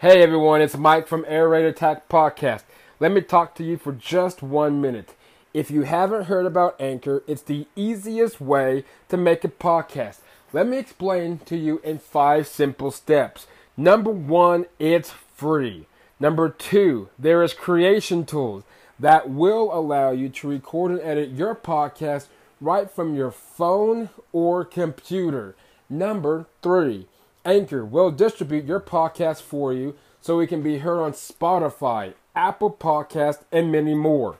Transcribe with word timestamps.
Hey 0.00 0.22
everyone, 0.22 0.62
it's 0.62 0.76
Mike 0.76 1.08
from 1.08 1.24
Air 1.26 1.48
Raid 1.48 1.64
Attack 1.64 2.08
Podcast. 2.08 2.62
Let 3.00 3.10
me 3.10 3.20
talk 3.20 3.56
to 3.56 3.64
you 3.64 3.76
for 3.76 3.90
just 3.90 4.44
one 4.44 4.80
minute. 4.80 5.16
If 5.52 5.72
you 5.72 5.82
haven't 5.82 6.26
heard 6.26 6.46
about 6.46 6.80
Anchor, 6.80 7.24
it's 7.26 7.42
the 7.42 7.66
easiest 7.74 8.40
way 8.40 8.84
to 9.08 9.16
make 9.16 9.42
a 9.42 9.48
podcast. 9.48 10.18
Let 10.52 10.68
me 10.68 10.78
explain 10.78 11.38
to 11.46 11.56
you 11.56 11.80
in 11.82 11.98
five 11.98 12.46
simple 12.46 12.92
steps. 12.92 13.48
Number 13.76 14.12
one, 14.12 14.66
it's 14.78 15.10
free. 15.10 15.88
Number 16.20 16.48
two, 16.48 17.08
there 17.18 17.42
is 17.42 17.52
creation 17.52 18.24
tools 18.24 18.62
that 19.00 19.28
will 19.28 19.68
allow 19.76 20.12
you 20.12 20.28
to 20.28 20.48
record 20.48 20.92
and 20.92 21.00
edit 21.00 21.30
your 21.30 21.56
podcast 21.56 22.28
right 22.60 22.88
from 22.88 23.16
your 23.16 23.32
phone 23.32 24.10
or 24.30 24.64
computer. 24.64 25.56
Number 25.90 26.46
three, 26.62 27.08
Anchor 27.48 27.82
will 27.82 28.10
distribute 28.10 28.66
your 28.66 28.78
podcast 28.78 29.40
for 29.40 29.72
you 29.72 29.96
so 30.20 30.38
it 30.38 30.48
can 30.48 30.62
be 30.62 30.78
heard 30.78 31.00
on 31.00 31.12
Spotify, 31.12 32.12
Apple 32.36 32.70
Podcast, 32.70 33.44
and 33.50 33.72
many 33.72 33.94
more. 33.94 34.36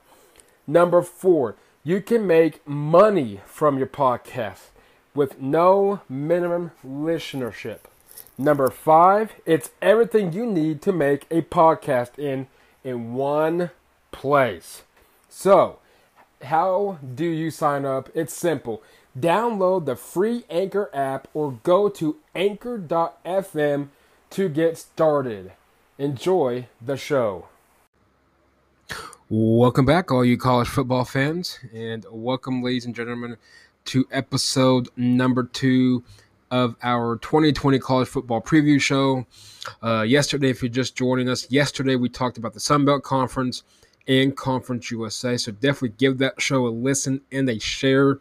Number 0.67 1.01
four, 1.01 1.57
you 1.83 2.03
can 2.03 2.27
make 2.27 2.67
money 2.69 3.41
from 3.47 3.79
your 3.79 3.87
podcast 3.87 4.67
with 5.15 5.41
no 5.41 6.03
minimum 6.07 6.73
listenership. 6.87 7.79
Number 8.37 8.69
five, 8.69 9.33
it's 9.47 9.71
everything 9.81 10.35
you 10.35 10.45
need 10.45 10.83
to 10.83 10.93
make 10.93 11.27
a 11.31 11.41
podcast 11.41 12.19
in 12.19 12.47
in 12.85 13.15
one 13.15 13.71
place. 14.13 14.83
So, 15.31 15.79
how 16.43 16.99
do 17.15 17.25
you 17.25 17.51
sign 17.51 17.87
up? 17.87 18.11
It's 18.15 18.35
simple. 18.35 18.83
Download 19.19 19.85
the 19.85 19.97
free 19.97 20.45
Anchor 20.49 20.91
app 20.95 21.29
or 21.35 21.59
go 21.63 21.89
to 21.89 22.19
anchor.fm 22.35 23.89
to 24.31 24.49
get 24.49 24.79
started. 24.79 25.53
Enjoy 25.97 26.69
the 26.81 26.97
show. 26.97 27.47
Welcome 29.29 29.87
back, 29.87 30.13
all 30.13 30.25
you 30.25 30.39
college 30.39 30.69
football 30.69 31.05
fans, 31.05 31.59
and 31.75 32.07
welcome, 32.11 32.63
ladies 32.63 32.87
and 32.87 32.95
gentlemen, 32.95 33.37
to 33.87 34.07
episode 34.11 34.89
number 34.97 35.45
two 35.45 36.05
of 36.51 36.77
our 36.83 37.17
2020 37.17 37.79
college 37.79 38.09
football 38.09 38.41
preview 38.41 38.81
show. 38.81 39.27
Uh, 39.83 40.03
yesterday, 40.03 40.51
if 40.51 40.63
you're 40.63 40.71
just 40.71 40.97
joining 40.97 41.29
us, 41.29 41.51
yesterday 41.51 41.97
we 41.97 42.09
talked 42.09 42.39
about 42.39 42.55
the 42.55 42.61
Sun 42.61 42.85
Belt 42.85 43.03
Conference 43.03 43.65
and 44.07 44.37
Conference 44.37 44.91
USA. 44.91 45.37
So 45.37 45.53
definitely 45.53 45.95
give 45.99 46.19
that 46.19 46.41
show 46.41 46.67
a 46.67 46.69
listen 46.69 47.21
and 47.33 47.51
a 47.51 47.59
share 47.59 48.19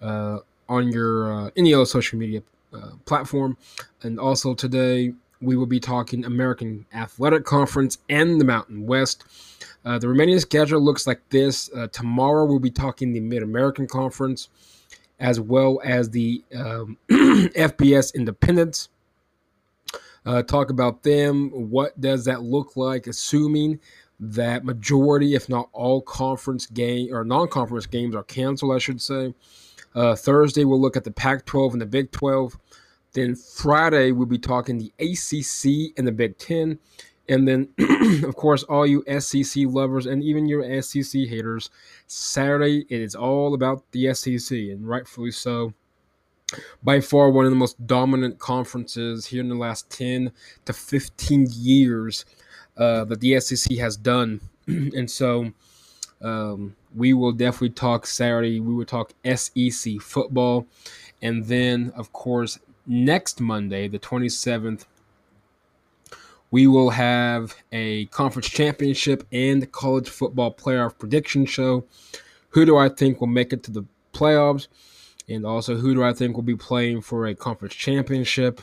on 0.00 0.92
your 0.92 1.32
uh, 1.32 1.50
any 1.56 1.74
other 1.74 1.84
social 1.84 2.18
media 2.18 2.42
uh, 2.72 2.92
platform. 3.04 3.56
And 4.02 4.18
also 4.18 4.54
today 4.54 5.12
we 5.42 5.56
will 5.56 5.66
be 5.66 5.80
talking 5.80 6.24
American 6.24 6.86
Athletic 6.94 7.44
Conference 7.44 7.98
and 8.08 8.40
the 8.40 8.44
Mountain 8.44 8.86
West. 8.86 9.24
Uh, 9.84 9.98
the 9.98 10.08
remaining 10.08 10.38
schedule 10.38 10.80
looks 10.80 11.06
like 11.06 11.20
this. 11.30 11.70
Uh, 11.74 11.88
tomorrow 11.88 12.44
we'll 12.44 12.58
be 12.58 12.70
talking 12.70 13.12
the 13.12 13.20
Mid 13.20 13.42
American 13.42 13.86
Conference 13.86 14.48
as 15.18 15.40
well 15.40 15.80
as 15.84 16.10
the 16.10 16.42
um, 16.54 16.96
FBS 17.10 18.14
Independents. 18.14 18.88
Uh, 20.24 20.42
talk 20.42 20.70
about 20.70 21.02
them. 21.02 21.50
What 21.70 21.98
does 22.00 22.26
that 22.26 22.42
look 22.42 22.76
like, 22.76 23.06
assuming 23.06 23.80
that 24.18 24.64
majority, 24.64 25.34
if 25.34 25.48
not 25.48 25.70
all, 25.72 26.02
conference 26.02 26.66
game 26.66 27.12
or 27.14 27.24
non-conference 27.24 27.86
games 27.86 28.14
are 28.14 28.22
canceled? 28.22 28.74
I 28.74 28.78
should 28.78 29.00
say. 29.00 29.34
Uh, 29.94 30.14
Thursday 30.14 30.64
we'll 30.64 30.80
look 30.80 30.96
at 30.96 31.04
the 31.04 31.10
Pac-12 31.10 31.72
and 31.72 31.80
the 31.80 31.86
Big 31.86 32.10
12. 32.10 32.58
Then 33.12 33.34
Friday 33.34 34.12
we'll 34.12 34.26
be 34.26 34.38
talking 34.38 34.78
the 34.78 34.92
ACC 34.98 35.92
and 35.98 36.06
the 36.06 36.12
Big 36.12 36.38
10. 36.38 36.78
And 37.28 37.46
then, 37.46 37.68
of 38.24 38.34
course, 38.34 38.64
all 38.64 38.84
you 38.84 39.04
SEC 39.20 39.64
lovers 39.66 40.06
and 40.06 40.22
even 40.22 40.48
your 40.48 40.82
SEC 40.82 41.22
haters, 41.28 41.70
Saturday 42.08 42.84
it 42.88 43.00
is 43.00 43.14
all 43.14 43.54
about 43.54 43.84
the 43.92 44.12
SEC, 44.14 44.50
and 44.50 44.88
rightfully 44.88 45.30
so. 45.30 45.72
By 46.82 47.00
far, 47.00 47.30
one 47.30 47.44
of 47.44 47.52
the 47.52 47.56
most 47.56 47.86
dominant 47.86 48.40
conferences 48.40 49.26
here 49.26 49.40
in 49.40 49.48
the 49.48 49.54
last 49.54 49.88
10 49.90 50.32
to 50.64 50.72
15 50.72 51.46
years 51.52 52.24
uh, 52.76 53.04
that 53.04 53.20
the 53.20 53.38
SEC 53.38 53.78
has 53.78 53.96
done. 53.96 54.40
and 54.66 55.08
so, 55.08 55.52
um, 56.20 56.74
we 56.94 57.12
will 57.12 57.32
definitely 57.32 57.70
talk 57.70 58.06
Saturday. 58.06 58.60
We 58.60 58.74
will 58.74 58.84
talk 58.84 59.12
SEC 59.34 60.00
football. 60.00 60.66
And 61.22 61.44
then, 61.44 61.92
of 61.96 62.12
course, 62.12 62.58
next 62.86 63.40
Monday, 63.40 63.88
the 63.88 63.98
27th, 63.98 64.86
we 66.50 66.66
will 66.66 66.90
have 66.90 67.54
a 67.70 68.06
conference 68.06 68.48
championship 68.48 69.26
and 69.30 69.70
college 69.70 70.08
football 70.08 70.52
playoff 70.52 70.98
prediction 70.98 71.46
show. 71.46 71.84
Who 72.50 72.64
do 72.64 72.76
I 72.76 72.88
think 72.88 73.20
will 73.20 73.28
make 73.28 73.52
it 73.52 73.62
to 73.64 73.70
the 73.70 73.84
playoffs? 74.12 74.66
And 75.28 75.46
also, 75.46 75.76
who 75.76 75.94
do 75.94 76.02
I 76.02 76.12
think 76.12 76.34
will 76.34 76.42
be 76.42 76.56
playing 76.56 77.02
for 77.02 77.26
a 77.26 77.34
conference 77.36 77.74
championship? 77.74 78.60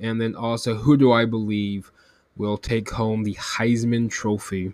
And 0.00 0.18
then 0.20 0.34
also, 0.34 0.74
who 0.74 0.96
do 0.96 1.12
I 1.12 1.26
believe 1.26 1.92
will 2.34 2.56
take 2.56 2.90
home 2.90 3.24
the 3.24 3.34
Heisman 3.34 4.10
Trophy 4.10 4.72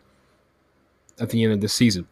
at 1.18 1.30
the 1.30 1.42
end 1.42 1.54
of 1.54 1.60
the 1.60 1.68
season? 1.68 2.06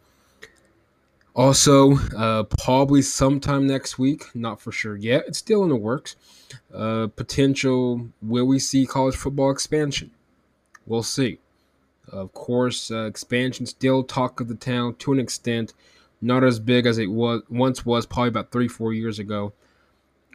Also, 1.36 1.98
uh, 2.16 2.44
probably 2.44 3.02
sometime 3.02 3.66
next 3.66 3.98
week, 3.98 4.24
not 4.34 4.58
for 4.58 4.72
sure 4.72 4.96
yet. 4.96 5.24
It's 5.28 5.36
still 5.36 5.62
in 5.64 5.68
the 5.68 5.76
works. 5.76 6.16
Uh, 6.74 7.08
potential 7.08 8.08
will 8.22 8.46
we 8.46 8.58
see 8.58 8.86
college 8.86 9.14
football 9.14 9.50
expansion? 9.50 10.12
We'll 10.86 11.02
see. 11.02 11.38
Of 12.10 12.32
course, 12.32 12.90
uh, 12.90 13.04
expansion 13.04 13.66
still 13.66 14.02
talk 14.02 14.40
of 14.40 14.48
the 14.48 14.54
town 14.54 14.94
to 14.94 15.12
an 15.12 15.20
extent, 15.20 15.74
not 16.22 16.42
as 16.42 16.58
big 16.58 16.86
as 16.86 16.96
it 16.96 17.10
was 17.10 17.42
once 17.50 17.84
was, 17.84 18.06
probably 18.06 18.28
about 18.28 18.50
three, 18.50 18.68
four 18.68 18.94
years 18.94 19.18
ago. 19.18 19.52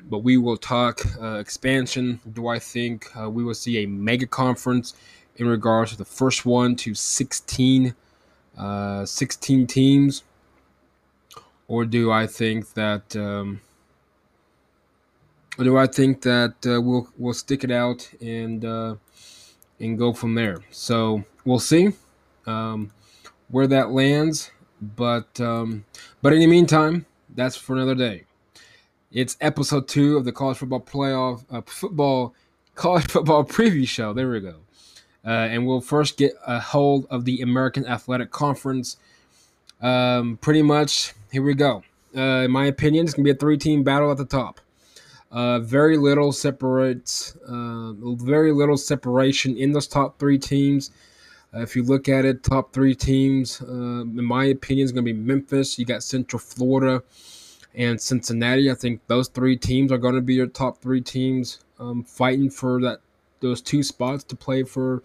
But 0.04 0.20
we 0.20 0.38
will 0.38 0.58
talk 0.58 1.02
uh, 1.20 1.40
expansion. 1.40 2.20
Do 2.32 2.48
I 2.48 2.60
think 2.60 3.08
uh, 3.18 3.28
we 3.28 3.44
will 3.44 3.56
see 3.56 3.84
a 3.84 3.88
mega 3.88 4.28
conference 4.28 4.94
in 5.38 5.48
regards 5.48 5.92
to 5.92 5.98
the 5.98 6.06
first 6.06 6.46
one 6.46 6.76
to 6.76 6.94
16, 6.94 7.96
uh, 8.56 9.06
16 9.06 9.66
teams? 9.66 10.24
Or 11.72 11.86
do 11.86 12.12
I 12.12 12.28
think 12.28 12.74
that 12.74 13.16
um, 13.16 13.62
do 15.58 15.78
I 15.78 15.88
think 15.88 16.22
that 16.24 16.56
uh, 16.66 16.82
we'll 16.82 17.08
we'll 17.18 17.34
stick 17.34 17.64
it 17.64 17.72
out 17.72 18.12
and 18.20 18.66
uh, 18.66 18.96
and 19.80 19.98
go 19.98 20.12
from 20.12 20.36
there? 20.36 20.58
So 20.72 21.24
we'll 21.46 21.60
see 21.60 21.94
um, 22.46 22.92
where 23.48 23.68
that 23.68 23.92
lands. 23.92 24.52
But 24.82 25.40
um, 25.40 25.86
but 26.22 26.34
in 26.34 26.40
the 26.40 26.48
meantime, 26.48 27.06
that's 27.34 27.56
for 27.56 27.78
another 27.78 27.96
day. 27.96 28.26
It's 29.14 29.38
episode 29.40 29.88
two 29.88 30.18
of 30.18 30.26
the 30.26 30.34
college 30.34 30.58
football 30.58 30.82
playoff 30.82 31.46
uh, 31.50 31.62
football 31.66 32.36
college 32.76 33.10
football 33.10 33.46
preview 33.58 33.88
show. 33.88 34.12
There 34.12 34.30
we 34.30 34.42
go. 34.42 34.58
Uh, 35.26 35.48
and 35.48 35.66
we'll 35.66 35.80
first 35.80 36.18
get 36.18 36.34
a 36.46 36.60
hold 36.60 37.08
of 37.10 37.24
the 37.24 37.40
American 37.40 37.88
Athletic 37.88 38.30
Conference. 38.30 38.98
Um, 39.82 40.38
pretty 40.38 40.62
much 40.62 41.14
here 41.32 41.44
we 41.44 41.54
go. 41.54 41.84
Uh, 42.16 42.44
in 42.46 42.52
my 42.52 42.66
opinion, 42.66 43.06
it's 43.06 43.14
gonna 43.14 43.24
be 43.24 43.32
a 43.32 43.36
three-team 43.36 43.84
battle 43.84 44.12
at 44.12 44.18
the 44.18 44.26
top. 44.26 44.60
Uh, 45.32 45.60
very 45.60 45.98
little 45.98 46.32
separates, 46.34 47.38
uh, 47.48 47.94
very 48.16 48.52
little 48.52 48.78
separation 48.78 49.56
in 49.56 49.72
those 49.72 49.88
top 49.88 50.20
three 50.20 50.38
teams. 50.38 50.92
Uh, 51.54 51.62
if 51.62 51.76
you 51.76 51.84
look 51.84 52.10
at 52.10 52.26
it, 52.26 52.44
top 52.44 52.74
three 52.74 52.94
teams, 52.94 53.62
uh, 53.62 54.02
in 54.02 54.26
my 54.26 54.46
opinion, 54.46 54.86
is 54.86 54.92
going 54.92 55.06
to 55.06 55.14
be 55.14 55.18
Memphis. 55.18 55.80
You 55.80 55.86
got 55.86 56.04
Central 56.04 56.40
Florida 56.40 57.02
and 57.74 58.00
Cincinnati. 58.00 58.70
I 58.70 58.76
think 58.76 59.02
those 59.08 59.30
three 59.30 59.56
teams 59.56 59.92
are 59.92 59.98
going 59.98 60.16
to 60.16 60.22
be 60.22 60.34
your 60.34 60.48
top 60.48 60.82
three 60.82 61.02
teams, 61.02 61.60
um, 61.80 62.04
fighting 62.04 62.50
for 62.50 62.82
that 62.82 63.00
those 63.40 63.62
two 63.62 63.84
spots 63.84 64.24
to 64.26 64.36
play 64.36 64.64
for 64.64 65.02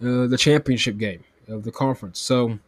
uh, 0.00 0.26
the 0.26 0.36
championship 0.38 0.96
game 0.96 1.24
of 1.48 1.64
the 1.64 1.72
conference. 1.72 2.18
So 2.20 2.58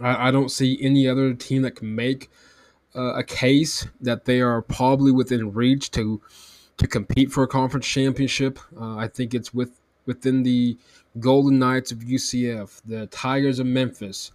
I, 0.00 0.28
I 0.28 0.30
don't 0.30 0.50
see 0.50 0.78
any 0.80 1.08
other 1.08 1.34
team 1.34 1.62
that 1.62 1.72
can 1.72 1.94
make 1.94 2.30
uh, 2.94 3.14
a 3.14 3.24
case 3.24 3.86
that 4.00 4.24
they 4.24 4.40
are 4.40 4.62
probably 4.62 5.12
within 5.12 5.52
reach 5.52 5.90
to 5.92 6.20
to 6.78 6.86
compete 6.86 7.32
for 7.32 7.42
a 7.42 7.48
conference 7.48 7.86
championship. 7.86 8.58
Uh, 8.80 8.96
I 8.96 9.08
think 9.08 9.34
it's 9.34 9.52
with 9.52 9.80
within 10.06 10.42
the 10.42 10.76
Golden 11.20 11.58
Knights 11.58 11.92
of 11.92 11.98
UCF, 11.98 12.80
the 12.86 13.06
Tigers 13.08 13.58
of 13.58 13.66
Memphis, 13.66 14.32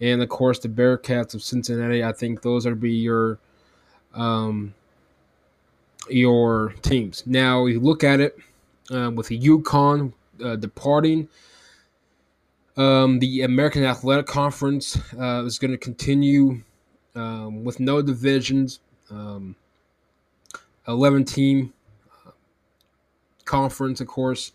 and 0.00 0.22
of 0.22 0.28
course 0.28 0.58
the 0.58 0.68
Bearcats 0.68 1.34
of 1.34 1.42
Cincinnati. 1.42 2.04
I 2.04 2.12
think 2.12 2.42
those 2.42 2.66
are 2.66 2.74
be 2.74 2.92
your 2.92 3.38
um, 4.14 4.74
your 6.08 6.74
teams. 6.82 7.22
Now 7.26 7.66
you 7.66 7.80
look 7.80 8.04
at 8.04 8.20
it 8.20 8.38
uh, 8.90 9.10
with 9.14 9.28
the 9.28 9.38
UConn 9.38 10.12
uh, 10.44 10.56
departing. 10.56 11.28
Um, 12.78 13.18
the 13.18 13.42
American 13.42 13.82
Athletic 13.82 14.26
Conference 14.26 14.96
uh, 15.18 15.42
is 15.44 15.58
going 15.58 15.72
to 15.72 15.76
continue 15.76 16.62
um, 17.16 17.64
with 17.64 17.80
no 17.80 18.00
divisions, 18.00 18.78
um, 19.10 19.56
11 20.86 21.24
team 21.24 21.72
uh, 22.24 22.30
conference, 23.44 24.00
of 24.00 24.06
course. 24.06 24.52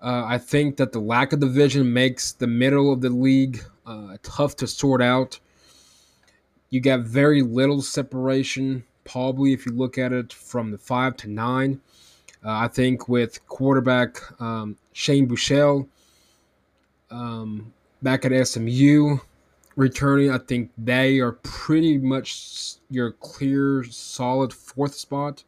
Uh, 0.00 0.22
I 0.24 0.38
think 0.38 0.76
that 0.76 0.92
the 0.92 1.00
lack 1.00 1.32
of 1.32 1.40
division 1.40 1.92
makes 1.92 2.30
the 2.30 2.46
middle 2.46 2.92
of 2.92 3.00
the 3.00 3.10
league 3.10 3.64
uh, 3.86 4.18
tough 4.22 4.54
to 4.56 4.68
sort 4.68 5.02
out. 5.02 5.40
You 6.70 6.80
got 6.80 7.00
very 7.00 7.42
little 7.42 7.82
separation, 7.82 8.84
probably 9.02 9.52
if 9.52 9.66
you 9.66 9.72
look 9.72 9.98
at 9.98 10.12
it 10.12 10.32
from 10.32 10.70
the 10.70 10.78
five 10.78 11.16
to 11.18 11.28
nine. 11.28 11.80
Uh, 12.44 12.52
I 12.52 12.68
think 12.68 13.08
with 13.08 13.44
quarterback 13.48 14.20
um, 14.40 14.76
Shane 14.92 15.28
Buechele 15.28 15.88
um, 17.12 17.72
back 18.02 18.24
at 18.24 18.46
SMU 18.46 19.18
returning, 19.76 20.30
I 20.30 20.38
think 20.38 20.70
they 20.76 21.20
are 21.20 21.32
pretty 21.32 21.98
much 21.98 22.74
your 22.90 23.12
clear, 23.12 23.84
solid 23.84 24.52
fourth 24.52 24.94
spot. 24.94 25.44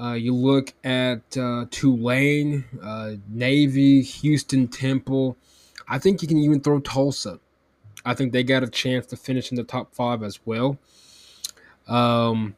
Uh, 0.00 0.12
you 0.12 0.32
look 0.32 0.72
at 0.84 1.36
uh, 1.36 1.66
Tulane, 1.70 2.64
uh, 2.80 3.12
Navy, 3.28 4.02
Houston, 4.02 4.68
Temple. 4.68 5.36
I 5.88 5.98
think 5.98 6.22
you 6.22 6.28
can 6.28 6.38
even 6.38 6.60
throw 6.60 6.78
Tulsa. 6.78 7.40
I 8.04 8.14
think 8.14 8.32
they 8.32 8.44
got 8.44 8.62
a 8.62 8.68
chance 8.68 9.06
to 9.06 9.16
finish 9.16 9.50
in 9.50 9.56
the 9.56 9.64
top 9.64 9.92
five 9.92 10.22
as 10.22 10.38
well. 10.46 10.78
Um, 11.88 12.56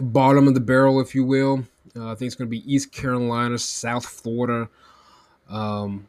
bottom 0.00 0.48
of 0.48 0.54
the 0.54 0.60
barrel, 0.60 1.00
if 1.00 1.14
you 1.14 1.24
will. 1.24 1.64
Uh, 1.94 2.12
I 2.12 2.14
think 2.14 2.28
it's 2.28 2.34
going 2.34 2.48
to 2.48 2.50
be 2.50 2.72
East 2.72 2.90
Carolina, 2.90 3.58
South 3.58 4.06
Florida. 4.06 4.68
Um, 5.48 6.06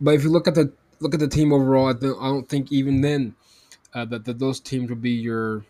but 0.00 0.14
if 0.14 0.22
you 0.22 0.30
look 0.30 0.48
at 0.48 0.54
the 0.54 0.72
look 1.00 1.14
at 1.14 1.20
the 1.20 1.28
team 1.28 1.52
overall, 1.52 1.86
I, 1.86 1.90
I 1.90 2.28
don't 2.28 2.48
think 2.48 2.72
even 2.72 3.00
then 3.00 3.34
uh, 3.92 4.04
that, 4.06 4.24
that 4.24 4.38
those 4.38 4.60
teams 4.60 4.88
will 4.88 4.96
be 4.96 5.10
your 5.10 5.64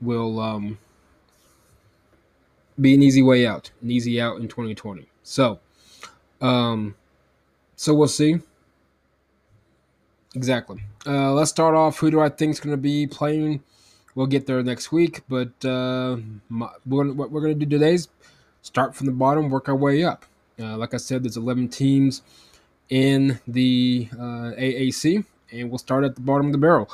will 0.00 0.40
um, 0.40 0.78
be 2.80 2.94
an 2.94 3.02
easy 3.02 3.22
way 3.22 3.46
out, 3.46 3.70
an 3.82 3.90
easy 3.90 4.20
out 4.20 4.40
in 4.40 4.48
2020. 4.48 5.08
So, 5.22 5.60
um, 6.40 6.94
so 7.76 7.94
we'll 7.94 8.08
see. 8.08 8.40
Exactly. 10.34 10.82
Uh, 11.06 11.32
let's 11.32 11.50
start 11.50 11.74
off. 11.74 11.98
Who 11.98 12.10
do 12.10 12.20
I 12.20 12.28
think 12.28 12.52
is 12.52 12.60
going 12.60 12.72
to 12.72 12.80
be 12.80 13.06
playing? 13.06 13.62
We'll 14.14 14.26
get 14.26 14.46
there 14.46 14.62
next 14.62 14.92
week, 14.92 15.22
but 15.28 15.64
uh, 15.64 16.18
my, 16.48 16.68
we're, 16.86 17.12
what 17.12 17.30
we're 17.30 17.40
going 17.40 17.58
to 17.58 17.66
do 17.66 17.78
today 17.78 17.94
is 17.94 18.08
start 18.62 18.94
from 18.94 19.06
the 19.06 19.12
bottom, 19.12 19.50
work 19.50 19.68
our 19.68 19.74
way 19.74 20.04
up. 20.04 20.24
Uh, 20.58 20.76
like 20.76 20.94
I 20.94 20.98
said, 20.98 21.24
there's 21.24 21.36
11 21.36 21.68
teams 21.68 22.22
in 22.90 23.40
the 23.46 24.08
uh, 24.12 24.52
AAC, 24.56 25.24
and 25.52 25.70
we'll 25.70 25.78
start 25.78 26.04
at 26.04 26.14
the 26.14 26.20
bottom 26.20 26.46
of 26.46 26.52
the 26.52 26.58
barrel. 26.58 26.90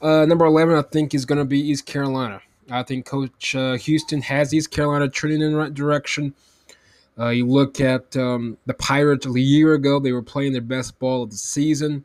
Uh, 0.00 0.24
number 0.26 0.44
11, 0.44 0.74
I 0.74 0.82
think, 0.82 1.14
is 1.14 1.24
going 1.24 1.38
to 1.38 1.44
be 1.44 1.60
East 1.60 1.86
Carolina. 1.86 2.40
I 2.70 2.82
think 2.82 3.06
Coach 3.06 3.54
uh, 3.54 3.74
Houston 3.74 4.22
has 4.22 4.54
East 4.54 4.70
Carolina 4.70 5.08
trending 5.08 5.42
in 5.42 5.52
the 5.52 5.58
right 5.58 5.72
direction. 5.72 6.34
Uh, 7.18 7.28
you 7.28 7.46
look 7.46 7.80
at 7.80 8.16
um, 8.16 8.56
the 8.66 8.74
Pirates 8.74 9.26
a 9.26 9.40
year 9.40 9.74
ago; 9.74 10.00
they 10.00 10.12
were 10.12 10.22
playing 10.22 10.52
their 10.52 10.62
best 10.62 10.98
ball 10.98 11.24
of 11.24 11.30
the 11.30 11.36
season. 11.36 12.04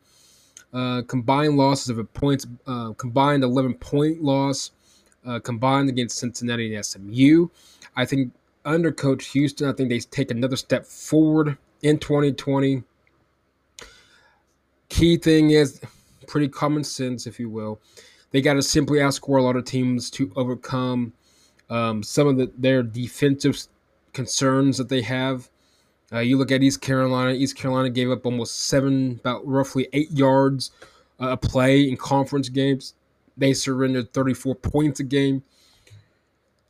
Uh, 0.72 1.00
combined 1.02 1.56
losses 1.56 1.88
of 1.88 1.98
a 1.98 2.04
points, 2.04 2.46
uh, 2.66 2.92
combined 2.92 3.42
11 3.42 3.74
point 3.74 4.22
loss, 4.22 4.70
combined 5.42 5.88
against 5.88 6.18
Cincinnati 6.18 6.74
and 6.74 6.84
SMU. 6.84 7.48
I 7.96 8.04
think 8.04 8.32
under 8.64 8.92
Coach 8.92 9.28
Houston, 9.28 9.68
I 9.68 9.72
think 9.72 9.88
they 9.88 10.00
take 10.00 10.30
another 10.30 10.56
step 10.56 10.84
forward 10.84 11.56
in 11.82 11.98
2020. 11.98 12.82
Key 14.88 15.16
thing 15.16 15.50
is 15.50 15.80
pretty 16.26 16.48
common 16.48 16.84
sense, 16.84 17.26
if 17.26 17.38
you 17.38 17.48
will 17.48 17.80
they 18.30 18.40
got 18.40 18.54
to 18.54 18.62
simply 18.62 18.98
outscore 18.98 19.38
a 19.38 19.42
lot 19.42 19.56
of 19.56 19.64
teams 19.64 20.10
to 20.10 20.30
overcome 20.36 21.12
um, 21.70 22.02
some 22.02 22.26
of 22.26 22.36
the, 22.36 22.50
their 22.56 22.82
defensive 22.82 23.58
concerns 24.12 24.78
that 24.78 24.88
they 24.88 25.02
have. 25.02 25.48
Uh, 26.12 26.20
you 26.20 26.38
look 26.38 26.50
at 26.50 26.62
East 26.62 26.80
Carolina. 26.80 27.32
East 27.32 27.56
Carolina 27.56 27.90
gave 27.90 28.10
up 28.10 28.24
almost 28.24 28.60
seven, 28.60 29.18
about 29.20 29.46
roughly 29.46 29.88
eight 29.92 30.10
yards 30.10 30.70
uh, 31.20 31.28
a 31.28 31.36
play 31.36 31.88
in 31.88 31.96
conference 31.96 32.48
games. 32.48 32.94
They 33.36 33.54
surrendered 33.54 34.12
34 34.12 34.54
points 34.56 35.00
a 35.00 35.04
game. 35.04 35.42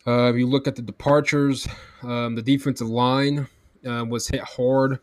Uh, 0.07 0.31
if 0.31 0.37
you 0.37 0.47
look 0.47 0.67
at 0.67 0.75
the 0.77 0.83
departures, 0.83 1.69
um, 2.03 2.35
the 2.35 2.43
defensive 2.43 2.89
line 2.89 3.47
uh, 3.87 4.05
was 4.09 4.29
hit 4.29 4.41
hard. 4.41 4.99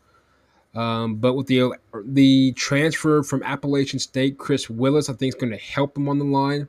Um, 0.76 1.16
but 1.16 1.34
with 1.34 1.46
the 1.46 1.72
the 2.04 2.52
transfer 2.52 3.22
from 3.22 3.42
Appalachian 3.42 3.98
State, 3.98 4.36
Chris 4.36 4.68
Willis, 4.68 5.08
I 5.08 5.14
think 5.14 5.34
is 5.34 5.40
going 5.40 5.52
to 5.52 5.58
help 5.58 5.96
him 5.96 6.08
on 6.08 6.18
the 6.18 6.24
line. 6.24 6.68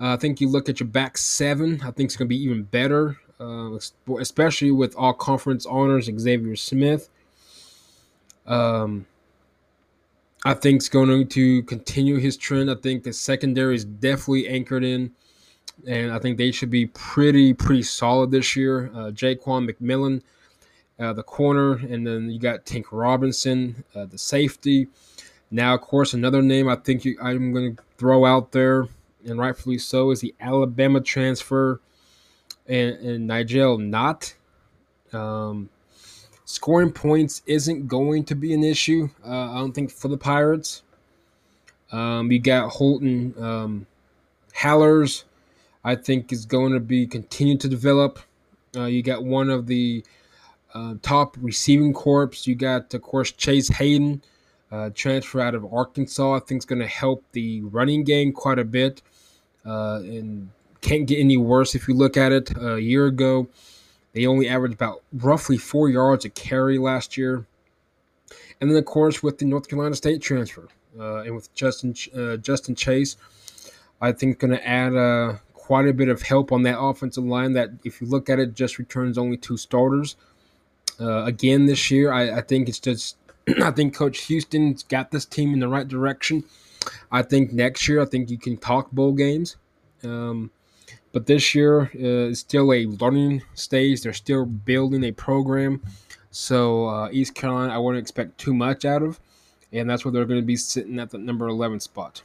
Uh, 0.00 0.14
I 0.14 0.16
think 0.16 0.40
you 0.40 0.48
look 0.48 0.68
at 0.68 0.78
your 0.78 0.88
back 0.88 1.18
seven. 1.18 1.80
I 1.82 1.90
think 1.90 2.08
it's 2.08 2.16
going 2.16 2.28
to 2.28 2.34
be 2.34 2.40
even 2.42 2.62
better, 2.62 3.18
uh, 3.40 3.76
especially 4.18 4.70
with 4.70 4.94
all 4.96 5.12
conference 5.12 5.66
honors 5.66 6.08
Xavier 6.16 6.54
Smith. 6.54 7.10
Um, 8.46 9.06
I 10.44 10.54
think 10.54 10.76
it's 10.76 10.88
going 10.88 11.26
to 11.26 11.62
continue 11.64 12.18
his 12.18 12.36
trend. 12.36 12.70
I 12.70 12.76
think 12.76 13.02
the 13.02 13.12
secondary 13.12 13.74
is 13.74 13.84
definitely 13.84 14.48
anchored 14.48 14.84
in, 14.84 15.10
and 15.88 16.12
I 16.12 16.20
think 16.20 16.38
they 16.38 16.52
should 16.52 16.70
be 16.70 16.86
pretty 16.86 17.52
pretty 17.52 17.82
solid 17.82 18.30
this 18.30 18.54
year. 18.54 18.90
Uh, 18.94 19.10
Jaquan 19.10 19.68
McMillan 19.68 20.22
uh, 20.98 21.12
the 21.12 21.22
corner, 21.22 21.72
and 21.74 22.06
then 22.06 22.30
you 22.30 22.38
got 22.38 22.64
Tank 22.66 22.86
Robinson, 22.92 23.84
uh, 23.94 24.06
the 24.06 24.18
safety. 24.18 24.88
Now, 25.50 25.74
of 25.74 25.80
course, 25.80 26.14
another 26.14 26.42
name 26.42 26.68
I 26.68 26.76
think 26.76 27.04
you, 27.04 27.16
I'm 27.20 27.52
going 27.52 27.76
to 27.76 27.82
throw 27.96 28.24
out 28.24 28.52
there, 28.52 28.88
and 29.26 29.38
rightfully 29.38 29.78
so, 29.78 30.10
is 30.10 30.20
the 30.20 30.34
Alabama 30.40 31.00
transfer 31.00 31.80
and, 32.66 32.96
and 32.96 33.26
Nigel 33.26 33.78
Knott. 33.78 34.34
Um, 35.12 35.68
scoring 36.44 36.92
points 36.92 37.42
isn't 37.46 37.86
going 37.88 38.24
to 38.24 38.34
be 38.34 38.52
an 38.52 38.64
issue, 38.64 39.10
uh, 39.26 39.52
I 39.52 39.58
don't 39.58 39.72
think, 39.72 39.90
for 39.90 40.08
the 40.08 40.18
Pirates. 40.18 40.82
Um, 41.92 42.32
you 42.32 42.40
got 42.40 42.70
Holton 42.70 43.34
um, 43.38 43.86
Ahlers, 44.56 45.24
I 45.84 45.94
think, 45.94 46.32
is 46.32 46.46
going 46.46 46.72
to 46.72 46.80
be 46.80 47.06
continuing 47.06 47.58
to 47.58 47.68
develop. 47.68 48.18
Uh, 48.76 48.86
you 48.86 49.02
got 49.02 49.22
one 49.22 49.50
of 49.50 49.66
the 49.66 50.04
uh, 50.74 50.94
top 51.02 51.36
receiving 51.40 51.92
corps, 51.92 52.30
you 52.46 52.54
got, 52.54 52.92
of 52.94 53.02
course, 53.02 53.30
Chase 53.32 53.68
Hayden, 53.68 54.22
uh, 54.72 54.90
transfer 54.94 55.40
out 55.40 55.54
of 55.54 55.64
Arkansas. 55.72 56.34
I 56.34 56.40
think 56.40 56.62
is 56.62 56.64
going 56.64 56.80
to 56.80 56.86
help 56.86 57.24
the 57.32 57.62
running 57.62 58.04
game 58.04 58.32
quite 58.32 58.58
a 58.58 58.64
bit. 58.64 59.02
Uh, 59.64 60.00
and 60.02 60.50
can't 60.80 61.06
get 61.06 61.18
any 61.18 61.36
worse 61.36 61.74
if 61.74 61.88
you 61.88 61.94
look 61.94 62.16
at 62.16 62.32
it. 62.32 62.54
a 62.58 62.78
year 62.78 63.06
ago, 63.06 63.48
they 64.12 64.26
only 64.26 64.48
averaged 64.48 64.74
about 64.74 65.02
roughly 65.12 65.56
four 65.56 65.88
yards 65.88 66.24
a 66.24 66.30
carry 66.30 66.78
last 66.78 67.16
year. 67.16 67.46
And 68.60 68.70
then, 68.70 68.76
of 68.76 68.84
course, 68.84 69.22
with 69.22 69.38
the 69.38 69.44
North 69.44 69.68
Carolina 69.68 69.94
State 69.94 70.22
transfer 70.22 70.68
uh, 70.98 71.22
and 71.22 71.34
with 71.34 71.52
Justin 71.54 71.94
uh, 72.16 72.36
Justin 72.36 72.74
Chase, 72.74 73.16
I 74.00 74.12
think 74.12 74.38
going 74.38 74.52
to 74.52 74.66
add 74.66 74.94
uh, 74.94 75.36
quite 75.52 75.88
a 75.88 75.92
bit 75.92 76.08
of 76.08 76.22
help 76.22 76.52
on 76.52 76.62
that 76.62 76.78
offensive 76.78 77.24
line. 77.24 77.54
That, 77.54 77.70
if 77.84 78.00
you 78.00 78.06
look 78.06 78.28
at 78.28 78.38
it, 78.38 78.54
just 78.54 78.78
returns 78.78 79.18
only 79.18 79.36
two 79.36 79.56
starters 79.56 80.16
uh, 81.00 81.24
again 81.24 81.66
this 81.66 81.90
year. 81.90 82.12
I, 82.12 82.38
I 82.38 82.40
think 82.40 82.68
it's 82.68 82.80
just 82.80 83.16
I 83.62 83.70
think 83.70 83.94
Coach 83.94 84.22
Houston's 84.24 84.82
got 84.82 85.10
this 85.10 85.24
team 85.24 85.52
in 85.52 85.60
the 85.60 85.68
right 85.68 85.86
direction. 85.86 86.44
I 87.10 87.22
think 87.22 87.52
next 87.52 87.88
year 87.88 88.00
I 88.00 88.06
think 88.06 88.30
you 88.30 88.38
can 88.38 88.56
talk 88.56 88.90
bowl 88.90 89.12
games. 89.12 89.56
Um, 90.02 90.50
but 91.12 91.26
this 91.26 91.54
year 91.54 91.92
uh, 91.94 92.30
is 92.30 92.40
still 92.40 92.72
a 92.72 92.86
learning 92.86 93.42
stage. 93.54 94.02
They're 94.02 94.12
still 94.12 94.44
building 94.44 95.04
a 95.04 95.12
program. 95.12 95.80
So 96.30 96.88
uh, 96.88 97.08
East 97.12 97.34
Carolina, 97.34 97.72
I 97.72 97.78
wouldn't 97.78 98.02
expect 98.02 98.38
too 98.38 98.52
much 98.52 98.84
out 98.84 99.02
of, 99.02 99.20
and 99.72 99.88
that's 99.88 100.04
where 100.04 100.10
they're 100.10 100.24
going 100.24 100.40
to 100.40 100.46
be 100.46 100.56
sitting 100.56 100.98
at 100.98 101.10
the 101.10 101.18
number 101.18 101.46
11 101.46 101.78
spot. 101.80 102.22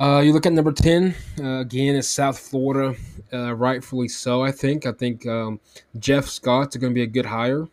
Uh, 0.00 0.20
you 0.20 0.32
look 0.32 0.46
at 0.46 0.52
number 0.52 0.72
10, 0.72 1.14
uh, 1.40 1.60
again, 1.60 1.94
is 1.94 2.08
South 2.08 2.38
Florida, 2.38 2.96
uh, 3.32 3.54
rightfully 3.54 4.08
so, 4.08 4.42
I 4.42 4.50
think. 4.52 4.86
I 4.86 4.92
think 4.92 5.26
um, 5.26 5.60
Jeff 5.98 6.26
Scott's 6.26 6.76
going 6.76 6.92
to 6.92 6.94
be 6.94 7.02
a 7.02 7.06
good 7.06 7.26
hire. 7.26 7.68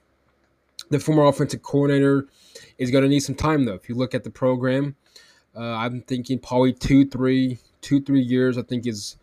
The 0.90 1.00
former 1.00 1.26
offensive 1.26 1.62
coordinator 1.62 2.28
is 2.78 2.92
going 2.92 3.04
to 3.04 3.10
need 3.10 3.22
some 3.22 3.36
time, 3.36 3.66
though. 3.66 3.74
If 3.74 3.90
you 3.90 3.96
look 3.96 4.14
at 4.14 4.24
the 4.24 4.30
program, 4.30 4.96
uh, 5.56 5.62
I'm 5.62 6.02
thinking 6.02 6.40
probably 6.40 6.74
two, 6.74 7.08
three, 7.08 7.60
two, 7.82 8.02
three 8.02 8.22
years, 8.22 8.58
I 8.58 8.64
think 8.64 8.88
is 8.88 9.18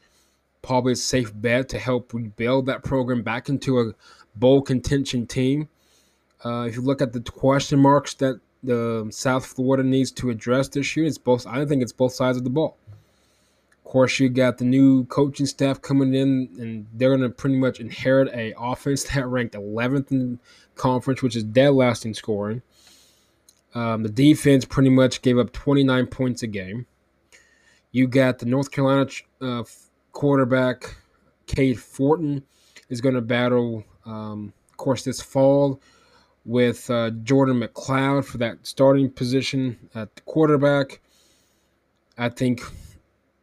probably 0.62 0.92
a 0.92 0.96
safe 0.96 1.32
bet 1.34 1.68
to 1.70 1.78
help 1.78 2.12
rebuild 2.12 2.66
that 2.66 2.82
program 2.82 3.22
back 3.22 3.48
into 3.48 3.80
a 3.80 3.92
bowl 4.34 4.62
contention 4.62 5.26
team. 5.26 5.68
Uh, 6.44 6.66
if 6.68 6.76
you 6.76 6.82
look 6.82 7.00
at 7.00 7.12
the 7.12 7.20
question 7.20 7.78
marks 7.78 8.14
that 8.14 8.40
the 8.66 9.06
South 9.10 9.46
Florida 9.46 9.82
needs 9.82 10.10
to 10.12 10.30
address 10.30 10.68
this 10.68 10.96
year. 10.96 11.06
It's 11.06 11.18
both. 11.18 11.46
I 11.46 11.64
think 11.64 11.82
it's 11.82 11.92
both 11.92 12.12
sides 12.12 12.36
of 12.36 12.44
the 12.44 12.50
ball. 12.50 12.76
Of 13.72 13.84
course, 13.84 14.18
you 14.18 14.28
got 14.28 14.58
the 14.58 14.64
new 14.64 15.04
coaching 15.04 15.46
staff 15.46 15.80
coming 15.80 16.12
in, 16.12 16.50
and 16.58 16.86
they're 16.92 17.16
going 17.16 17.20
to 17.22 17.30
pretty 17.30 17.56
much 17.56 17.80
inherit 17.80 18.28
a 18.34 18.52
offense 18.60 19.04
that 19.04 19.26
ranked 19.26 19.54
11th 19.54 20.10
in 20.10 20.40
conference, 20.74 21.22
which 21.22 21.36
is 21.36 21.44
dead 21.44 21.70
last 21.70 22.04
in 22.04 22.12
scoring. 22.12 22.62
Um, 23.74 24.02
the 24.02 24.08
defense 24.08 24.64
pretty 24.64 24.90
much 24.90 25.22
gave 25.22 25.38
up 25.38 25.52
29 25.52 26.06
points 26.06 26.42
a 26.42 26.46
game. 26.46 26.86
You 27.92 28.06
got 28.06 28.38
the 28.38 28.46
North 28.46 28.70
Carolina 28.70 29.08
uh, 29.40 29.64
quarterback, 30.12 30.96
Cade 31.46 31.78
Fortin, 31.78 32.42
is 32.88 33.00
going 33.00 33.14
to 33.14 33.20
battle, 33.20 33.84
um, 34.04 34.52
of 34.70 34.76
course, 34.76 35.04
this 35.04 35.20
fall 35.20 35.80
with 36.46 36.88
uh, 36.90 37.10
Jordan 37.10 37.60
McCloud 37.60 38.24
for 38.24 38.38
that 38.38 38.66
starting 38.66 39.10
position 39.10 39.76
at 39.94 40.14
the 40.14 40.22
quarterback. 40.22 41.00
I 42.16 42.28
think 42.28 42.62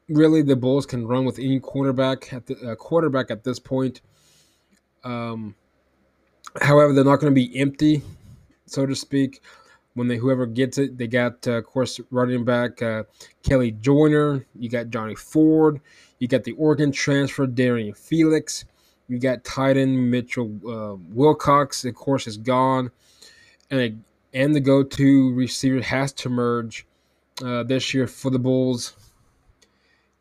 really 0.08 0.42
the 0.42 0.56
Bulls 0.56 0.86
can 0.86 1.06
run 1.06 1.26
with 1.26 1.38
any 1.38 1.60
quarterback 1.60 2.32
at 2.34 2.48
the 2.48 2.56
uh, 2.72 2.76
quarterback 2.76 3.30
at 3.30 3.44
this 3.44 3.60
point. 3.60 4.02
Um, 5.04 5.54
however, 6.62 6.94
they're 6.94 7.04
not 7.04 7.20
going 7.20 7.34
to 7.34 7.36
be 7.36 7.60
empty, 7.60 8.02
so 8.66 8.86
to 8.86 8.96
speak. 8.96 9.42
When 9.96 10.08
they 10.08 10.18
whoever 10.18 10.48
gets 10.48 10.80
it, 10.80 10.98
they 10.98 11.06
got 11.06 11.48
uh, 11.48 11.52
of 11.52 11.66
course 11.66 12.00
running 12.10 12.44
back 12.46 12.82
uh, 12.82 13.04
Kelly 13.44 13.72
Joyner. 13.72 14.44
You 14.58 14.70
got 14.70 14.90
Johnny 14.90 15.14
Ford. 15.14 15.82
You 16.18 16.28
got 16.28 16.46
the 16.46 16.54
Oregon 16.54 16.92
transfer 16.92 17.46
Darian 17.46 17.94
Felix. 17.94 18.66
You 19.14 19.20
got 19.20 19.44
tight 19.44 19.78
end 19.78 20.10
Mitchell 20.10 20.52
uh, 20.68 20.96
Wilcox. 21.14 21.86
Of 21.86 21.94
course, 21.94 22.26
is 22.26 22.36
gone, 22.36 22.90
and 23.70 24.04
and 24.34 24.56
the 24.56 24.60
go-to 24.60 25.32
receiver 25.36 25.84
has 25.84 26.12
to 26.14 26.30
merge 26.30 26.88
uh, 27.46 27.62
this 27.62 27.94
year 27.94 28.08
for 28.08 28.32
the 28.32 28.40
Bulls. 28.40 28.94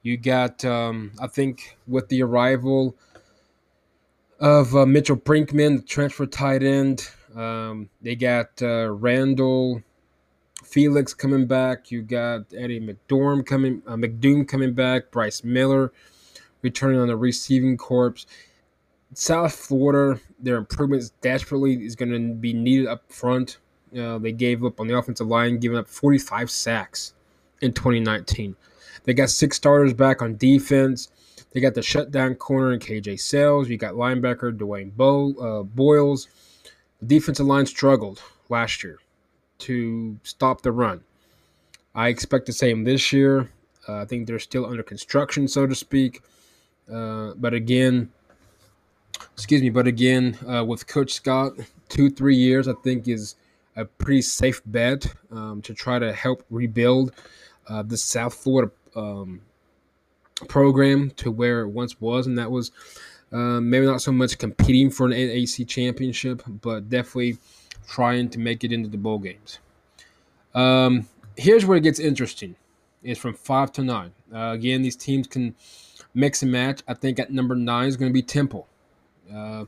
You 0.02 0.18
got, 0.18 0.62
um, 0.66 1.12
I 1.18 1.26
think, 1.26 1.78
with 1.86 2.10
the 2.10 2.22
arrival 2.22 2.94
of 4.38 4.76
uh, 4.76 4.84
Mitchell 4.84 5.16
Brinkman, 5.16 5.78
the 5.78 5.86
transfer 5.86 6.26
tight 6.26 6.62
end. 6.62 7.08
Um, 7.34 7.88
they 8.02 8.14
got 8.14 8.60
uh, 8.60 8.90
Randall 8.90 9.82
Felix 10.64 11.14
coming 11.14 11.46
back. 11.46 11.90
You 11.90 12.02
got 12.02 12.52
Eddie 12.54 12.78
McDorm 12.78 13.46
coming, 13.46 13.80
uh, 13.86 13.94
McDoom 13.94 14.46
coming 14.46 14.74
back. 14.74 15.10
Bryce 15.10 15.42
Miller 15.42 15.94
returning 16.60 17.00
on 17.00 17.08
the 17.08 17.16
receiving 17.16 17.78
corps. 17.78 18.26
South 19.14 19.54
Florida, 19.54 20.20
their 20.38 20.56
improvements 20.56 21.10
desperately 21.20 21.84
is 21.84 21.94
going 21.94 22.12
to 22.12 22.34
be 22.34 22.52
needed 22.52 22.86
up 22.86 23.10
front. 23.12 23.58
Uh, 23.96 24.18
they 24.18 24.32
gave 24.32 24.64
up 24.64 24.80
on 24.80 24.86
the 24.86 24.96
offensive 24.96 25.26
line, 25.26 25.58
giving 25.58 25.76
up 25.76 25.86
45 25.86 26.50
sacks 26.50 27.12
in 27.60 27.72
2019. 27.72 28.56
They 29.04 29.14
got 29.14 29.30
six 29.30 29.56
starters 29.56 29.92
back 29.92 30.22
on 30.22 30.36
defense. 30.36 31.08
They 31.52 31.60
got 31.60 31.74
the 31.74 31.82
shutdown 31.82 32.36
corner 32.36 32.72
in 32.72 32.80
KJ 32.80 33.20
Sails. 33.20 33.68
You 33.68 33.76
got 33.76 33.94
linebacker 33.94 34.56
Dwayne 34.56 34.94
Bo, 34.96 35.34
uh, 35.34 35.62
Boyles. 35.62 36.28
The 37.00 37.06
defensive 37.06 37.46
line 37.46 37.66
struggled 37.66 38.22
last 38.48 38.82
year 38.82 38.98
to 39.58 40.18
stop 40.22 40.62
the 40.62 40.72
run. 40.72 41.02
I 41.94 42.08
expect 42.08 42.46
the 42.46 42.52
same 42.52 42.84
this 42.84 43.12
year. 43.12 43.50
Uh, 43.86 43.96
I 43.98 44.04
think 44.06 44.26
they're 44.26 44.38
still 44.38 44.64
under 44.64 44.82
construction, 44.82 45.46
so 45.48 45.66
to 45.66 45.74
speak. 45.74 46.22
Uh, 46.90 47.34
but 47.36 47.52
again, 47.52 48.10
excuse 49.34 49.62
me, 49.62 49.70
but 49.70 49.86
again, 49.86 50.38
uh, 50.46 50.64
with 50.64 50.86
Coach 50.86 51.12
Scott, 51.12 51.52
two, 51.88 52.10
three 52.10 52.36
years, 52.36 52.68
I 52.68 52.74
think 52.84 53.08
is 53.08 53.36
a 53.76 53.84
pretty 53.84 54.22
safe 54.22 54.60
bet 54.66 55.06
um, 55.30 55.62
to 55.62 55.74
try 55.74 55.98
to 55.98 56.12
help 56.12 56.44
rebuild 56.50 57.12
uh, 57.68 57.82
the 57.82 57.96
South 57.96 58.34
Florida 58.34 58.70
um, 58.94 59.40
program 60.48 61.10
to 61.12 61.30
where 61.30 61.60
it 61.60 61.68
once 61.68 62.00
was, 62.00 62.26
and 62.26 62.36
that 62.38 62.50
was 62.50 62.70
uh, 63.32 63.60
maybe 63.60 63.86
not 63.86 64.02
so 64.02 64.12
much 64.12 64.38
competing 64.38 64.90
for 64.90 65.06
an 65.06 65.12
AAC 65.12 65.66
championship, 65.68 66.42
but 66.46 66.88
definitely 66.88 67.38
trying 67.88 68.28
to 68.30 68.38
make 68.38 68.64
it 68.64 68.72
into 68.72 68.88
the 68.88 68.98
bowl 68.98 69.18
games. 69.18 69.58
Um, 70.54 71.08
here's 71.36 71.64
where 71.64 71.78
it 71.78 71.82
gets 71.82 71.98
interesting: 71.98 72.56
it's 73.02 73.20
from 73.20 73.34
five 73.34 73.72
to 73.72 73.82
nine. 73.82 74.12
Uh, 74.32 74.52
again, 74.52 74.82
these 74.82 74.96
teams 74.96 75.26
can 75.26 75.54
mix 76.14 76.42
and 76.42 76.52
match. 76.52 76.82
I 76.86 76.94
think 76.94 77.18
at 77.18 77.32
number 77.32 77.54
nine 77.54 77.88
is 77.88 77.96
going 77.96 78.10
to 78.10 78.14
be 78.14 78.22
Temple. 78.22 78.66
Uh, 79.34 79.64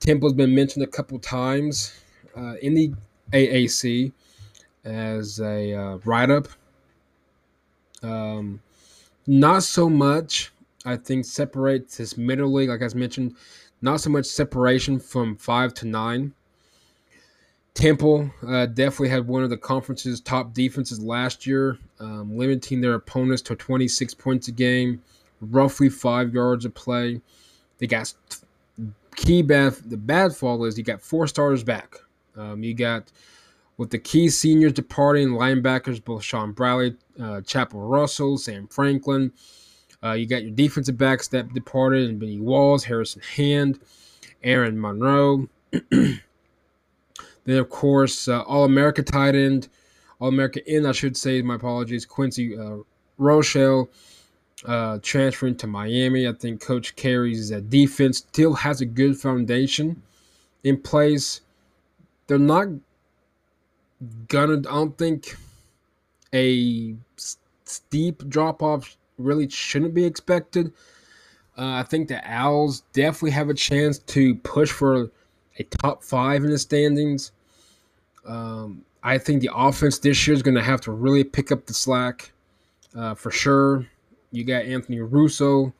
Temple's 0.00 0.32
been 0.32 0.54
mentioned 0.54 0.84
a 0.84 0.88
couple 0.88 1.18
times 1.18 1.92
uh, 2.36 2.54
in 2.62 2.74
the 2.74 2.92
AAC 3.32 4.12
as 4.84 5.40
a 5.40 5.74
uh, 5.74 5.98
write-up 6.04 6.48
um, 8.02 8.60
not 9.26 9.62
so 9.62 9.88
much. 9.88 10.52
I 10.84 10.96
think 10.96 11.24
separates 11.24 11.98
this 11.98 12.16
middle 12.16 12.52
league, 12.52 12.68
like 12.68 12.82
I 12.82 12.94
mentioned, 12.94 13.36
not 13.82 14.00
so 14.00 14.10
much 14.10 14.26
separation 14.26 14.98
from 14.98 15.36
five 15.36 15.74
to 15.74 15.86
nine. 15.86 16.34
Temple 17.74 18.30
uh, 18.46 18.66
definitely 18.66 19.10
had 19.10 19.28
one 19.28 19.44
of 19.44 19.50
the 19.50 19.56
conference's 19.56 20.20
top 20.20 20.52
defenses 20.52 21.00
last 21.00 21.46
year, 21.46 21.78
um, 22.00 22.36
limiting 22.36 22.80
their 22.80 22.94
opponents 22.94 23.42
to 23.42 23.54
26 23.54 24.14
points 24.14 24.48
a 24.48 24.52
game, 24.52 25.02
roughly 25.40 25.88
five 25.88 26.34
yards 26.34 26.64
of 26.64 26.74
play. 26.74 27.20
They 27.78 27.86
got 27.86 28.12
key 29.18 29.42
bad. 29.42 29.74
The 29.74 29.96
bad 29.96 30.34
fall 30.34 30.64
is 30.64 30.78
you 30.78 30.84
got 30.84 31.02
four 31.02 31.26
starters 31.26 31.62
back. 31.62 31.96
Um, 32.36 32.62
you 32.62 32.74
got 32.74 33.10
with 33.76 33.90
the 33.90 33.98
key 33.98 34.28
seniors 34.28 34.72
departing, 34.72 35.28
linebackers 35.28 36.02
both 36.04 36.22
Shaun 36.22 36.52
Bradley, 36.52 36.96
uh, 37.20 37.40
Chapel 37.42 37.80
Russell, 37.80 38.38
Sam 38.38 38.66
Franklin. 38.68 39.32
Uh, 40.02 40.12
you 40.12 40.26
got 40.26 40.42
your 40.42 40.52
defensive 40.52 40.96
backs 40.96 41.28
that 41.28 41.52
departed, 41.52 42.08
and 42.08 42.20
Benny 42.20 42.40
Walls, 42.40 42.84
Harrison 42.84 43.22
Hand, 43.36 43.80
Aaron 44.42 44.80
Monroe. 44.80 45.48
then, 45.90 46.20
of 47.46 47.68
course, 47.68 48.28
uh, 48.28 48.42
All 48.42 48.64
America 48.64 49.02
tight 49.02 49.34
end, 49.34 49.68
All 50.20 50.28
America 50.28 50.60
in, 50.72 50.86
I 50.86 50.92
should 50.92 51.16
say, 51.16 51.42
my 51.42 51.56
apologies, 51.56 52.06
Quincy 52.06 52.56
uh, 52.56 52.78
Rochelle. 53.16 53.90
Uh, 54.64 54.98
transferring 55.02 55.56
to 55.56 55.66
Miami, 55.66 56.26
I 56.26 56.32
think 56.32 56.60
Coach 56.60 56.96
Carey's 56.96 57.52
uh, 57.52 57.60
defense 57.68 58.18
still 58.18 58.54
has 58.54 58.80
a 58.80 58.86
good 58.86 59.16
foundation 59.16 60.02
in 60.64 60.76
place. 60.78 61.42
They're 62.26 62.38
not 62.38 62.68
gonna. 64.26 64.58
I 64.58 64.74
don't 64.74 64.98
think 64.98 65.36
a 66.34 66.94
steep 67.64 68.28
drop 68.28 68.62
off 68.62 68.96
really 69.16 69.48
shouldn't 69.48 69.94
be 69.94 70.04
expected. 70.04 70.72
Uh, 71.56 71.74
I 71.74 71.82
think 71.82 72.08
the 72.08 72.20
Owls 72.28 72.82
definitely 72.92 73.32
have 73.32 73.48
a 73.48 73.54
chance 73.54 73.98
to 73.98 74.34
push 74.36 74.70
for 74.70 75.10
a 75.58 75.64
top 75.64 76.04
five 76.04 76.44
in 76.44 76.50
the 76.50 76.58
standings. 76.58 77.32
Um, 78.26 78.84
I 79.02 79.18
think 79.18 79.42
the 79.42 79.50
offense 79.54 79.98
this 79.98 80.26
year 80.26 80.34
is 80.34 80.42
going 80.42 80.54
to 80.54 80.62
have 80.62 80.80
to 80.82 80.92
really 80.92 81.24
pick 81.24 81.50
up 81.50 81.66
the 81.66 81.74
slack 81.74 82.32
uh, 82.96 83.14
for 83.14 83.30
sure. 83.30 83.86
You 84.30 84.44
got 84.44 84.64
Anthony 84.64 85.00
Russo 85.00 85.72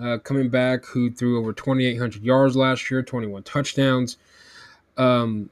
uh, 0.00 0.18
coming 0.18 0.48
back, 0.48 0.84
who 0.84 1.10
threw 1.10 1.38
over 1.38 1.52
2,800 1.52 2.22
yards 2.22 2.56
last 2.56 2.90
year, 2.90 3.02
21 3.02 3.42
touchdowns. 3.42 4.16
Um, 4.96 5.50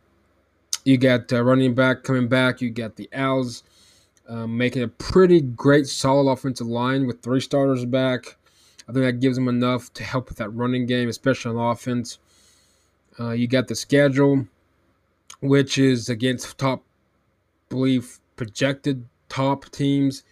you 0.85 0.99
got 0.99 1.33
uh, 1.33 1.43
running 1.43 1.75
back 1.75 2.03
coming 2.03 2.29
back. 2.29 2.61
You 2.61 2.71
got 2.71 2.97
the 2.97 3.09
Owls 3.13 3.63
um, 4.29 4.57
making 4.57 4.83
a 4.83 4.89
pretty 4.89 5.41
great, 5.41 5.87
solid 5.87 6.31
offensive 6.31 6.67
line 6.67 7.07
with 7.07 7.23
three 7.23 7.41
starters 7.41 7.85
back. 7.85 8.37
I 8.89 8.93
think 8.93 9.05
that 9.05 9.21
gives 9.21 9.37
them 9.37 9.49
enough 9.49 9.93
to 9.95 10.05
help 10.05 10.29
with 10.29 10.39
that 10.39 10.51
running 10.51 10.87
game, 10.87 11.09
especially 11.09 11.57
on 11.57 11.71
offense. 11.71 12.19
Uh, 13.19 13.31
you 13.31 13.47
got 13.47 13.69
the 13.69 13.75
schedule, 13.75 14.47
which 15.41 15.79
is 15.79 16.09
against 16.09 16.59
top, 16.59 16.83
believe 17.69 18.19
projected 18.37 19.07
top 19.29 19.71
teams 19.71 20.25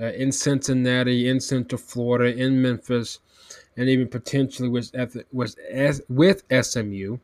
uh, 0.00 0.12
in 0.12 0.32
Cincinnati, 0.32 1.28
in 1.28 1.40
Central 1.40 1.80
Florida, 1.80 2.36
in 2.36 2.60
Memphis, 2.62 3.18
and 3.76 3.88
even 3.88 4.08
potentially 4.08 4.68
with 4.68 4.92
with 5.32 6.00
with 6.08 6.42
SMU. 6.50 7.18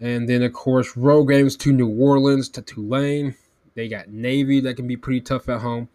And 0.00 0.28
then, 0.28 0.42
of 0.42 0.52
course, 0.52 0.96
road 0.96 1.26
games 1.26 1.56
to 1.58 1.72
New 1.72 1.88
Orleans, 1.88 2.48
to 2.50 2.62
Tulane. 2.62 3.36
They 3.74 3.88
got 3.88 4.08
Navy 4.08 4.60
that 4.60 4.74
can 4.74 4.88
be 4.88 4.96
pretty 4.96 5.20
tough 5.20 5.48
at 5.48 5.60
home. 5.60 5.88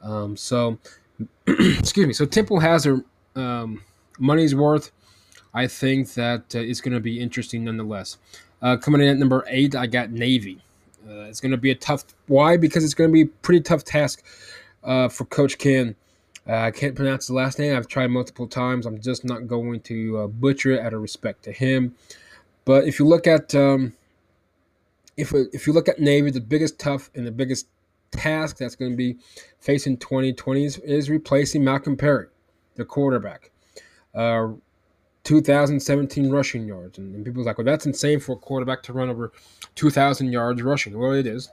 Um, 0.00 0.36
so, 0.36 0.78
excuse 1.46 2.06
me. 2.06 2.14
So 2.14 2.24
Temple 2.24 2.60
has 2.60 2.84
their 2.84 3.04
um, 3.36 3.82
money's 4.18 4.54
worth. 4.54 4.90
I 5.52 5.66
think 5.66 6.14
that 6.14 6.54
uh, 6.54 6.60
it's 6.60 6.80
going 6.80 6.94
to 6.94 7.00
be 7.00 7.20
interesting 7.20 7.64
nonetheless. 7.64 8.16
Uh, 8.62 8.78
coming 8.78 9.02
in 9.02 9.08
at 9.08 9.18
number 9.18 9.44
eight, 9.48 9.74
I 9.74 9.86
got 9.86 10.10
Navy. 10.10 10.62
Uh, 11.06 11.24
it's 11.24 11.40
going 11.40 11.50
to 11.50 11.58
be 11.58 11.70
a 11.70 11.74
tough. 11.74 12.04
Why? 12.28 12.56
Because 12.56 12.84
it's 12.84 12.94
going 12.94 13.10
to 13.10 13.12
be 13.12 13.22
a 13.22 13.26
pretty 13.26 13.60
tough 13.60 13.84
task 13.84 14.24
uh, 14.84 15.08
for 15.08 15.24
Coach 15.24 15.58
Ken. 15.58 15.96
Uh, 16.48 16.56
I 16.56 16.70
can't 16.70 16.94
pronounce 16.94 17.28
the 17.28 17.34
last 17.34 17.58
name. 17.58 17.76
I've 17.76 17.86
tried 17.86 18.08
multiple 18.08 18.48
times. 18.48 18.84
I'm 18.84 19.00
just 19.00 19.24
not 19.24 19.46
going 19.46 19.80
to 19.82 20.18
uh, 20.18 20.26
butcher 20.26 20.72
it 20.72 20.80
out 20.80 20.92
of 20.92 21.00
respect 21.00 21.44
to 21.44 21.52
him. 21.52 21.94
But 22.64 22.84
if 22.84 22.98
you 22.98 23.06
look 23.06 23.26
at 23.26 23.54
um, 23.54 23.92
if 25.16 25.32
if 25.34 25.66
you 25.66 25.72
look 25.72 25.88
at 25.88 26.00
Navy, 26.00 26.30
the 26.30 26.40
biggest 26.40 26.78
tough 26.78 27.10
and 27.14 27.26
the 27.26 27.32
biggest 27.32 27.66
task 28.10 28.58
that's 28.58 28.76
going 28.76 28.90
to 28.90 28.96
be 28.96 29.16
facing 29.60 29.96
2020 29.96 30.64
is, 30.64 30.78
is 30.78 31.10
replacing 31.10 31.64
Malcolm 31.64 31.96
Perry, 31.96 32.26
the 32.76 32.84
quarterback. 32.84 33.50
Uh, 34.14 34.48
2017 35.24 36.30
rushing 36.30 36.66
yards, 36.66 36.98
and, 36.98 37.14
and 37.14 37.24
people's 37.24 37.46
like, 37.46 37.56
"Well, 37.56 37.64
that's 37.64 37.86
insane 37.86 38.18
for 38.18 38.32
a 38.32 38.36
quarterback 38.36 38.82
to 38.84 38.92
run 38.92 39.08
over 39.08 39.32
2,000 39.76 40.32
yards 40.32 40.62
rushing." 40.62 40.98
Well, 40.98 41.12
it 41.12 41.26
is. 41.26 41.50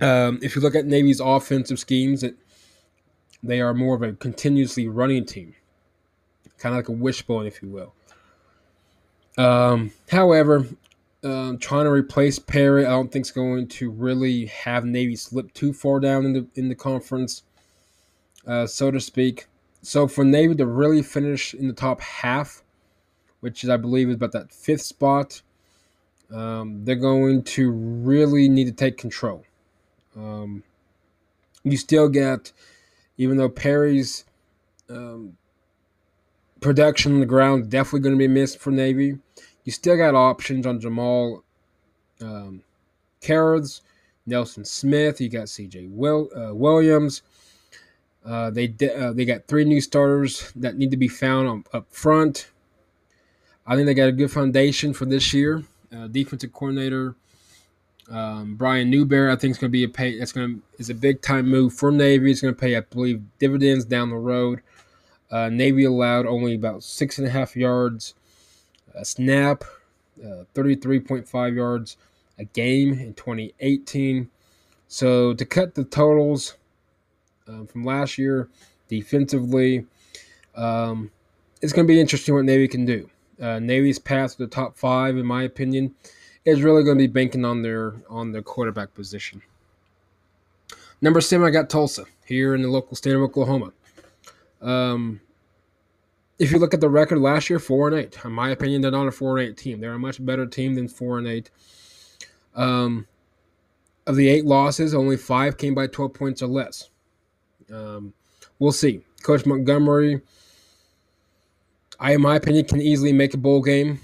Um, 0.00 0.38
if 0.42 0.56
you 0.56 0.62
look 0.62 0.74
at 0.74 0.86
Navy's 0.86 1.20
offensive 1.20 1.78
schemes, 1.78 2.22
it 2.22 2.36
they 3.42 3.60
are 3.60 3.74
more 3.74 3.94
of 3.94 4.02
a 4.02 4.12
continuously 4.12 4.88
running 4.88 5.24
team, 5.24 5.54
kind 6.58 6.74
of 6.74 6.78
like 6.78 6.88
a 6.88 6.92
wishbone, 6.92 7.46
if 7.46 7.62
you 7.62 7.68
will. 7.68 7.94
Um, 9.38 9.92
however, 10.10 10.66
um, 11.22 11.58
trying 11.58 11.84
to 11.84 11.90
replace 11.90 12.38
Perry, 12.38 12.86
I 12.86 12.90
don't 12.90 13.10
think 13.10 13.26
is 13.26 13.30
going 13.30 13.68
to 13.68 13.90
really 13.90 14.46
have 14.46 14.84
Navy 14.84 15.16
slip 15.16 15.52
too 15.54 15.72
far 15.72 16.00
down 16.00 16.24
in 16.24 16.32
the 16.32 16.46
in 16.54 16.68
the 16.68 16.74
conference, 16.74 17.42
uh, 18.46 18.66
so 18.66 18.90
to 18.90 19.00
speak. 19.00 19.46
So 19.82 20.08
for 20.08 20.24
Navy 20.24 20.54
to 20.56 20.66
really 20.66 21.02
finish 21.02 21.54
in 21.54 21.68
the 21.68 21.74
top 21.74 22.00
half, 22.00 22.62
which 23.40 23.62
is 23.62 23.70
I 23.70 23.76
believe 23.76 24.08
is 24.08 24.16
about 24.16 24.32
that 24.32 24.52
fifth 24.52 24.82
spot, 24.82 25.42
um, 26.32 26.84
they're 26.84 26.96
going 26.96 27.42
to 27.44 27.70
really 27.70 28.48
need 28.48 28.64
to 28.64 28.72
take 28.72 28.96
control. 28.96 29.44
Um, 30.16 30.62
you 31.62 31.76
still 31.76 32.08
get, 32.08 32.52
even 33.18 33.36
though 33.36 33.48
Perry's 33.48 34.24
um, 34.88 35.36
production 36.60 37.12
on 37.12 37.20
the 37.20 37.26
ground 37.26 37.70
definitely 37.70 38.00
going 38.00 38.14
to 38.14 38.18
be 38.18 38.28
missed 38.28 38.58
for 38.58 38.70
Navy 38.70 39.18
you 39.66 39.72
still 39.72 39.96
got 39.96 40.14
options 40.14 40.64
on 40.64 40.80
Jamal 40.80 41.44
um, 42.22 42.62
Nelson 44.26 44.64
Smith. 44.64 45.20
You 45.20 45.28
got 45.28 45.48
C.J. 45.48 45.88
Will, 45.88 46.30
uh, 46.34 46.54
Williams. 46.54 47.22
Uh, 48.24 48.50
they 48.50 48.72
uh, 48.96 49.12
they 49.12 49.24
got 49.24 49.46
three 49.46 49.64
new 49.64 49.80
starters 49.80 50.52
that 50.56 50.76
need 50.76 50.92
to 50.92 50.96
be 50.96 51.08
found 51.08 51.48
on, 51.48 51.64
up 51.72 51.92
front. 51.92 52.50
I 53.66 53.74
think 53.74 53.86
they 53.86 53.94
got 53.94 54.08
a 54.08 54.12
good 54.12 54.30
foundation 54.30 54.92
for 54.94 55.04
this 55.04 55.34
year. 55.34 55.64
Uh, 55.92 56.06
defensive 56.06 56.52
coordinator 56.52 57.16
um, 58.10 58.54
Brian 58.56 58.90
Newberry, 58.90 59.32
I 59.32 59.36
think 59.36 59.52
is 59.52 59.58
going 59.58 59.70
to 59.70 59.72
be 59.72 59.84
a 59.84 59.88
pay. 59.88 60.18
That's 60.18 60.32
going 60.32 60.56
to 60.56 60.62
is 60.78 60.90
a 60.90 60.94
big 60.94 61.22
time 61.22 61.48
move 61.48 61.74
for 61.74 61.90
Navy. 61.90 62.30
It's 62.30 62.40
going 62.40 62.54
to 62.54 62.60
pay, 62.60 62.76
I 62.76 62.80
believe, 62.80 63.22
dividends 63.38 63.84
down 63.84 64.10
the 64.10 64.16
road. 64.16 64.62
Uh, 65.30 65.48
Navy 65.48 65.84
allowed 65.84 66.26
only 66.26 66.54
about 66.54 66.82
six 66.82 67.18
and 67.18 67.26
a 67.26 67.30
half 67.30 67.56
yards 67.56 68.14
a 68.96 69.04
snap, 69.04 69.64
uh, 70.24 70.44
33.5 70.54 71.54
yards 71.54 71.96
a 72.38 72.44
game 72.44 72.92
in 72.92 73.14
2018. 73.14 74.30
So 74.88 75.34
to 75.34 75.44
cut 75.44 75.74
the 75.74 75.84
totals 75.84 76.56
um, 77.46 77.66
from 77.66 77.84
last 77.84 78.18
year 78.18 78.48
defensively, 78.88 79.86
um, 80.54 81.10
it's 81.60 81.72
going 81.72 81.86
to 81.86 81.92
be 81.92 82.00
interesting 82.00 82.34
what 82.34 82.44
Navy 82.44 82.68
can 82.68 82.84
do. 82.84 83.10
Uh, 83.40 83.58
Navy's 83.58 83.98
to 83.98 84.34
the 84.38 84.46
top 84.46 84.76
five, 84.76 85.16
in 85.16 85.26
my 85.26 85.42
opinion, 85.42 85.94
is 86.46 86.62
really 86.62 86.84
going 86.84 86.96
to 86.96 87.02
be 87.02 87.12
banking 87.12 87.44
on 87.44 87.60
their 87.60 87.94
on 88.08 88.32
their 88.32 88.42
quarterback 88.42 88.94
position. 88.94 89.42
Number 91.02 91.20
seven, 91.20 91.46
I 91.46 91.50
got 91.50 91.68
Tulsa 91.68 92.06
here 92.24 92.54
in 92.54 92.62
the 92.62 92.68
local 92.68 92.96
state 92.96 93.14
of 93.14 93.20
Oklahoma. 93.20 93.72
Um, 94.62 95.20
if 96.38 96.50
you 96.50 96.58
look 96.58 96.72
at 96.72 96.80
the 96.80 96.88
record 96.88 97.18
last 97.18 97.50
year, 97.50 97.58
four 97.58 97.88
and 97.88 97.98
eight. 97.98 98.18
In 98.24 98.32
my 98.32 98.50
opinion, 98.50 98.80
they're 98.80 98.90
not 98.90 99.06
a 99.06 99.12
four 99.12 99.38
and 99.38 99.48
eight 99.48 99.56
team. 99.56 99.80
They're 99.80 99.92
a 99.92 99.98
much 99.98 100.24
better 100.24 100.46
team 100.46 100.74
than 100.74 100.88
four 100.88 101.18
and 101.18 101.26
eight. 101.26 101.50
Um, 102.54 103.06
of 104.06 104.16
the 104.16 104.28
eight 104.28 104.46
losses, 104.46 104.94
only 104.94 105.16
five 105.16 105.58
came 105.58 105.74
by 105.74 105.88
twelve 105.88 106.14
points 106.14 106.42
or 106.42 106.46
less. 106.46 106.90
Um, 107.72 108.14
we'll 108.58 108.72
see. 108.72 109.00
Coach 109.22 109.44
Montgomery, 109.44 110.22
I, 111.98 112.12
in 112.12 112.22
my 112.22 112.36
opinion, 112.36 112.66
can 112.66 112.80
easily 112.80 113.12
make 113.12 113.34
a 113.34 113.38
bowl 113.38 113.60
game. 113.60 114.00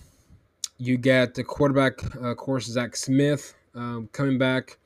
You 0.83 0.97
get 0.97 1.35
the 1.35 1.45
quarterback, 1.45 2.03
uh, 2.17 2.31
of 2.31 2.37
course, 2.39 2.67
Zach 2.67 2.97
Smith 2.97 3.55
um, 3.77 4.09
coming 4.11 4.37
back 4.37 4.79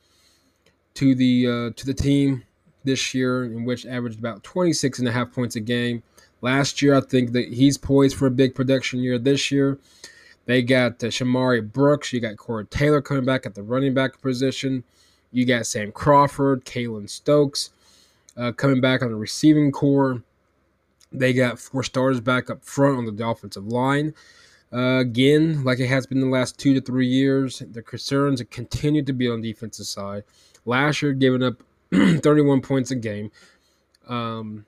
to 0.93 1.15
the 1.15 1.47
uh, 1.47 1.71
to 1.75 1.87
the 1.87 1.95
team 1.95 2.45
this 2.85 3.15
year, 3.15 3.45
in 3.45 3.65
which 3.65 3.87
averaged 3.87 4.19
about 4.19 4.45
26 4.45 4.99
and 4.99 5.09
a 5.09 5.13
half 5.13 5.33
points 5.33 5.57
a 5.57 5.61
game. 5.61 6.03
Last 6.43 6.83
year, 6.83 6.95
I 6.95 7.01
think 7.01 7.33
that 7.33 7.51
he's 7.55 7.79
poised 7.79 8.15
for 8.15 8.27
a 8.27 8.31
big 8.31 8.55
production 8.55 9.01
year. 9.01 9.19
This 9.19 9.51
year, 9.51 9.79
they 10.45 10.61
got 10.61 11.03
uh, 11.03 11.07
Shamari 11.07 11.73
Brooks. 11.73 12.13
You 12.13 12.21
got 12.21 12.37
Corey 12.37 12.67
Taylor 12.67 13.01
coming 13.01 13.25
back 13.25 13.47
at 13.47 13.55
the 13.55 13.63
running 13.63 13.95
back 13.95 14.21
position. 14.21 14.85
You 15.33 15.47
got 15.47 15.65
Sam 15.65 15.93
Crawford, 15.93 16.67
Keylon 16.67 17.09
Stokes 17.09 17.71
uh, 18.37 18.53
coming 18.53 18.83
back 18.83 19.01
on 19.01 19.09
the 19.09 19.17
receiving 19.17 19.73
core. 19.73 20.23
They 21.11 21.33
got 21.33 21.59
four 21.59 21.83
starters 21.83 22.21
back 22.21 22.51
up 22.51 22.63
front 22.63 22.99
on 22.99 23.17
the 23.17 23.27
offensive 23.27 23.67
line. 23.67 24.13
Uh, 24.73 24.99
again, 24.99 25.63
like 25.65 25.79
it 25.79 25.87
has 25.87 26.07
been 26.07 26.21
the 26.21 26.27
last 26.27 26.59
two 26.59 26.75
to 26.75 26.81
three 26.81 27.07
years, 27.07 27.63
the 27.71 27.83
concerns 27.83 28.43
continue 28.51 29.03
to 29.03 29.13
be 29.13 29.29
on 29.29 29.41
the 29.41 29.53
defensive 29.53 29.87
side. 29.87 30.25
Last 30.65 31.03
year, 31.03 31.13
giving 31.13 31.43
up 31.43 31.63
31 31.93 32.61
points 32.61 32.91
a 32.91 32.97
game. 32.97 33.31
Um, 34.09 34.67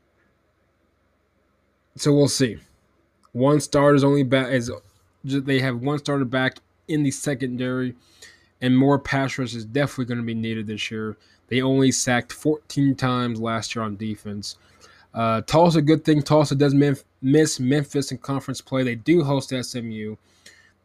so 1.97 2.13
we'll 2.13 2.29
see. 2.29 2.59
One 3.33 3.61
starter 3.61 3.97
is 3.97 4.05
only 4.05 4.23
back 4.23 4.53
is 4.53 4.71
they 5.25 5.61
have 5.61 5.81
one 5.81 5.99
starter 5.99 6.25
back 6.25 6.59
in 6.87 7.03
the 7.03 7.11
secondary, 7.11 7.95
and 8.61 8.77
more 8.77 8.99
pass 8.99 9.37
rush 9.37 9.55
is 9.55 9.65
definitely 9.65 10.07
going 10.07 10.19
to 10.19 10.25
be 10.25 10.35
needed 10.35 10.67
this 10.67 10.91
year. 10.91 11.17
They 11.49 11.61
only 11.61 11.91
sacked 11.91 12.33
14 12.33 12.95
times 12.95 13.41
last 13.41 13.75
year 13.75 13.85
on 13.85 13.97
defense. 13.97 14.57
Uh, 15.13 15.41
Tulsa, 15.43 15.83
good 15.83 16.05
thing 16.05 16.23
Tulsa 16.23 16.55
does 16.55 16.75
miss 17.23 17.59
Memphis 17.59 18.13
in 18.13 18.19
conference 18.19 18.61
play. 18.61 18.83
They 18.83 18.95
do 18.95 19.25
host 19.25 19.51
SMU. 19.51 20.17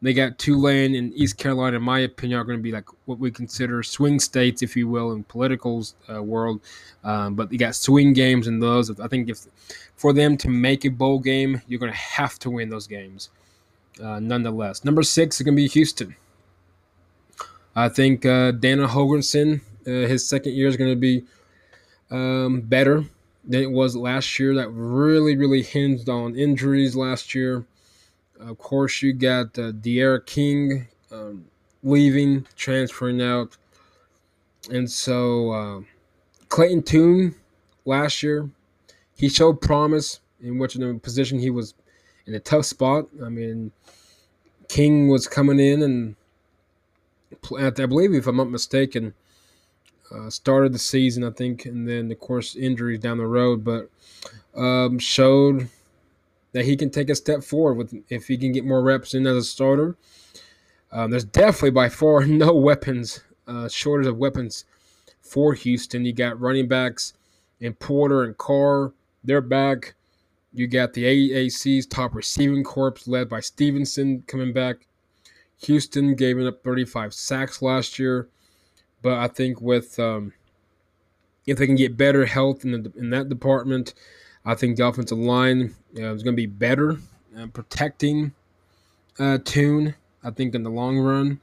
They 0.02 0.12
got 0.12 0.38
Tulane 0.38 0.94
and 0.96 1.14
East 1.14 1.38
Carolina, 1.38 1.78
in 1.78 1.82
my 1.82 2.00
opinion, 2.00 2.38
are 2.38 2.44
going 2.44 2.58
to 2.58 2.62
be 2.62 2.72
like 2.72 2.88
what 3.06 3.18
we 3.18 3.30
consider 3.30 3.82
swing 3.82 4.20
states, 4.20 4.62
if 4.62 4.76
you 4.76 4.86
will, 4.86 5.12
in 5.12 5.24
political 5.24 5.82
uh, 6.12 6.22
world. 6.22 6.60
Um, 7.04 7.34
but 7.34 7.48
they 7.48 7.56
got 7.56 7.74
swing 7.74 8.12
games 8.12 8.46
in 8.46 8.60
those. 8.60 9.00
I 9.00 9.08
think 9.08 9.30
if 9.30 9.46
for 9.96 10.12
them 10.12 10.36
to 10.38 10.48
make 10.50 10.84
a 10.84 10.90
bowl 10.90 11.18
game, 11.18 11.62
you're 11.66 11.80
going 11.80 11.92
to 11.92 11.98
have 11.98 12.38
to 12.40 12.50
win 12.50 12.68
those 12.68 12.86
games. 12.86 13.30
Uh, 14.02 14.20
nonetheless, 14.20 14.84
number 14.84 15.02
six 15.02 15.36
is 15.40 15.44
going 15.44 15.54
to 15.54 15.62
be 15.62 15.68
Houston. 15.68 16.14
I 17.76 17.88
think 17.88 18.26
uh, 18.26 18.50
Dana 18.50 18.86
Holgorsen, 18.86 19.60
uh, 19.86 19.90
his 19.90 20.28
second 20.28 20.52
year 20.52 20.68
is 20.68 20.76
going 20.76 20.90
to 20.90 20.96
be 20.96 21.24
um, 22.10 22.60
better 22.60 23.04
than 23.46 23.62
it 23.62 23.70
was 23.70 23.96
last 23.96 24.38
year. 24.38 24.54
That 24.54 24.70
really, 24.70 25.36
really 25.36 25.62
hinged 25.62 26.08
on 26.08 26.36
injuries 26.36 26.96
last 26.96 27.34
year. 27.34 27.64
Of 28.40 28.58
course, 28.58 29.02
you 29.02 29.12
got 29.12 29.58
uh, 29.58 29.72
D'Eriq 29.72 30.26
King 30.26 30.88
um, 31.12 31.44
leaving, 31.82 32.46
transferring 32.56 33.22
out. 33.22 33.56
And 34.70 34.90
so 34.90 35.50
uh, 35.50 35.80
Clayton 36.48 36.82
Tune 36.82 37.34
last 37.84 38.22
year, 38.22 38.50
he 39.16 39.28
showed 39.28 39.60
promise 39.60 40.20
in 40.40 40.58
which 40.58 40.76
in 40.76 41.00
position 41.00 41.38
he 41.38 41.50
was 41.50 41.74
in 42.26 42.34
a 42.34 42.40
tough 42.40 42.64
spot. 42.64 43.06
I 43.24 43.28
mean, 43.28 43.70
King 44.68 45.08
was 45.08 45.26
coming 45.26 45.60
in 45.60 45.82
and 45.82 46.16
I 47.52 47.70
believe, 47.70 48.14
if 48.14 48.26
I'm 48.26 48.36
not 48.36 48.50
mistaken, 48.50 49.14
uh, 50.14 50.30
started 50.30 50.72
the 50.72 50.78
season, 50.78 51.24
I 51.24 51.30
think, 51.30 51.66
and 51.66 51.88
then 51.88 52.10
of 52.10 52.20
course 52.20 52.56
injuries 52.56 53.00
down 53.00 53.18
the 53.18 53.26
road, 53.26 53.64
but 53.64 53.90
um, 54.54 54.98
showed 54.98 55.68
that 56.52 56.64
he 56.64 56.76
can 56.76 56.90
take 56.90 57.10
a 57.10 57.14
step 57.14 57.42
forward 57.42 57.74
with 57.74 58.04
if 58.08 58.28
he 58.28 58.38
can 58.38 58.52
get 58.52 58.64
more 58.64 58.82
reps 58.82 59.14
in 59.14 59.26
as 59.26 59.36
a 59.36 59.42
starter. 59.42 59.96
Um, 60.92 61.10
there's 61.10 61.24
definitely 61.24 61.70
by 61.70 61.88
far 61.88 62.24
no 62.26 62.54
weapons, 62.54 63.22
uh, 63.46 63.68
shortage 63.68 64.06
of 64.06 64.16
weapons 64.16 64.64
for 65.20 65.54
Houston. 65.54 66.04
You 66.04 66.12
got 66.12 66.40
running 66.40 66.68
backs 66.68 67.14
and 67.60 67.78
Porter 67.78 68.22
and 68.22 68.38
Carr. 68.38 68.92
They're 69.24 69.40
back. 69.40 69.94
You 70.52 70.68
got 70.68 70.92
the 70.92 71.04
AAC's 71.04 71.86
top 71.86 72.14
receiving 72.14 72.62
corps 72.62 72.94
led 73.08 73.28
by 73.28 73.40
Stevenson 73.40 74.22
coming 74.28 74.52
back. 74.52 74.86
Houston 75.62 76.14
gave 76.14 76.38
up 76.38 76.62
35 76.62 77.12
sacks 77.12 77.62
last 77.62 77.98
year, 77.98 78.28
but 79.04 79.18
I 79.18 79.28
think 79.28 79.60
with 79.60 80.00
um, 80.00 80.32
if 81.46 81.58
they 81.58 81.66
can 81.66 81.76
get 81.76 81.94
better 81.96 82.24
health 82.24 82.64
in, 82.64 82.70
the, 82.72 82.92
in 82.96 83.10
that 83.10 83.28
department, 83.28 83.92
I 84.46 84.54
think 84.54 84.78
the 84.78 84.86
offensive 84.86 85.18
line 85.18 85.74
uh, 85.96 86.14
is 86.14 86.22
going 86.22 86.34
to 86.34 86.40
be 86.40 86.46
better 86.46 86.96
uh, 87.38 87.46
protecting 87.48 88.32
uh, 89.18 89.38
Tune. 89.44 89.94
I 90.24 90.30
think 90.30 90.54
in 90.54 90.62
the 90.62 90.70
long 90.70 90.98
run, 90.98 91.38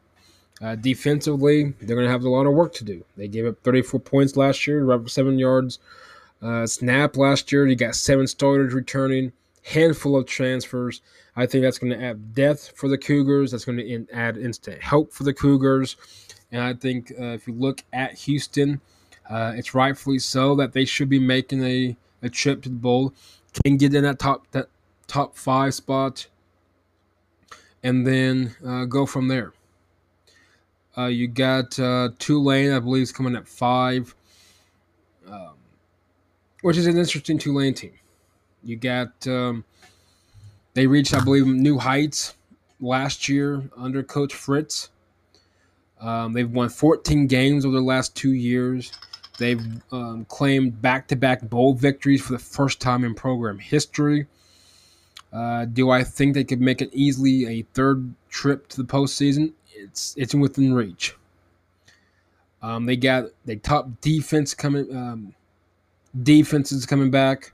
uh, 0.60 0.74
defensively, 0.74 1.76
they're 1.82 1.96
going 1.96 2.08
to 2.08 2.12
have 2.12 2.24
a 2.24 2.30
lot 2.30 2.48
of 2.48 2.54
work 2.54 2.74
to 2.74 2.84
do. 2.84 3.06
They 3.16 3.28
gave 3.28 3.46
up 3.46 3.62
34 3.64 4.00
points 4.00 4.36
last 4.36 4.66
year, 4.66 4.84
right 4.84 5.08
seven 5.08 5.38
yards. 5.38 5.78
Uh, 6.42 6.66
snap 6.66 7.16
last 7.16 7.52
year, 7.52 7.68
you 7.68 7.76
got 7.76 7.94
seven 7.94 8.26
starters 8.26 8.74
returning, 8.74 9.32
handful 9.62 10.18
of 10.18 10.26
transfers. 10.26 11.02
I 11.36 11.46
think 11.46 11.62
that's 11.62 11.78
going 11.78 11.94
to 11.94 12.04
add 12.04 12.34
depth 12.34 12.74
for 12.76 12.90
the 12.90 12.98
Cougars. 12.98 13.52
That's 13.52 13.66
going 13.66 13.78
to 13.78 14.08
add 14.12 14.38
instant 14.38 14.82
help 14.82 15.14
for 15.14 15.24
the 15.24 15.34
Cougars. 15.34 15.96
And 16.52 16.62
I 16.62 16.74
think 16.74 17.12
uh, 17.20 17.26
if 17.26 17.48
you 17.48 17.54
look 17.54 17.84
at 17.94 18.14
Houston, 18.20 18.82
uh, 19.30 19.54
it's 19.56 19.74
rightfully 19.74 20.20
so 20.20 20.56
that 20.56 20.74
they 20.74 20.86
should 20.86 21.10
be 21.10 21.20
making 21.20 21.64
a 21.64 21.96
a 22.24 22.30
trip 22.30 22.62
to 22.62 22.70
the 22.70 22.76
bowl, 22.76 23.14
can 23.64 23.78
get 23.78 23.94
in 23.94 24.04
that 24.04 24.20
top 24.20 24.46
that 24.52 24.68
top 25.08 25.36
five 25.36 25.74
spot, 25.74 26.28
and 27.84 28.06
then 28.06 28.56
uh, 28.66 28.86
go 28.86 29.06
from 29.06 29.28
there. 29.28 29.54
Uh, 30.98 31.06
you 31.06 31.28
got 31.28 31.80
uh, 31.80 32.10
Tulane, 32.20 32.72
I 32.72 32.80
believe, 32.80 33.04
is 33.04 33.12
coming 33.12 33.36
at 33.36 33.48
five, 33.48 34.14
um, 35.28 35.54
which 36.62 36.78
is 36.78 36.86
an 36.86 36.98
interesting 36.98 37.38
Tulane 37.38 37.74
team. 37.74 37.94
You 38.64 38.76
got 38.76 39.26
um, 39.28 39.64
they 40.74 40.88
reached, 40.88 41.14
I 41.14 41.24
believe, 41.24 41.48
new 41.48 41.78
heights 41.78 42.36
last 42.80 43.28
year 43.28 43.70
under 43.78 44.04
Coach 44.04 44.34
Fritz. 44.34 44.90
Um, 46.02 46.34
they've 46.34 46.50
won 46.50 46.70
14 46.70 47.28
games 47.28 47.66
over 47.66 47.76
the 47.76 47.82
last 47.82 48.16
two 48.16 48.34
years. 48.34 48.92
They've 49.38 49.62
um, 49.92 50.26
claimed 50.26 50.82
back 50.82 51.08
to 51.10 51.16
back 51.16 51.42
bowl 51.42 51.74
victories 51.74 52.22
for 52.22 52.34
the 52.34 52.40
first 52.40 52.82
time 52.82 53.04
in 53.04 53.14
program 53.14 53.60
history. 53.60 54.28
Uh, 55.32 55.66
do 55.66 55.90
I 55.90 56.04
think 56.04 56.34
they 56.34 56.44
could 56.44 56.60
make 56.60 56.82
it 56.82 56.90
easily 56.92 57.48
a 57.48 57.62
third 57.74 58.14
trip 58.30 58.68
to 58.70 58.78
the 58.78 58.84
postseason? 58.84 59.54
It's 59.74 60.14
it's 60.18 60.36
within 60.36 60.74
reach. 60.74 61.16
Um, 62.62 62.86
they 62.86 62.96
got 62.96 63.26
the 63.46 63.56
top 63.56 64.02
defense 64.02 64.54
coming, 64.54 64.96
um, 64.96 65.34
defenses 66.22 66.86
coming 66.86 67.10
back 67.10 67.54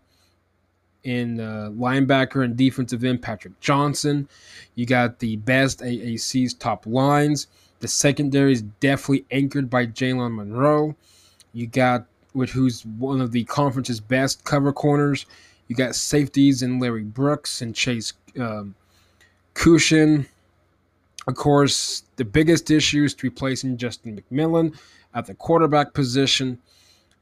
in 1.03 1.39
uh, 1.39 1.69
linebacker 1.71 2.43
and 2.43 2.57
defensive 2.57 3.03
end 3.03 3.21
Patrick 3.21 3.57
Johnson. 3.62 4.27
You 4.75 4.86
got 4.86 5.19
the 5.19 5.38
best 5.38 5.79
AAC's 5.79 6.53
top 6.53 6.86
lines. 6.86 7.47
The 7.79 7.87
secondary 7.87 8.53
is 8.53 8.61
definitely 8.61 9.25
anchored 9.31 9.69
by 9.69 9.85
Jalen 9.85 10.35
Monroe. 10.35 10.95
You 11.53 11.67
got 11.67 12.05
which 12.33 12.51
who's 12.51 12.85
one 12.85 13.19
of 13.19 13.31
the 13.31 13.43
conference's 13.45 13.99
best 13.99 14.43
cover 14.43 14.71
corners. 14.71 15.25
You 15.67 15.75
got 15.75 15.95
safeties 15.95 16.61
in 16.61 16.79
Larry 16.79 17.03
Brooks 17.03 17.61
and 17.61 17.75
Chase 17.75 18.13
um, 18.39 18.75
Cushion. 19.53 20.27
Of 21.27 21.35
course, 21.35 22.03
the 22.15 22.23
biggest 22.23 22.71
issue 22.71 23.03
is 23.03 23.15
replacing 23.21 23.77
Justin 23.77 24.21
McMillan 24.21 24.77
at 25.13 25.25
the 25.25 25.33
quarterback 25.33 25.93
position. 25.93 26.59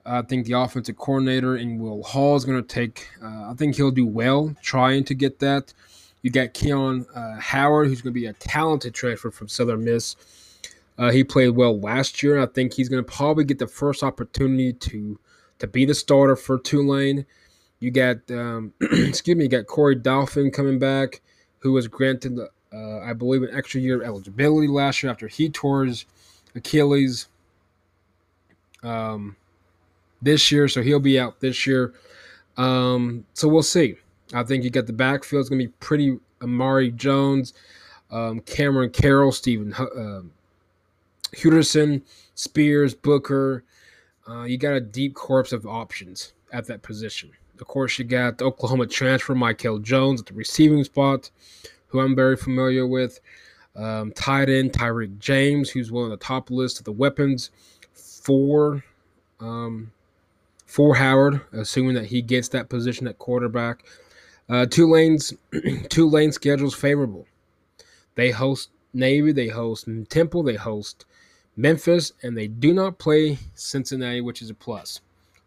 I 0.05 0.21
think 0.21 0.45
the 0.45 0.53
offensive 0.53 0.97
coordinator 0.97 1.57
in 1.57 1.79
Will 1.79 2.03
Hall 2.03 2.35
is 2.35 2.45
going 2.45 2.61
to 2.61 2.67
take. 2.67 3.07
Uh, 3.23 3.49
I 3.49 3.53
think 3.57 3.75
he'll 3.75 3.89
do 3.89 4.05
well 4.05 4.55
trying 4.61 5.03
to 5.05 5.15
get 5.15 5.39
that. 5.39 5.73
You 6.21 6.29
got 6.29 6.53
Keon 6.53 7.05
uh, 7.15 7.39
Howard, 7.39 7.87
who's 7.87 8.01
going 8.01 8.13
to 8.13 8.19
be 8.19 8.27
a 8.27 8.33
talented 8.33 8.93
transfer 8.93 9.31
from 9.31 9.47
Southern 9.47 9.83
Miss. 9.83 10.15
Uh, 10.97 11.11
he 11.11 11.23
played 11.23 11.49
well 11.49 11.79
last 11.79 12.23
year. 12.23 12.39
I 12.39 12.45
think 12.45 12.73
he's 12.73 12.89
going 12.89 13.03
to 13.03 13.11
probably 13.11 13.43
get 13.43 13.59
the 13.59 13.67
first 13.67 14.03
opportunity 14.03 14.73
to 14.73 15.19
to 15.59 15.67
be 15.67 15.85
the 15.85 15.93
starter 15.93 16.35
for 16.35 16.59
Tulane. 16.59 17.25
You 17.79 17.91
got, 17.91 18.17
um, 18.31 18.73
excuse 18.81 19.37
me, 19.37 19.43
you 19.45 19.49
got 19.49 19.67
Corey 19.67 19.95
Dauphine 19.95 20.51
coming 20.51 20.79
back, 20.79 21.21
who 21.59 21.71
was 21.71 21.87
granted, 21.87 22.39
uh, 22.73 22.99
I 22.99 23.13
believe, 23.13 23.43
an 23.43 23.49
extra 23.53 23.79
year 23.79 24.01
of 24.01 24.07
eligibility 24.07 24.67
last 24.67 25.01
year 25.01 25.11
after 25.11 25.27
he 25.27 25.49
tore 25.49 25.85
his 25.85 26.05
Achilles 26.55 27.27
um, 28.83 29.35
this 30.21 30.51
year, 30.51 30.67
so 30.67 30.81
he'll 30.81 30.99
be 30.99 31.19
out 31.19 31.39
this 31.39 31.65
year. 31.67 31.93
Um, 32.57 33.25
so 33.33 33.47
we'll 33.47 33.63
see. 33.63 33.95
I 34.33 34.43
think 34.43 34.63
you 34.63 34.69
got 34.69 34.87
the 34.87 34.93
backfield 34.93 35.43
is 35.43 35.49
going 35.49 35.59
to 35.59 35.67
be 35.67 35.73
pretty 35.79 36.17
Amari 36.41 36.91
Jones, 36.91 37.53
um, 38.11 38.39
Cameron 38.41 38.89
Carroll, 38.89 39.31
Stephen 39.31 39.73
uh, 39.73 40.21
Huderson, 41.29 42.01
Spears, 42.35 42.93
Booker. 42.93 43.63
Uh, 44.27 44.43
you 44.43 44.57
got 44.57 44.73
a 44.73 44.81
deep 44.81 45.13
corpse 45.13 45.51
of 45.51 45.65
options 45.65 46.33
at 46.51 46.65
that 46.67 46.81
position. 46.81 47.31
Of 47.59 47.67
course, 47.67 47.97
you 47.97 48.05
got 48.05 48.37
the 48.37 48.45
Oklahoma 48.45 48.87
transfer 48.87 49.33
Mykel 49.33 49.81
Jones 49.81 50.21
at 50.21 50.27
the 50.27 50.33
receiving 50.33 50.83
spot, 50.83 51.29
who 51.87 51.99
I'm 51.99 52.15
very 52.15 52.35
familiar 52.35 52.85
with. 52.85 53.19
Um, 53.75 54.11
tight 54.13 54.49
end 54.49 54.73
Tyrick 54.73 55.19
James, 55.19 55.69
who's 55.69 55.91
one 55.91 56.05
of 56.05 56.09
the 56.09 56.17
top 56.17 56.49
list 56.49 56.79
of 56.79 56.85
the 56.85 56.91
weapons 56.91 57.51
for 57.93 58.83
um, 59.39 59.91
for 60.65 60.95
Howard, 60.95 61.41
assuming 61.53 61.95
that 61.95 62.05
he 62.05 62.21
gets 62.21 62.47
that 62.49 62.69
position 62.69 63.07
at 63.07 63.19
quarterback. 63.19 63.83
Uh, 64.49 64.65
Tulane's 64.65 65.33
Tulane 65.89 66.31
schedule's 66.31 66.75
favorable. 66.75 67.25
They 68.15 68.31
host 68.31 68.69
Navy, 68.93 69.31
they 69.31 69.49
host 69.49 69.87
Temple, 70.09 70.43
they 70.43 70.55
host 70.55 71.05
Memphis, 71.55 72.13
and 72.21 72.37
they 72.37 72.47
do 72.47 72.73
not 72.73 72.97
play 72.97 73.37
Cincinnati, 73.53 74.21
which 74.21 74.41
is 74.41 74.49
a 74.49 74.53
plus. 74.53 75.01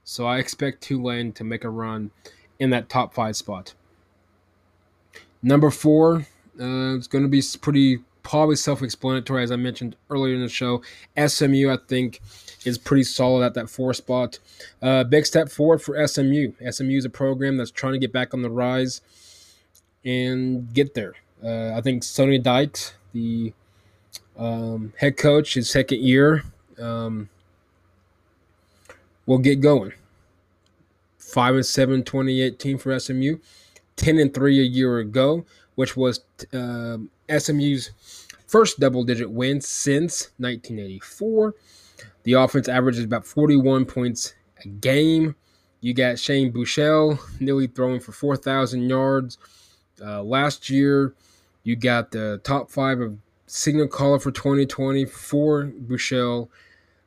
So 0.04 0.26
I 0.26 0.38
expect 0.38 0.82
Tulane 0.82 1.32
to 1.32 1.44
make 1.44 1.64
a 1.64 1.70
run 1.70 2.10
in 2.58 2.70
that 2.70 2.88
top 2.88 3.12
five 3.14 3.36
spot. 3.36 3.74
Number 5.42 5.70
four, 5.70 6.26
uh, 6.60 6.96
it's 6.96 7.06
going 7.06 7.24
to 7.24 7.28
be 7.28 7.42
pretty 7.60 7.98
probably 8.22 8.56
self-explanatory, 8.56 9.42
as 9.42 9.50
I 9.50 9.56
mentioned 9.56 9.96
earlier 10.10 10.34
in 10.34 10.42
the 10.42 10.48
show. 10.48 10.82
SMU, 11.16 11.70
I 11.70 11.78
think, 11.88 12.20
is 12.64 12.76
pretty 12.76 13.04
solid 13.04 13.44
at 13.44 13.54
that 13.54 13.70
four 13.70 13.94
spot. 13.94 14.38
Uh, 14.82 15.04
big 15.04 15.24
step 15.24 15.48
forward 15.48 15.80
for 15.80 16.06
SMU. 16.06 16.52
SMU 16.70 16.96
is 16.96 17.04
a 17.04 17.10
program 17.10 17.56
that's 17.56 17.70
trying 17.70 17.94
to 17.94 17.98
get 17.98 18.12
back 18.12 18.34
on 18.34 18.42
the 18.42 18.50
rise 18.50 19.00
and 20.04 20.72
get 20.74 20.94
there. 20.94 21.14
Uh, 21.42 21.72
I 21.74 21.80
think 21.80 22.02
Sonny 22.02 22.38
Dykes, 22.38 22.94
the 23.12 23.52
um, 24.36 24.92
head 24.96 25.16
coach, 25.16 25.54
his 25.54 25.68
second 25.68 26.00
year, 26.00 26.44
um, 26.78 27.28
will 29.26 29.38
get 29.38 29.60
going. 29.60 29.92
Five 31.18 31.54
and 31.54 31.66
seven 31.66 32.02
2018 32.02 32.78
for 32.78 32.98
SMU, 32.98 33.38
ten 33.96 34.18
and 34.18 34.32
three 34.32 34.58
a 34.60 34.64
year 34.64 34.98
ago, 34.98 35.44
which 35.74 35.96
was 35.96 36.20
uh, 36.54 36.58
um, 36.58 37.10
SMU's 37.36 37.90
first 38.46 38.80
double-digit 38.80 39.30
win 39.30 39.60
since 39.60 40.30
1984. 40.38 41.54
The 42.22 42.32
offense 42.32 42.68
averages 42.68 43.04
about 43.04 43.26
41 43.26 43.84
points 43.84 44.34
a 44.64 44.68
game. 44.68 45.36
You 45.80 45.94
got 45.94 46.18
Shane 46.18 46.52
Buechele 46.52 47.18
nearly 47.40 47.66
throwing 47.66 48.00
for 48.00 48.12
4,000 48.12 48.88
yards 48.88 49.38
uh, 50.04 50.22
last 50.22 50.70
year. 50.70 51.14
You 51.62 51.76
got 51.76 52.10
the 52.10 52.40
top 52.42 52.70
five 52.70 53.00
of 53.00 53.18
signal 53.50 53.88
caller 53.88 54.18
for 54.18 54.30
2020 54.30 55.04
for. 55.06 55.72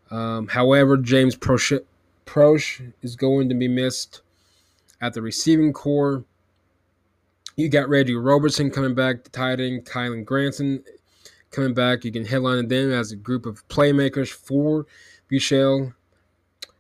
Um, 0.10 0.48
however, 0.48 0.98
James 0.98 1.36
Proche 1.36 1.82
is 3.02 3.16
going 3.16 3.50
to 3.50 3.56
be 3.56 3.68
missed 3.68 4.22
at 5.00 5.14
the 5.14 5.22
receiving 5.22 5.74
core. 5.74 6.26
You 7.56 7.70
got 7.70 7.90
Reggie 7.90 8.16
Robertson 8.16 8.72
coming 8.72 8.96
back, 8.96 9.24
the 9.24 9.30
tight 9.30 9.60
end, 9.60 9.86
Kylen 9.86 10.26
Granson 10.26 10.84
coming 11.52 11.74
back. 11.74 12.06
You 12.06 12.12
can 12.12 12.26
headline 12.26 12.68
them 12.68 12.92
as 12.92 13.12
a 13.12 13.16
group 13.16 13.46
of 13.46 13.68
playmakers 13.68 14.30
for 14.30 14.86
Buechele. 15.30 15.94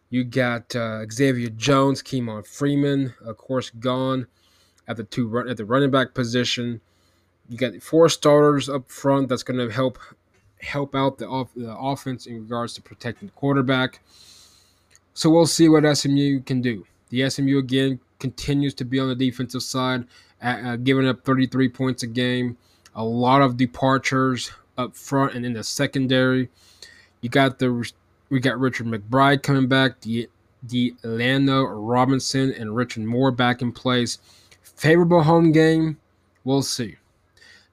You 0.09 0.23
got 0.23 0.75
uh, 0.75 1.05
Xavier 1.09 1.49
Jones, 1.49 2.01
Keymon 2.03 2.45
Freeman, 2.45 3.13
of 3.23 3.37
course, 3.37 3.69
gone 3.69 4.27
at 4.87 4.97
the 4.97 5.03
two 5.03 5.27
run 5.27 5.47
at 5.49 5.57
the 5.57 5.65
running 5.65 5.91
back 5.91 6.13
position. 6.13 6.81
You 7.51 7.57
got 7.57 7.73
four 7.83 8.07
starters 8.07 8.69
up 8.69 8.89
front 8.89 9.27
that's 9.27 9.43
going 9.43 9.59
to 9.59 9.73
help 9.73 9.99
help 10.61 10.95
out 10.95 11.17
the, 11.17 11.27
off, 11.27 11.49
the 11.53 11.75
offense 11.75 12.25
in 12.25 12.39
regards 12.39 12.73
to 12.75 12.81
protecting 12.81 13.27
the 13.27 13.33
quarterback. 13.33 13.99
So 15.13 15.29
we'll 15.29 15.45
see 15.45 15.67
what 15.67 15.83
SMU 15.97 16.39
can 16.43 16.61
do. 16.61 16.85
The 17.09 17.29
SMU 17.29 17.57
again 17.57 17.99
continues 18.19 18.73
to 18.75 18.85
be 18.85 19.01
on 19.01 19.09
the 19.09 19.15
defensive 19.15 19.63
side, 19.63 20.05
uh, 20.41 20.77
giving 20.77 21.05
up 21.05 21.25
33 21.25 21.67
points 21.67 22.03
a 22.03 22.07
game. 22.07 22.55
A 22.95 23.03
lot 23.03 23.41
of 23.41 23.57
departures 23.57 24.53
up 24.77 24.95
front 24.95 25.33
and 25.33 25.45
in 25.45 25.51
the 25.51 25.63
secondary. 25.63 26.49
You 27.19 27.27
got 27.27 27.59
the 27.59 27.91
we 28.29 28.39
got 28.39 28.61
Richard 28.61 28.87
McBride 28.87 29.43
coming 29.43 29.67
back, 29.67 29.99
the 29.99 30.29
Delano 30.65 31.63
Robinson 31.65 32.53
and 32.53 32.77
Richard 32.77 33.03
Moore 33.03 33.31
back 33.31 33.61
in 33.61 33.73
place. 33.73 34.19
Favorable 34.61 35.23
home 35.23 35.51
game, 35.51 35.99
we'll 36.45 36.61
see. 36.61 36.95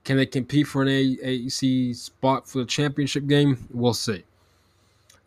Can 0.08 0.16
they 0.16 0.24
compete 0.24 0.66
for 0.66 0.80
an 0.80 0.88
AAC 0.88 1.94
spot 1.94 2.48
for 2.48 2.60
the 2.60 2.64
championship 2.64 3.26
game? 3.26 3.68
We'll 3.70 3.92
see. 3.92 4.24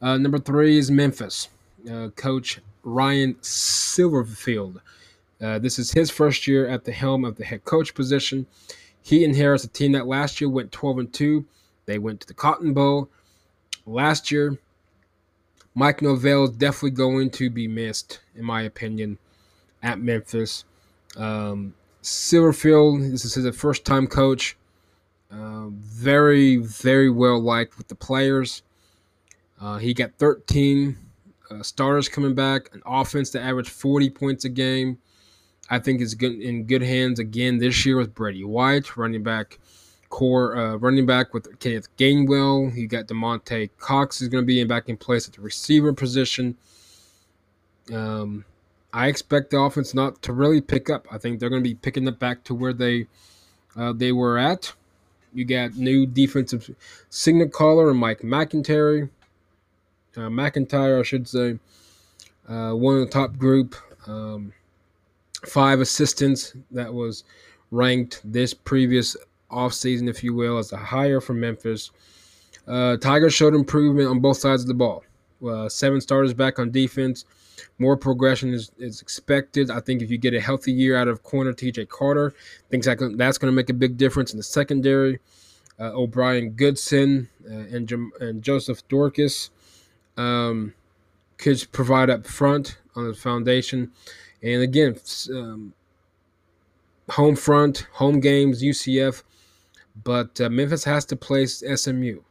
Uh, 0.01 0.17
number 0.17 0.39
three 0.39 0.79
is 0.79 0.89
Memphis. 0.89 1.49
Uh, 1.87 2.07
Coach 2.15 2.59
Ryan 2.81 3.35
Silverfield. 3.43 4.81
Uh, 5.39 5.59
this 5.59 5.77
is 5.77 5.91
his 5.91 6.09
first 6.09 6.47
year 6.47 6.67
at 6.67 6.83
the 6.83 6.91
helm 6.91 7.25
of 7.25 7.35
the 7.35 7.45
head 7.45 7.63
coach 7.63 7.93
position. 7.93 8.47
He 9.03 9.23
inherits 9.23 9.63
a 9.63 9.67
team 9.67 9.91
that 9.91 10.07
last 10.07 10.41
year 10.41 10.49
went 10.49 10.71
12 10.71 10.97
and 10.97 11.13
2. 11.13 11.45
They 11.85 11.99
went 11.99 12.19
to 12.21 12.27
the 12.27 12.33
Cotton 12.33 12.73
Bowl. 12.73 13.07
Last 13.85 14.31
year, 14.31 14.57
Mike 15.75 16.01
Norvell 16.01 16.45
is 16.45 16.57
definitely 16.57 16.97
going 16.97 17.29
to 17.29 17.51
be 17.51 17.67
missed, 17.67 18.19
in 18.35 18.43
my 18.43 18.63
opinion, 18.63 19.19
at 19.83 19.99
Memphis. 19.99 20.65
Um, 21.15 21.75
Silverfield, 22.01 23.11
this 23.11 23.25
is 23.25 23.35
his 23.35 23.55
first 23.55 23.85
time 23.85 24.07
coach. 24.07 24.57
Uh, 25.31 25.67
very, 25.69 26.57
very 26.57 27.09
well 27.09 27.39
liked 27.39 27.77
with 27.77 27.87
the 27.87 27.95
players. 27.95 28.63
Uh, 29.59 29.77
he 29.77 29.93
got 29.93 30.11
13 30.17 30.97
uh, 31.49 31.63
starters 31.63 32.09
coming 32.09 32.35
back, 32.35 32.69
an 32.73 32.81
offense 32.85 33.29
that 33.31 33.43
averaged 33.43 33.69
40 33.69 34.09
points 34.09 34.45
a 34.45 34.49
game. 34.49 34.97
I 35.69 35.79
think 35.79 36.01
is 36.01 36.15
good 36.15 36.33
in 36.33 36.65
good 36.65 36.81
hands 36.81 37.19
again 37.19 37.57
this 37.57 37.85
year 37.85 37.95
with 37.95 38.13
Brady 38.13 38.43
White, 38.43 38.97
running 38.97 39.23
back 39.23 39.57
core 40.11 40.57
uh, 40.57 40.75
running 40.75 41.07
back 41.07 41.33
with 41.33 41.59
Kenneth 41.59 41.87
Gainwell. 41.97 42.75
You 42.75 42.87
got 42.87 43.07
Demonte 43.07 43.69
Cox 43.79 44.21
is 44.21 44.27
going 44.27 44.43
to 44.43 44.45
be 44.45 44.59
in 44.59 44.67
back 44.67 44.89
in 44.89 44.97
place 44.97 45.27
at 45.27 45.33
the 45.33 45.41
receiver 45.41 45.93
position. 45.93 46.57
Um, 47.91 48.45
I 48.93 49.07
expect 49.07 49.49
the 49.49 49.59
offense 49.59 49.93
not 49.93 50.21
to 50.23 50.33
really 50.33 50.61
pick 50.61 50.89
up. 50.89 51.07
I 51.09 51.17
think 51.17 51.39
they're 51.39 51.49
going 51.49 51.63
to 51.63 51.69
be 51.69 51.75
picking 51.75 52.07
up 52.07 52.19
back 52.19 52.43
to 52.43 52.53
where 52.53 52.73
they 52.73 53.07
uh, 53.75 53.93
they 53.93 54.11
were 54.11 54.37
at. 54.37 54.73
You 55.33 55.45
got 55.45 55.75
new 55.75 56.05
defensive 56.05 56.69
signal 57.09 57.49
caller 57.49 57.89
and 57.89 57.99
Mike 57.99 58.23
MacIntyre. 58.23 59.09
Uh, 60.15 60.29
MacIntyre, 60.29 60.99
I 60.99 61.03
should 61.03 61.27
say, 61.27 61.57
uh, 62.47 62.71
one 62.71 62.95
of 62.95 63.01
the 63.01 63.11
top 63.11 63.37
group. 63.37 63.75
Um, 64.07 64.53
five 65.45 65.79
assistants 65.79 66.55
that 66.71 66.93
was 66.93 67.23
ranked 67.71 68.21
this 68.25 68.53
previous 68.53 69.15
offseason, 69.49 70.09
if 70.09 70.23
you 70.23 70.33
will, 70.33 70.57
as 70.57 70.71
a 70.71 70.77
hire 70.77 71.21
for 71.21 71.33
Memphis. 71.33 71.91
Uh, 72.67 72.97
Tigers 72.97 73.33
showed 73.33 73.55
improvement 73.55 74.09
on 74.09 74.19
both 74.19 74.37
sides 74.37 74.61
of 74.61 74.67
the 74.67 74.73
ball. 74.73 75.03
Uh, 75.45 75.67
seven 75.67 75.99
starters 75.99 76.33
back 76.33 76.59
on 76.59 76.71
defense. 76.71 77.25
More 77.79 77.97
progression 77.97 78.53
is, 78.53 78.71
is 78.77 79.01
expected. 79.01 79.69
I 79.69 79.79
think 79.79 80.01
if 80.01 80.09
you 80.09 80.17
get 80.17 80.33
a 80.33 80.39
healthy 80.39 80.71
year 80.71 80.95
out 80.95 81.07
of 81.07 81.23
corner 81.23 81.53
TJ 81.53 81.89
Carter, 81.89 82.33
things 82.69 82.87
like 82.87 82.99
that's 83.15 83.37
going 83.37 83.51
to 83.51 83.55
make 83.55 83.69
a 83.69 83.73
big 83.73 83.97
difference 83.97 84.31
in 84.31 84.37
the 84.37 84.43
secondary. 84.43 85.19
Uh, 85.79 85.91
O'Bryan 85.93 86.51
Goodson 86.51 87.29
uh, 87.49 87.53
and, 87.53 87.91
and 88.19 88.43
Joseph 88.43 88.87
Dorceus 88.87 89.49
um, 90.17 90.73
could 91.37 91.65
provide 91.71 92.09
up 92.09 92.27
front 92.27 92.77
on 92.95 93.07
the 93.07 93.13
foundation. 93.13 93.91
And 94.43 94.61
again, 94.61 94.99
um, 95.33 95.73
home 97.09 97.35
front, 97.35 97.87
home 97.93 98.19
games, 98.19 98.61
UCF, 98.61 99.23
but 100.03 100.39
uh, 100.39 100.49
Memphis 100.49 100.83
has 100.85 101.05
to 101.05 101.15
place 101.15 101.63
SMU. 101.75 102.21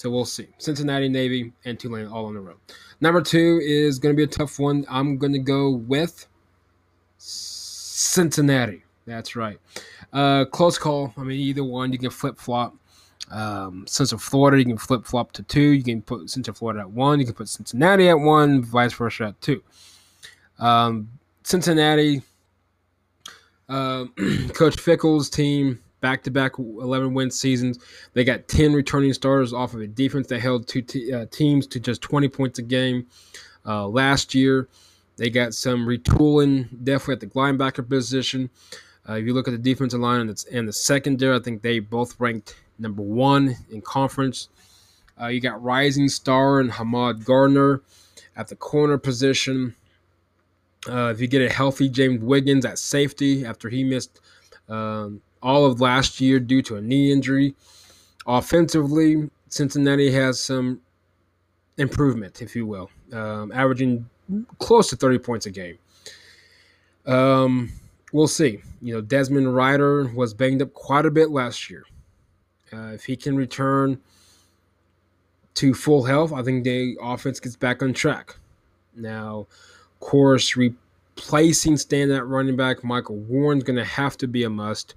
So 0.00 0.08
we'll 0.08 0.24
see. 0.24 0.48
Cincinnati, 0.56 1.10
Navy, 1.10 1.52
and 1.66 1.78
Tulane 1.78 2.06
all 2.06 2.24
on 2.24 2.32
the 2.32 2.40
road. 2.40 2.56
Number 3.02 3.20
two 3.20 3.60
is 3.62 3.98
going 3.98 4.14
to 4.14 4.16
be 4.16 4.22
a 4.22 4.26
tough 4.26 4.58
one. 4.58 4.86
I'm 4.88 5.18
going 5.18 5.34
to 5.34 5.38
go 5.38 5.72
with 5.72 6.26
Cincinnati. 7.18 8.82
That's 9.04 9.36
right. 9.36 9.60
Uh, 10.10 10.46
close 10.46 10.78
call. 10.78 11.12
I 11.18 11.22
mean, 11.22 11.38
either 11.38 11.64
one. 11.64 11.92
You 11.92 11.98
can 11.98 12.08
flip 12.08 12.38
flop. 12.38 12.74
Um, 13.30 13.84
Central 13.86 14.18
Florida, 14.18 14.56
you 14.56 14.64
can 14.64 14.78
flip 14.78 15.04
flop 15.04 15.32
to 15.32 15.42
two. 15.42 15.60
You 15.60 15.84
can 15.84 16.00
put 16.00 16.30
Central 16.30 16.54
Florida 16.54 16.80
at 16.80 16.90
one. 16.90 17.20
You 17.20 17.26
can 17.26 17.34
put 17.34 17.50
Cincinnati 17.50 18.08
at 18.08 18.18
one, 18.18 18.62
vice 18.62 18.94
versa 18.94 19.24
at 19.24 19.40
two. 19.42 19.62
Um, 20.58 21.10
Cincinnati, 21.42 22.22
uh, 23.68 24.06
Coach 24.54 24.80
Fickell's 24.80 25.28
team 25.28 25.78
back 26.00 26.22
to 26.24 26.30
back 26.30 26.58
11 26.58 27.14
win 27.14 27.30
seasons. 27.30 27.78
They 28.12 28.24
got 28.24 28.48
10 28.48 28.72
returning 28.72 29.12
starters 29.12 29.52
off 29.52 29.74
of 29.74 29.80
a 29.80 29.86
defense 29.86 30.26
that 30.28 30.40
held 30.40 30.66
two 30.66 30.84
uh, 31.14 31.26
teams 31.30 31.66
to 31.68 31.80
just 31.80 32.02
20 32.02 32.28
points 32.28 32.58
a 32.58 32.62
game 32.62 33.06
uh, 33.66 33.86
last 33.86 34.34
year. 34.34 34.68
They 35.16 35.30
got 35.30 35.54
some 35.54 35.86
retooling 35.86 36.68
definitely 36.82 37.14
at 37.14 37.20
the 37.20 37.26
linebacker 37.38 37.86
position. 37.88 38.50
Uh, 39.08 39.14
if 39.14 39.26
you 39.26 39.34
look 39.34 39.48
at 39.48 39.52
the 39.52 39.58
defensive 39.58 40.00
line 40.00 40.20
and, 40.20 40.44
and 40.52 40.68
the 40.68 40.72
secondary, 40.72 41.36
I 41.36 41.40
think 41.40 41.62
they 41.62 41.78
both 41.78 42.18
ranked 42.18 42.56
number 42.78 43.02
one 43.02 43.56
in 43.70 43.82
conference. 43.82 44.48
Uh, 45.20 45.26
you 45.26 45.40
got 45.40 45.62
rising 45.62 46.08
star 46.08 46.60
and 46.60 46.72
Ahmad 46.72 47.24
Gardner 47.24 47.82
at 48.36 48.48
the 48.48 48.56
corner 48.56 48.96
position. 48.96 49.74
Uh, 50.88 51.12
if 51.14 51.20
you 51.20 51.26
get 51.26 51.42
a 51.42 51.52
healthy 51.52 51.88
James 51.90 52.22
Wiggins 52.22 52.64
at 52.64 52.78
safety 52.78 53.44
after 53.44 53.68
he 53.68 53.84
missed 53.84 54.20
um, 54.68 55.20
all 55.42 55.64
of 55.64 55.80
last 55.80 56.20
year 56.20 56.38
due 56.40 56.62
to 56.62 56.76
a 56.76 56.80
knee 56.80 57.12
injury. 57.12 57.54
Offensively, 58.26 59.30
Cincinnati 59.48 60.10
has 60.12 60.40
some 60.40 60.80
improvement, 61.78 62.42
if 62.42 62.54
you 62.54 62.66
will, 62.66 62.90
um, 63.12 63.50
averaging 63.52 64.08
close 64.58 64.88
to 64.90 64.96
30 64.96 65.18
points 65.18 65.46
a 65.46 65.50
game. 65.50 65.78
Um, 67.06 67.72
we'll 68.12 68.28
see. 68.28 68.60
You 68.80 68.94
know, 68.94 69.00
Desmond 69.00 69.54
Ridder 69.54 70.08
was 70.14 70.34
banged 70.34 70.62
up 70.62 70.72
quite 70.72 71.06
a 71.06 71.10
bit 71.10 71.30
last 71.30 71.70
year. 71.70 71.84
Uh, 72.72 72.92
if 72.92 73.04
he 73.04 73.16
can 73.16 73.36
return 73.36 74.00
to 75.54 75.74
full 75.74 76.04
health, 76.04 76.32
I 76.32 76.42
think 76.42 76.64
the 76.64 76.96
offense 77.02 77.40
gets 77.40 77.56
back 77.56 77.82
on 77.82 77.92
track. 77.92 78.36
Now, 78.94 79.46
of 79.50 80.00
course, 80.00 80.56
replacing 80.56 81.74
standout 81.74 82.28
running 82.28 82.56
back 82.56 82.84
Michael 82.84 83.16
Warren's 83.16 83.64
going 83.64 83.76
to 83.76 83.84
have 83.84 84.16
to 84.18 84.28
be 84.28 84.44
a 84.44 84.50
must. 84.50 84.94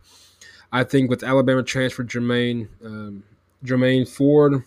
I 0.74 0.84
think 0.84 1.08
with 1.12 1.24
Alabama 1.24 1.62
transfer 1.62 2.04
Jermaine 2.04 2.68
um, 2.84 3.24
Jermaine 3.64 4.10
Ford, 4.10 4.64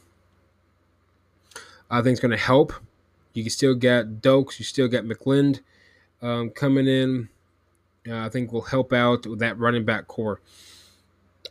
I 1.90 2.00
think 2.00 2.12
it's 2.12 2.20
going 2.20 2.30
to 2.30 2.36
help. 2.36 2.72
You 3.34 3.42
can 3.42 3.50
still 3.50 3.74
get 3.74 4.22
Dokes, 4.22 4.60
you 4.60 4.64
still 4.64 4.86
get 4.86 5.04
McLind 5.04 5.60
um, 6.22 6.50
coming 6.50 6.86
in. 6.86 7.28
Uh, 8.08 8.24
I 8.24 8.28
think 8.28 8.52
will 8.52 8.62
help 8.62 8.92
out 8.92 9.26
with 9.26 9.40
that 9.40 9.58
running 9.58 9.84
back 9.84 10.06
core. 10.06 10.40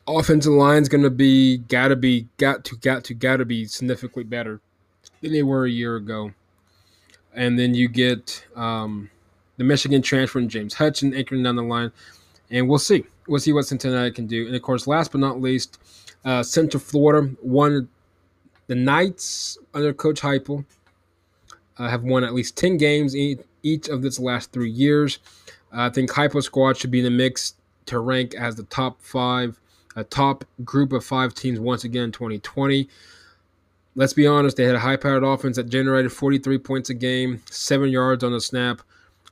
Offensive 0.08 0.54
line 0.54 0.82
is 0.82 0.90
going 0.90 1.04
to 1.04 1.10
be 1.10 1.58
got 1.58 1.90
to 1.90 1.98
be 1.98 2.28
got 2.38 2.64
to 2.66 2.78
got 2.78 3.04
to 3.04 3.14
got 3.14 3.38
to 3.38 3.46
be 3.46 3.66
significantly 3.66 4.24
better 4.24 4.62
than 5.22 5.34
they 5.34 5.44
were 5.44 5.66
a 5.66 5.70
year 5.70 5.98
ago. 5.98 6.32
And 7.34 7.60
then 7.60 7.76
you 7.76 7.90
get 7.90 8.46
um, 8.56 9.10
the 9.58 9.66
Michigan 9.66 10.02
transfer 10.02 10.40
and 10.40 10.50
James 10.50 10.76
Hudson 10.76 11.14
anchoring 11.14 11.44
down 11.44 11.58
the 11.58 11.64
line, 11.64 11.92
and 12.50 12.70
we'll 12.70 12.80
see 12.80 13.04
we'll 13.28 13.40
see 13.40 13.54
what 13.54 13.66
Cincinnati 13.66 14.12
can 14.12 14.28
do. 14.28 14.48
And 14.48 14.56
of 14.56 14.62
course, 14.62 14.88
last 14.88 15.12
but 15.12 15.22
not 15.22 15.42
least, 15.42 15.80
uh, 16.24 16.44
Central 16.44 16.82
Florida 16.82 17.34
won 17.42 17.90
the 18.68 18.76
Knights 18.76 19.58
under 19.74 19.94
Coach 19.94 20.22
Heupel. 20.22 20.66
Uh, 21.78 21.90
have 21.90 22.04
won 22.04 22.24
at 22.24 22.34
least 22.34 22.56
10 22.56 22.78
games 22.78 23.16
each 23.16 23.90
of 23.90 24.06
its 24.06 24.18
last 24.18 24.54
three 24.54 24.70
years. 24.70 25.20
I 25.74 25.90
think 25.90 26.10
Heupel 26.10 26.42
squad 26.42 26.78
should 26.78 26.92
be 26.92 27.00
in 27.00 27.06
the 27.06 27.12
mix 27.12 27.56
to 27.88 28.00
rank 28.00 28.34
as 28.34 28.56
the 28.56 28.64
top 28.64 29.02
five, 29.02 29.60
a 29.96 30.04
top 30.04 30.46
group 30.64 30.94
of 30.94 31.04
five 31.04 31.34
teams 31.34 31.60
once 31.60 31.84
again 31.84 32.06
in 32.06 32.12
2020. 32.14 32.88
Let's 33.96 34.14
be 34.14 34.26
honest, 34.26 34.58
they 34.58 34.64
had 34.64 34.76
a 34.76 34.80
high 34.80 34.96
powered 34.96 35.24
offense 35.24 35.58
that 35.58 35.70
generated 35.70 36.12
43 36.12 36.58
points 36.60 36.90
a 36.90 36.94
game, 36.94 37.42
seven 37.50 37.90
yards 37.90 38.24
on 38.24 38.32
the 38.32 38.42
snap, 38.42 38.82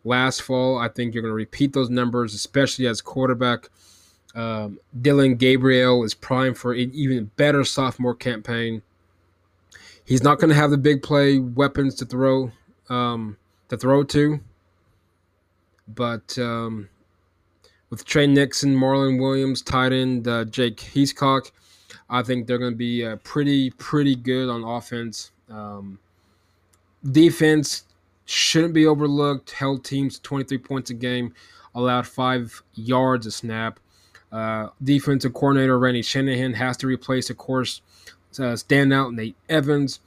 last 0.03 0.41
fall. 0.41 0.77
I 0.77 0.89
think 0.89 1.13
you're 1.13 1.23
going 1.23 1.31
to 1.31 1.35
repeat 1.35 1.73
those 1.73 1.89
numbers, 1.89 2.33
especially 2.33 2.87
as 2.87 3.01
quarterback. 3.01 3.69
Um, 4.35 4.79
Dillon 4.99 5.35
Gabriel 5.35 6.03
is 6.03 6.13
primed 6.13 6.57
for 6.57 6.73
an 6.73 6.91
even 6.93 7.31
better 7.35 7.63
sophomore 7.63 8.15
campaign. 8.15 8.81
He's 10.05 10.23
not 10.23 10.39
going 10.39 10.49
to 10.49 10.55
have 10.55 10.71
the 10.71 10.77
big 10.77 11.03
play 11.03 11.39
weapons 11.39 11.95
to 11.95 12.05
throw 12.05 12.51
um, 12.89 13.37
to 13.69 13.77
throw 13.77 14.03
to, 14.03 14.39
but 15.87 16.37
um, 16.37 16.89
with 17.89 18.05
Trey 18.05 18.27
Nixon, 18.27 18.75
Marlon 18.75 19.21
Williams, 19.21 19.61
tight 19.61 19.93
end 19.93 20.27
uh, 20.27 20.45
Jake 20.45 20.77
Hescock, 20.77 21.51
I 22.09 22.23
think 22.23 22.47
they're 22.47 22.57
going 22.57 22.73
to 22.73 22.77
be 22.77 23.05
uh, 23.05 23.17
pretty 23.17 23.69
pretty 23.69 24.15
good 24.15 24.49
on 24.49 24.63
offense. 24.63 25.31
Um, 25.49 25.99
defense 27.11 27.83
shouldn't 28.25 28.73
be 28.73 28.85
overlooked. 28.85 29.51
Held 29.51 29.85
teams 29.85 30.19
23 30.19 30.57
points 30.57 30.89
a 30.89 30.95
game, 30.95 31.33
allowed 31.75 32.07
five 32.07 32.63
yards 32.73 33.25
a 33.25 33.31
snap. 33.31 33.79
Uh, 34.33 34.69
defensive 34.83 35.33
coordinator 35.33 35.77
Randy 35.77 36.01
Shannon 36.01 36.53
has 36.55 36.75
to 36.77 36.87
replace, 36.87 37.29
of 37.29 37.37
course, 37.37 37.81
uh, 38.39 38.53
standout 38.53 39.13
Nate 39.13 39.35
Evans. 39.47 39.99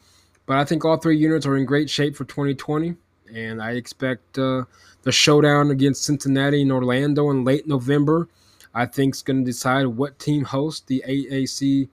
But 0.46 0.58
I 0.58 0.64
think 0.64 0.84
all 0.84 0.96
three 0.96 1.16
units 1.16 1.46
are 1.46 1.56
in 1.56 1.64
great 1.64 1.88
shape 1.88 2.16
for 2.16 2.24
2020, 2.24 2.96
and 3.32 3.62
I 3.62 3.72
expect 3.72 4.36
uh, 4.36 4.64
the 5.02 5.12
showdown 5.12 5.70
against 5.70 6.02
Cincinnati 6.02 6.62
and 6.62 6.72
Orlando 6.72 7.30
in 7.30 7.44
late 7.44 7.68
November. 7.68 8.28
I 8.74 8.84
think 8.84 9.14
is 9.14 9.22
going 9.22 9.44
to 9.44 9.44
decide 9.44 9.86
what 9.86 10.18
team 10.18 10.44
hosts 10.44 10.84
the 10.86 11.02
AAC 11.06 11.88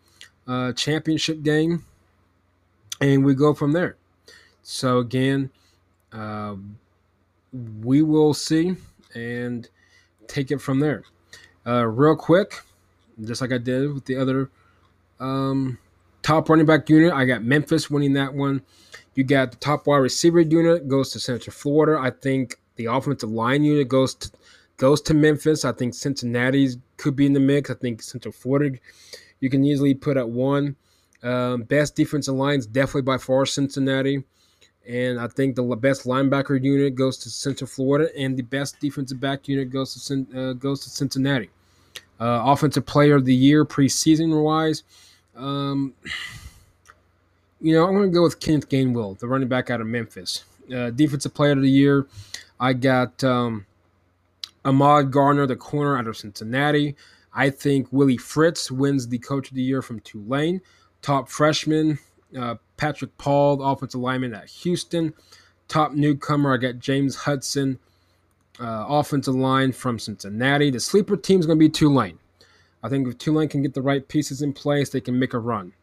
uh, 0.47 0.73
championship 0.73 1.43
game, 1.43 1.85
and 2.99 3.23
we 3.23 3.35
go 3.35 3.53
from 3.53 3.73
there. 3.73 3.95
So 4.63 4.97
again, 4.97 5.51
uh, 6.11 6.55
we 7.81 8.01
will 8.01 8.33
see 8.33 8.75
and 9.13 9.69
take 10.27 10.51
it 10.51 10.59
from 10.59 10.79
there. 10.79 11.03
Uh, 11.65 11.85
real 11.85 12.15
quick, 12.15 12.61
just 13.23 13.41
like 13.41 13.53
I 13.53 13.57
did 13.57 13.93
with 13.93 14.05
the 14.05 14.17
other 14.17 14.49
um, 15.19 15.77
top 16.21 16.49
running 16.49 16.65
back 16.65 16.89
unit, 16.89 17.13
I 17.13 17.25
got 17.25 17.43
Memphis 17.43 17.89
winning 17.89 18.13
that 18.13 18.33
one. 18.33 18.61
You 19.15 19.23
got 19.23 19.51
the 19.51 19.57
top 19.57 19.87
wide 19.87 19.97
receiver 19.97 20.41
unit 20.41 20.87
goes 20.87 21.11
to 21.11 21.19
Central 21.19 21.53
Florida. 21.53 22.01
I 22.01 22.09
think 22.09 22.57
the 22.75 22.85
offensive 22.85 23.29
line 23.29 23.63
unit 23.63 23.87
goes 23.87 24.15
to 24.15 24.31
goes 24.77 25.01
to 25.03 25.13
Memphis. 25.13 25.63
I 25.63 25.71
think 25.71 25.93
Cincinnati 25.93 26.69
could 26.97 27.15
be 27.15 27.25
in 27.25 27.33
the 27.33 27.39
mix. 27.39 27.69
I 27.69 27.75
think 27.75 28.01
Central 28.01 28.31
Florida 28.31 28.77
you 29.39 29.49
can 29.49 29.63
easily 29.65 29.93
put 29.93 30.17
at 30.17 30.29
one. 30.29 30.77
Um, 31.21 31.63
best 31.63 31.95
defensive 31.95 32.35
lines 32.35 32.65
definitely 32.65 33.03
by 33.03 33.17
far 33.17 33.45
Cincinnati. 33.45 34.23
And 34.87 35.19
I 35.19 35.27
think 35.27 35.55
the 35.55 35.63
best 35.75 36.05
linebacker 36.05 36.61
unit 36.61 36.95
goes 36.95 37.17
to 37.19 37.29
Central 37.29 37.67
Florida, 37.67 38.09
and 38.17 38.35
the 38.35 38.41
best 38.41 38.79
defensive 38.79 39.19
back 39.19 39.47
unit 39.47 39.69
goes 39.69 40.07
to 40.07 40.25
uh, 40.37 40.53
goes 40.53 40.83
to 40.83 40.89
Cincinnati. 40.89 41.49
Uh, 42.19 42.41
offensive 42.45 42.85
Player 42.85 43.15
of 43.15 43.25
the 43.25 43.33
Year 43.33 43.65
preseason 43.65 44.43
wise, 44.43 44.83
um, 45.35 45.93
you 47.61 47.73
know 47.73 47.85
I'm 47.85 47.93
going 47.93 48.09
to 48.09 48.13
go 48.13 48.23
with 48.23 48.39
Kenneth 48.39 48.69
Gainwell, 48.69 49.17
the 49.19 49.27
running 49.27 49.47
back 49.47 49.69
out 49.69 49.81
of 49.81 49.87
Memphis. 49.87 50.43
Uh, 50.73 50.89
defensive 50.89 51.33
Player 51.33 51.53
of 51.53 51.61
the 51.61 51.69
Year, 51.69 52.07
I 52.59 52.73
got 52.73 53.23
um, 53.23 53.65
Ahmad 54.65 55.11
Gardner, 55.11 55.47
the 55.47 55.55
corner 55.55 55.97
out 55.97 56.07
of 56.07 56.17
Cincinnati. 56.17 56.95
I 57.33 57.49
think 57.49 57.87
Willie 57.91 58.17
Fritz 58.17 58.69
wins 58.69 59.07
the 59.07 59.17
Coach 59.17 59.49
of 59.49 59.55
the 59.55 59.63
Year 59.63 59.81
from 59.81 59.99
Tulane. 60.01 60.61
Top 61.01 61.29
freshman, 61.29 61.99
uh, 62.37 62.55
Patrick 62.77 63.17
Paul, 63.17 63.57
the 63.57 63.63
offensive 63.63 64.01
lineman 64.01 64.33
at 64.33 64.49
Houston. 64.49 65.13
Top 65.67 65.93
newcomer, 65.93 66.53
I 66.53 66.57
got 66.57 66.79
James 66.79 67.15
Hudson, 67.15 67.79
uh, 68.59 68.85
offensive 68.87 69.35
line 69.35 69.71
from 69.71 69.97
Cincinnati. 69.97 70.69
The 70.69 70.79
sleeper 70.79 71.15
team 71.15 71.39
is 71.39 71.45
going 71.45 71.57
to 71.57 71.65
be 71.65 71.69
Tulane. 71.69 72.19
I 72.83 72.89
think 72.89 73.07
if 73.07 73.17
Tulane 73.17 73.47
can 73.47 73.61
get 73.61 73.73
the 73.73 73.81
right 73.81 74.07
pieces 74.07 74.41
in 74.41 74.53
place, 74.53 74.89
they 74.89 75.01
can 75.01 75.17
make 75.17 75.33
a 75.33 75.39
run. 75.39 75.73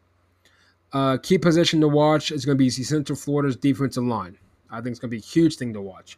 Uh, 0.93 1.17
key 1.17 1.37
position 1.37 1.81
to 1.81 1.87
watch 1.87 2.31
is 2.31 2.45
going 2.45 2.57
to 2.57 2.63
be 2.63 2.69
Central 2.69 3.17
Florida's 3.17 3.55
defensive 3.55 4.03
line. 4.03 4.37
I 4.69 4.77
think 4.77 4.91
it's 4.91 4.99
going 4.99 5.09
to 5.09 5.15
be 5.15 5.19
a 5.19 5.25
huge 5.25 5.55
thing 5.55 5.73
to 5.73 5.81
watch. 5.81 6.17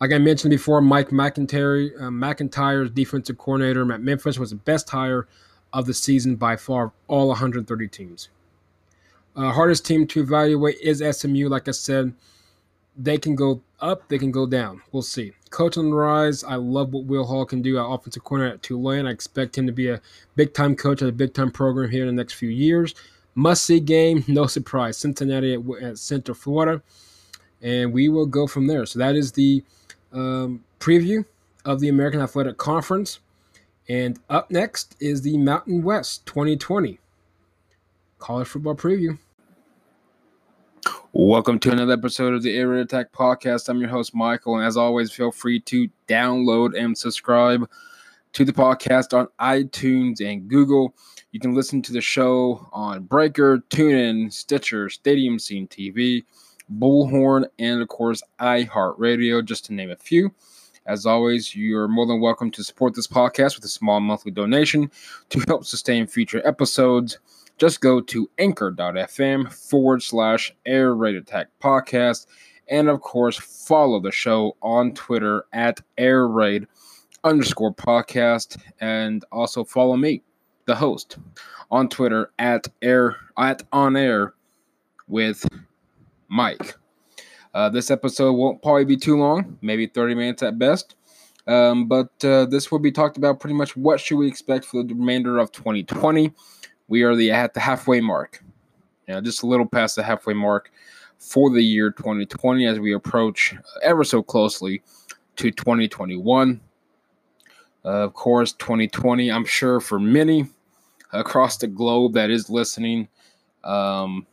Like 0.00 0.12
I 0.12 0.18
mentioned 0.18 0.50
before, 0.50 0.80
Mike 0.80 1.12
MacIntyre, 1.12 1.90
uh, 2.00 2.10
MacIntyre's 2.10 2.90
defensive 2.90 3.36
coordinator 3.36 3.90
at 3.92 4.00
Memphis 4.00 4.38
was 4.38 4.50
the 4.50 4.56
best 4.56 4.88
hire 4.88 5.28
of 5.72 5.86
the 5.86 5.94
season 5.94 6.36
by 6.36 6.56
far, 6.56 6.84
of 6.84 6.92
all 7.06 7.28
130 7.28 7.88
teams. 7.88 8.30
Uh, 9.40 9.50
hardest 9.50 9.86
team 9.86 10.06
to 10.06 10.20
evaluate 10.20 10.78
is 10.82 11.02
SMU. 11.16 11.48
Like 11.48 11.66
I 11.66 11.70
said, 11.70 12.12
they 12.94 13.16
can 13.16 13.34
go 13.34 13.62
up, 13.80 14.06
they 14.08 14.18
can 14.18 14.30
go 14.30 14.46
down. 14.46 14.82
We'll 14.92 15.00
see. 15.00 15.32
Coach 15.48 15.78
on 15.78 15.88
the 15.88 15.96
rise. 15.96 16.44
I 16.44 16.56
love 16.56 16.92
what 16.92 17.06
Will 17.06 17.24
Hall 17.24 17.46
can 17.46 17.62
do 17.62 17.78
at 17.78 17.86
offensive 17.86 18.22
corner 18.22 18.48
at 18.48 18.62
Tulane. 18.62 19.06
I 19.06 19.10
expect 19.10 19.56
him 19.56 19.66
to 19.66 19.72
be 19.72 19.88
a 19.88 20.02
big 20.36 20.52
time 20.52 20.76
coach 20.76 21.00
at 21.00 21.08
a 21.08 21.12
big 21.12 21.32
time 21.32 21.50
program 21.50 21.90
here 21.90 22.02
in 22.02 22.14
the 22.14 22.20
next 22.20 22.34
few 22.34 22.50
years. 22.50 22.94
Must 23.34 23.64
see 23.64 23.80
game, 23.80 24.24
no 24.28 24.46
surprise. 24.46 24.98
Cincinnati 24.98 25.54
at, 25.54 25.82
at 25.82 25.96
Central 25.96 26.34
Florida, 26.34 26.82
and 27.62 27.94
we 27.94 28.10
will 28.10 28.26
go 28.26 28.46
from 28.46 28.66
there. 28.66 28.84
So 28.84 28.98
that 28.98 29.16
is 29.16 29.32
the 29.32 29.64
um, 30.12 30.62
preview 30.80 31.24
of 31.64 31.80
the 31.80 31.88
American 31.88 32.20
Athletic 32.20 32.58
Conference. 32.58 33.20
And 33.88 34.18
up 34.28 34.50
next 34.50 34.96
is 35.00 35.22
the 35.22 35.38
Mountain 35.38 35.82
West 35.82 36.26
2020 36.26 37.00
college 38.18 38.46
football 38.46 38.76
preview. 38.76 39.18
Welcome 41.12 41.58
to 41.60 41.72
another 41.72 41.94
episode 41.94 42.34
of 42.34 42.44
the 42.44 42.56
Air 42.56 42.68
Raid 42.68 42.82
Attack 42.82 43.10
Podcast. 43.10 43.68
I'm 43.68 43.80
your 43.80 43.90
host, 43.90 44.14
Michael, 44.14 44.58
and 44.58 44.64
as 44.64 44.76
always, 44.76 45.10
feel 45.10 45.32
free 45.32 45.58
to 45.62 45.88
download 46.06 46.80
and 46.80 46.96
subscribe 46.96 47.68
to 48.32 48.44
the 48.44 48.52
podcast 48.52 49.12
on 49.12 49.26
iTunes 49.40 50.20
and 50.20 50.46
Google. 50.46 50.94
You 51.32 51.40
can 51.40 51.52
listen 51.52 51.82
to 51.82 51.92
the 51.92 52.00
show 52.00 52.68
on 52.72 53.02
Breaker, 53.02 53.58
TuneIn, 53.70 54.32
Stitcher, 54.32 54.88
Stadium 54.88 55.40
Scene 55.40 55.66
TV, 55.66 56.22
Bullhorn, 56.78 57.44
and 57.58 57.82
of 57.82 57.88
course, 57.88 58.22
iHeartRadio, 58.38 59.44
just 59.44 59.64
to 59.64 59.74
name 59.74 59.90
a 59.90 59.96
few. 59.96 60.32
As 60.86 61.06
always, 61.06 61.56
you're 61.56 61.88
more 61.88 62.06
than 62.06 62.20
welcome 62.20 62.52
to 62.52 62.62
support 62.62 62.94
this 62.94 63.08
podcast 63.08 63.56
with 63.56 63.64
a 63.64 63.68
small 63.68 63.98
monthly 63.98 64.30
donation 64.30 64.88
to 65.30 65.40
help 65.48 65.64
sustain 65.64 66.06
future 66.06 66.40
episodes. 66.46 67.18
Just 67.60 67.82
go 67.82 68.00
to 68.00 68.30
anchor.fm 68.38 69.52
forward 69.52 70.02
slash 70.02 70.50
air 70.64 70.94
raid 70.94 71.16
attack 71.16 71.48
podcast. 71.62 72.26
And 72.68 72.88
of 72.88 73.02
course, 73.02 73.36
follow 73.36 74.00
the 74.00 74.10
show 74.10 74.56
on 74.62 74.94
Twitter 74.94 75.44
at 75.52 75.78
air 75.98 76.26
raid 76.26 76.66
underscore 77.22 77.74
podcast. 77.74 78.56
And 78.80 79.22
also 79.30 79.62
follow 79.62 79.98
me, 79.98 80.22
the 80.64 80.74
host, 80.74 81.18
on 81.70 81.90
Twitter 81.90 82.30
at 82.38 82.66
air 82.80 83.16
at 83.36 83.62
on 83.72 83.94
air 83.94 84.32
with 85.06 85.46
Mike. 86.28 86.76
Uh, 87.52 87.68
this 87.68 87.90
episode 87.90 88.32
won't 88.32 88.62
probably 88.62 88.86
be 88.86 88.96
too 88.96 89.18
long, 89.18 89.58
maybe 89.60 89.86
30 89.86 90.14
minutes 90.14 90.42
at 90.42 90.58
best. 90.58 90.96
Um, 91.46 91.88
but 91.88 92.24
uh, 92.24 92.46
this 92.46 92.70
will 92.70 92.78
be 92.78 92.92
talked 92.92 93.18
about 93.18 93.38
pretty 93.38 93.54
much 93.54 93.76
what 93.76 94.00
should 94.00 94.16
we 94.16 94.28
expect 94.28 94.64
for 94.64 94.82
the 94.82 94.94
remainder 94.94 95.38
of 95.38 95.52
2020. 95.52 96.32
We 96.90 97.02
are 97.04 97.14
the 97.14 97.30
at 97.30 97.54
the 97.54 97.60
halfway 97.60 98.00
mark, 98.00 98.42
you 99.06 99.14
know, 99.14 99.20
just 99.20 99.44
a 99.44 99.46
little 99.46 99.64
past 99.64 99.94
the 99.94 100.02
halfway 100.02 100.34
mark 100.34 100.70
for 101.18 101.48
the 101.48 101.62
year 101.62 101.92
2020 101.92 102.66
as 102.66 102.80
we 102.80 102.92
approach 102.92 103.54
ever 103.82 104.02
so 104.02 104.22
closely 104.22 104.82
to 105.36 105.52
2021. 105.52 106.60
Uh, 107.84 107.88
of 107.88 108.12
course, 108.14 108.52
2020, 108.54 109.30
I'm 109.30 109.44
sure 109.44 109.78
for 109.78 110.00
many 110.00 110.46
across 111.12 111.58
the 111.58 111.68
globe 111.68 112.14
that 112.14 112.28
is 112.28 112.50
listening, 112.50 113.06
um, 113.62 114.26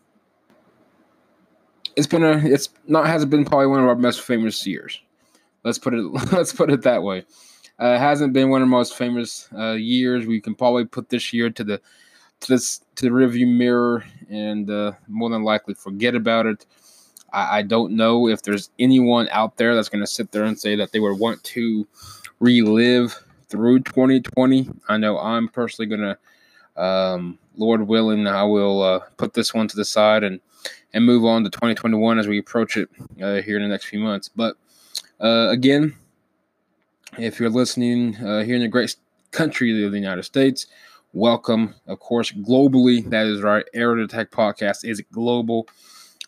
it's 1.96 2.08
been 2.08 2.24
a 2.24 2.38
it's 2.38 2.70
not 2.88 3.06
hasn't 3.06 3.30
been 3.30 3.46
probably 3.46 3.68
one 3.68 3.82
of 3.82 3.88
our 3.88 3.96
most 3.96 4.22
famous 4.22 4.66
years. 4.66 5.00
Let's 5.64 5.78
put 5.78 5.94
it 5.94 6.02
let's 6.32 6.54
put 6.54 6.72
it 6.72 6.82
that 6.82 7.04
way. 7.04 7.24
Uh, 7.80 7.90
it 7.90 8.00
hasn't 8.00 8.34
been 8.34 8.50
one 8.50 8.64
of 8.64 8.68
the 8.68 8.72
most 8.72 8.96
famous 8.96 9.48
uh, 9.56 9.74
years. 9.74 10.26
We 10.26 10.42
can 10.42 10.56
probably 10.56 10.86
put 10.86 11.10
this 11.10 11.32
year 11.32 11.52
to 11.52 11.64
the 11.64 11.82
to 12.42 12.48
this 12.48 12.82
to 12.96 13.06
the 13.06 13.10
rearview 13.10 13.48
mirror 13.48 14.04
and 14.30 14.70
uh, 14.70 14.92
more 15.08 15.30
than 15.30 15.44
likely 15.44 15.74
forget 15.74 16.16
about 16.16 16.46
it. 16.46 16.66
I, 17.32 17.60
I 17.60 17.62
don't 17.62 17.94
know 17.94 18.28
if 18.28 18.42
there's 18.42 18.70
anyone 18.80 19.28
out 19.32 19.58
there 19.58 19.76
that's 19.76 19.90
going 19.90 20.04
to 20.04 20.08
sit 20.08 20.32
there 20.32 20.44
and 20.44 20.60
say 20.60 20.76
that 20.76 20.92
they 20.92 21.00
would 21.00 21.20
want 21.20 21.44
to 21.44 21.88
relive 22.40 23.16
through 23.50 23.80
2020. 23.80 24.70
I 24.90 24.98
know 24.98 25.18
I'm 25.18 25.48
personally 25.48 25.88
going 25.88 26.16
to, 26.76 26.82
um, 26.82 27.40
Lord 27.56 27.88
willing, 27.88 28.28
I 28.28 28.44
will 28.44 28.82
uh, 28.82 29.00
put 29.18 29.34
this 29.34 29.54
one 29.54 29.68
to 29.68 29.76
the 29.76 29.86
side 29.86 30.24
and 30.24 30.40
and 30.94 31.06
move 31.06 31.26
on 31.26 31.44
to 31.44 31.50
2021 31.50 32.18
as 32.18 32.28
we 32.28 32.40
approach 32.40 32.78
it 32.78 32.90
uh, 33.22 33.42
here 33.42 33.58
in 33.58 33.62
the 33.62 33.68
next 33.68 33.86
few 33.86 34.00
months. 34.00 34.30
But 34.30 34.56
uh, 35.20 35.48
again, 35.50 35.96
if 37.18 37.40
you're 37.40 37.50
listening 37.50 38.16
uh, 38.16 38.44
here 38.44 38.56
in 38.56 38.62
the 38.62 38.68
great 38.68 38.96
country 39.32 39.86
of 39.86 39.92
the 39.92 40.00
United 40.00 40.24
States, 40.24 40.68
welcome. 41.14 41.76
Of 41.88 42.00
course, 42.00 42.32
globally, 42.32 43.10
that 43.10 43.28
is 43.28 43.42
right. 43.42 43.66
Air 43.74 43.98
Attack 43.98 44.32
Podcast 44.32 44.86
is 44.86 45.02
global. 45.12 45.68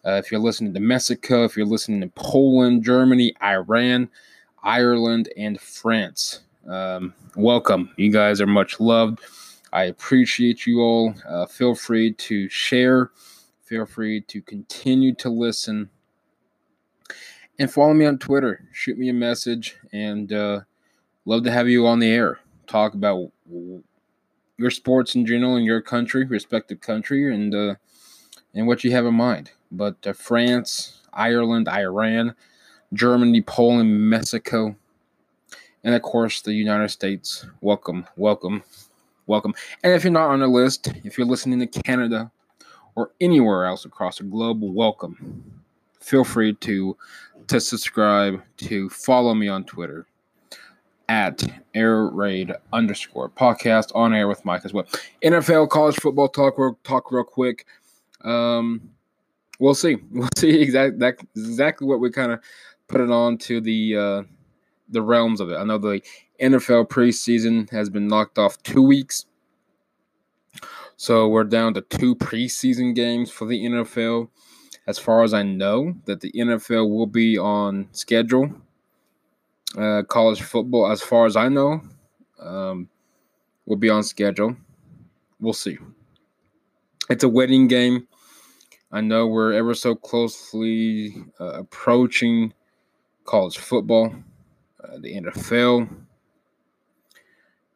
Uh, 0.06 0.22
if 0.24 0.32
you're 0.32 0.42
listening 0.42 0.74
to 0.74 0.80
Mexico, 0.80 1.44
if 1.44 1.58
you're 1.58 1.66
listening 1.66 2.02
to 2.02 2.08
Poland, 2.16 2.84
Germany, 2.84 3.34
Iran, 3.44 4.10
Ireland, 4.64 5.30
and 5.38 5.60
France, 5.60 6.42
um, 6.68 7.14
welcome. 7.36 7.92
You 7.98 8.12
guys 8.12 8.42
are 8.42 8.48
much 8.48 8.80
loved. 8.80 9.20
I 9.74 9.84
appreciate 9.86 10.66
you 10.66 10.80
all. 10.80 11.14
Uh, 11.28 11.46
feel 11.46 11.76
free 11.76 12.14
to 12.14 12.50
share 12.50 13.12
Feel 13.70 13.86
free 13.86 14.22
to 14.22 14.42
continue 14.42 15.14
to 15.14 15.30
listen 15.30 15.92
and 17.60 17.72
follow 17.72 17.94
me 17.94 18.08
on 18.08 18.18
Twitter. 18.18 18.68
Shoot 18.74 18.98
me 18.98 19.10
a 19.10 19.14
message 19.14 19.78
and 19.94 20.34
uh, 20.34 20.62
love 21.26 21.44
to 21.44 21.52
have 21.52 21.70
you 21.70 21.86
on 21.86 22.00
the 22.00 22.10
air. 22.10 22.40
Talk 22.66 22.96
about 22.96 23.32
your 24.60 24.70
sports 24.70 25.16
in 25.16 25.26
general 25.26 25.56
in 25.56 25.64
your 25.64 25.82
country, 25.82 26.26
respective 26.26 26.82
country, 26.82 27.34
and 27.34 27.56
uh, 27.56 27.76
and 28.54 28.68
what 28.68 28.84
you 28.84 28.92
have 28.92 29.06
in 29.06 29.16
mind. 29.16 29.52
But 29.72 29.96
uh, 30.06 30.14
France, 30.14 31.02
Ireland, 31.14 31.70
Iran, 31.70 32.36
Germany, 32.94 33.42
Poland, 33.42 34.10
Mexico, 34.10 34.76
and 35.84 35.96
of 35.96 36.02
course 36.02 36.42
the 36.42 36.54
United 36.54 36.90
States. 36.90 37.46
Welcome, 37.62 38.06
welcome, 38.18 38.64
welcome. 39.28 39.56
And 39.84 39.94
if 39.94 40.04
you're 40.04 40.12
not 40.12 40.30
on 40.30 40.42
the 40.42 40.48
list, 40.48 40.92
if 41.06 41.18
you're 41.18 41.28
listening 41.28 41.60
to 41.66 41.82
Canada, 41.82 42.30
or 42.96 43.12
anywhere 43.22 43.66
else 43.66 43.86
across 43.86 44.18
the 44.18 44.26
globe, 44.26 44.60
welcome. 44.62 45.62
Feel 46.02 46.26
free 46.26 46.54
to 46.56 46.98
to 47.48 47.62
subscribe, 47.62 48.44
to 48.58 48.90
follow 48.90 49.34
me 49.34 49.48
on 49.48 49.64
Twitter 49.64 50.06
at 51.10 51.44
air 51.74 52.06
raid 52.06 52.54
underscore 52.72 53.30
podcast 53.30 53.92
on 53.96 54.14
air 54.14 54.28
with 54.28 54.46
Mike 54.46 54.62
as 54.64 54.72
well. 54.72 54.86
NFL 55.24 55.70
college 55.70 55.96
football 55.96 56.30
talk. 56.30 56.56
Talk 56.84 57.12
real 57.12 57.24
quick. 57.24 57.66
Um, 58.22 58.90
we'll 59.60 59.74
see. 59.74 59.98
We'll 60.12 60.30
see 60.38 60.62
exactly 60.62 61.00
that 61.00 61.16
exactly 61.36 61.88
what 61.88 62.00
we 62.00 62.12
kind 62.12 62.32
of 62.32 62.40
put 62.88 63.02
it 63.02 63.12
on 63.12 63.38
to 63.40 63.60
the 63.60 63.98
uh, 63.98 64.24
the 64.88 65.02
realms 65.02 65.42
of 65.42 65.50
it. 65.50 65.56
I 65.56 65.64
know 65.64 65.80
the 65.80 66.02
NFL 66.40 66.88
preseason 66.88 67.70
has 67.72 67.90
been 67.90 68.08
knocked 68.08 68.38
off 68.38 68.62
two 68.64 68.82
weeks. 68.82 69.26
So 70.96 71.28
we're 71.28 71.46
down 71.46 71.74
to 71.76 71.82
two 71.82 72.16
preseason 72.16 72.94
games 72.94 73.32
for 73.32 73.48
the 73.48 73.66
NFL. 73.66 74.30
As 74.86 75.00
far 75.00 75.24
as 75.24 75.34
I 75.34 75.44
know, 75.44 75.96
that 76.06 76.20
the 76.20 76.32
NFL 76.32 76.90
will 76.90 77.08
be 77.08 77.38
on 77.38 77.88
schedule. 77.92 78.54
Uh, 79.78 80.04
college 80.04 80.42
football, 80.42 80.92
as 80.92 81.02
far 81.02 81.26
as 81.26 81.36
I 81.36 81.48
know, 81.48 81.82
um, 82.40 82.90
will 83.66 83.76
be 83.76 83.90
on 83.90 84.04
schedule. 84.04 84.56
We'll 85.40 85.54
see. 85.54 85.78
It's 87.10 87.24
a 87.24 87.30
wedding 87.30 87.68
game. 87.68 88.08
I 88.92 89.02
know 89.02 89.28
we're 89.28 89.54
ever 89.54 89.76
so 89.76 89.94
closely 89.94 91.16
uh, 91.40 91.60
approaching 91.60 92.54
college 93.26 93.60
football, 93.60 94.14
uh, 94.84 94.98
the 95.00 95.22
NFL 95.22 95.88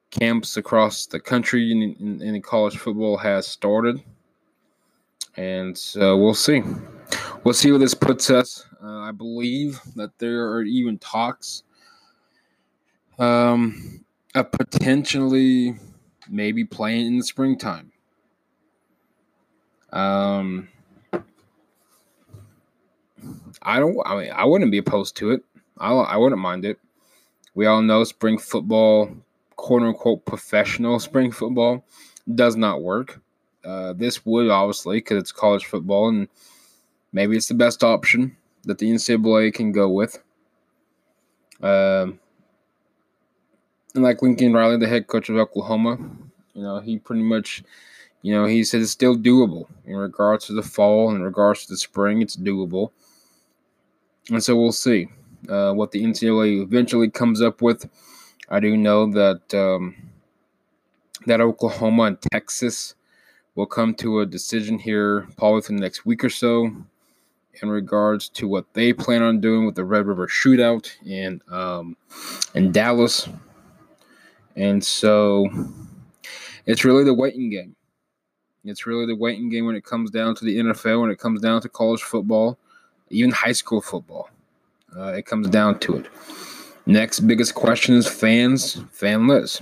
camps 0.09 0.57
across 0.57 1.05
the 1.05 1.19
country 1.19 1.71
in, 1.71 1.95
in, 1.99 2.21
in 2.21 2.41
college 2.41 2.77
football 2.77 3.17
has 3.17 3.47
started. 3.47 4.01
And 5.37 5.77
so 5.77 6.17
we'll 6.17 6.33
see. 6.33 6.61
We'll 7.43 7.53
see 7.53 7.71
where 7.71 7.79
this 7.79 7.93
puts 7.93 8.29
us. 8.29 8.65
Uh, 8.83 8.99
I 8.99 9.11
believe 9.11 9.79
that 9.95 10.17
there 10.19 10.51
are 10.51 10.63
even 10.63 10.97
talks 10.99 11.63
um, 13.19 14.03
of 14.35 14.51
potentially 14.51 15.75
maybe 16.29 16.63
playing 16.63 17.07
in 17.07 17.17
the 17.17 17.23
springtime. 17.23 17.91
Um, 19.91 20.69
I 23.61 23.79
don't. 23.79 23.97
I 24.05 24.17
mean, 24.17 24.31
I 24.33 24.45
wouldn't 24.45 24.71
be 24.71 24.79
opposed 24.79 25.15
to 25.17 25.31
it. 25.31 25.43
I 25.77 25.91
I 25.91 26.17
wouldn't 26.17 26.41
mind 26.41 26.65
it. 26.65 26.79
We 27.55 27.67
all 27.67 27.81
know 27.81 28.03
spring 28.03 28.39
football, 28.39 29.15
quote 29.55 29.83
unquote, 29.83 30.25
professional 30.25 30.99
spring 30.99 31.31
football 31.31 31.85
does 32.33 32.55
not 32.55 32.81
work. 32.81 33.21
Uh, 33.63 33.93
this 33.93 34.25
would 34.25 34.49
obviously 34.49 34.97
because 34.97 35.17
it's 35.17 35.31
college 35.31 35.65
football 35.65 36.09
and 36.09 36.27
maybe 37.13 37.37
it's 37.37 37.47
the 37.47 37.53
best 37.53 37.83
option 37.83 38.35
that 38.63 38.79
the 38.79 38.89
NCAA 38.91 39.53
can 39.53 39.71
go 39.71 39.89
with. 39.89 40.21
Um, 41.61 42.19
and 43.93 44.03
like 44.03 44.21
Lincoln 44.21 44.53
Riley, 44.53 44.77
the 44.77 44.87
head 44.87 45.07
coach 45.07 45.29
of 45.29 45.37
Oklahoma, 45.37 45.97
you 46.53 46.63
know, 46.63 46.79
he 46.79 46.97
pretty 46.97 47.23
much, 47.23 47.63
you 48.21 48.33
know, 48.33 48.45
he 48.45 48.63
said 48.63 48.81
it's 48.81 48.91
still 48.91 49.15
doable 49.15 49.67
in 49.85 49.95
regards 49.95 50.45
to 50.47 50.53
the 50.53 50.63
fall, 50.63 51.13
in 51.13 51.21
regards 51.21 51.65
to 51.65 51.73
the 51.73 51.77
spring, 51.77 52.21
it's 52.21 52.35
doable. 52.35 52.91
And 54.29 54.43
so 54.43 54.55
we'll 54.55 54.71
see 54.71 55.09
uh, 55.49 55.73
what 55.73 55.91
the 55.91 56.03
NCAA 56.03 56.61
eventually 56.61 57.09
comes 57.09 57.41
up 57.41 57.61
with. 57.61 57.89
I 58.49 58.59
do 58.59 58.77
know 58.77 59.11
that 59.11 59.53
um, 59.53 59.95
that 61.25 61.41
Oklahoma 61.41 62.03
and 62.03 62.21
Texas 62.21 62.95
will 63.55 63.65
come 63.65 63.93
to 63.95 64.19
a 64.19 64.25
decision 64.25 64.79
here 64.79 65.27
probably 65.37 65.55
within 65.55 65.75
the 65.75 65.81
next 65.81 66.05
week 66.05 66.23
or 66.23 66.29
so 66.29 66.71
in 67.61 67.69
regards 67.69 68.29
to 68.29 68.47
what 68.47 68.65
they 68.73 68.93
plan 68.93 69.21
on 69.21 69.39
doing 69.39 69.65
with 69.65 69.75
the 69.75 69.85
Red 69.85 70.07
River 70.07 70.27
Shootout 70.27 70.89
in 71.05 71.41
um, 71.51 71.95
in 72.55 72.71
Dallas. 72.71 73.27
And 74.55 74.83
so 74.83 75.47
it's 76.65 76.85
really 76.85 77.03
the 77.03 77.13
waiting 77.13 77.49
game. 77.49 77.75
It's 78.65 78.85
really 78.85 79.05
the 79.05 79.15
waiting 79.15 79.49
game 79.49 79.65
when 79.65 79.75
it 79.75 79.83
comes 79.83 80.09
down 80.09 80.35
to 80.35 80.45
the 80.45 80.57
NFL, 80.57 81.01
when 81.01 81.11
it 81.11 81.19
comes 81.19 81.41
down 81.41 81.61
to 81.61 81.69
college 81.69 82.01
football, 82.01 82.57
even 83.09 83.31
high 83.31 83.51
school 83.51 83.81
football. 83.81 84.29
Uh, 84.95 85.13
it 85.13 85.25
comes 85.25 85.49
down 85.49 85.79
to 85.79 85.97
it. 85.97 86.05
Next 86.85 87.21
biggest 87.21 87.55
question 87.55 87.95
is 87.95 88.07
fans, 88.07 88.75
fanless. 88.75 89.61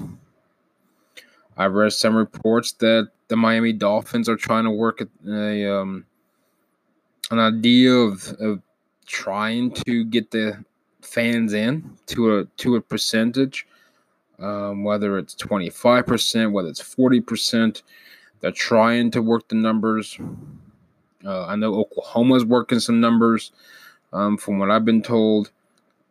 I've 1.58 1.74
read 1.74 1.94
some 1.94 2.16
reports 2.16 2.74
that 2.74 3.10
the 3.28 3.36
Miami 3.36 3.74
Dolphins 3.74 4.28
are 4.28 4.36
trying 4.36 4.64
to 4.64 4.72
work 4.72 5.02
a 5.28 5.72
um, 5.72 6.06
an 7.30 7.40
idea 7.40 7.92
of, 7.92 8.28
of 8.40 8.62
trying 9.06 9.72
to 9.72 10.04
get 10.06 10.32
the 10.32 10.64
fans 11.02 11.54
in 11.54 11.98
to 12.08 12.40
a 12.40 12.46
to 12.58 12.76
a 12.76 12.82
percentage, 12.82 13.68
um, 14.42 14.84
whether 14.84 15.18
it's 15.18 15.34
twenty 15.34 15.70
five 15.70 16.06
percent, 16.06 16.52
whether 16.52 16.70
it's 16.70 16.82
forty 16.82 17.22
percent. 17.22 17.84
They're 18.40 18.52
trying 18.52 19.12
to 19.12 19.22
work 19.22 19.48
the 19.48 19.56
numbers. 19.56 20.18
Uh, 21.24 21.46
I 21.46 21.56
know 21.56 21.76
Oklahoma's 21.76 22.44
working 22.44 22.80
some 22.80 23.00
numbers, 23.00 23.52
um, 24.14 24.38
from 24.38 24.58
what 24.58 24.72
I've 24.72 24.86
been 24.86 25.04
told. 25.04 25.52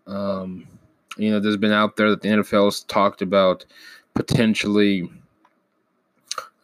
Um, 0.07 0.69
you 1.17 1.31
know, 1.31 1.41
there's 1.41 1.57
been 1.57 1.73
out 1.73 1.97
there 1.97 2.11
that 2.11 2.23
the 2.23 2.29
NFL 2.29 2.67
has 2.67 2.83
talked 2.85 3.21
about 3.21 3.65
potentially 4.15 5.11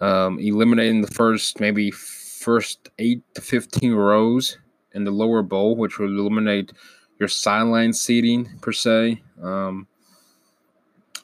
um, 0.00 0.38
eliminating 0.38 1.00
the 1.00 1.10
first 1.10 1.60
maybe 1.60 1.90
first 1.90 2.90
eight 2.98 3.22
to 3.34 3.40
fifteen 3.40 3.92
rows 3.92 4.58
in 4.94 5.04
the 5.04 5.10
lower 5.10 5.42
bowl, 5.42 5.76
which 5.76 5.98
would 5.98 6.10
eliminate 6.10 6.72
your 7.18 7.28
sideline 7.28 7.92
seating 7.92 8.48
per 8.60 8.72
se. 8.72 9.20
Um, 9.42 9.86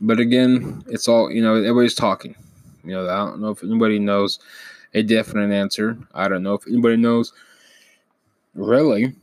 but 0.00 0.18
again, 0.18 0.82
it's 0.88 1.08
all 1.08 1.30
you 1.30 1.42
know. 1.42 1.54
Everybody's 1.54 1.94
talking. 1.94 2.34
You 2.84 2.92
know, 2.92 3.08
I 3.08 3.16
don't 3.16 3.40
know 3.40 3.50
if 3.50 3.62
anybody 3.62 3.98
knows 3.98 4.38
a 4.94 5.02
definite 5.02 5.54
answer. 5.54 5.96
I 6.14 6.28
don't 6.28 6.42
know 6.42 6.54
if 6.54 6.66
anybody 6.66 6.96
knows 6.96 7.32
really 8.54 9.14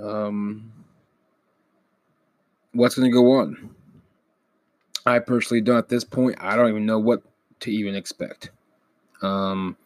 um, 0.00 0.72
what's 2.72 2.94
going 2.94 3.10
to 3.10 3.14
go 3.14 3.32
on. 3.32 3.70
I 5.06 5.18
personally 5.18 5.60
don't. 5.60 5.78
At 5.78 5.88
this 5.88 6.04
point, 6.04 6.36
I 6.40 6.56
don't 6.56 6.68
even 6.68 6.86
know 6.86 6.98
what 6.98 7.22
to 7.60 7.70
even 7.70 7.94
expect. 7.94 8.50
Um, 9.22 9.76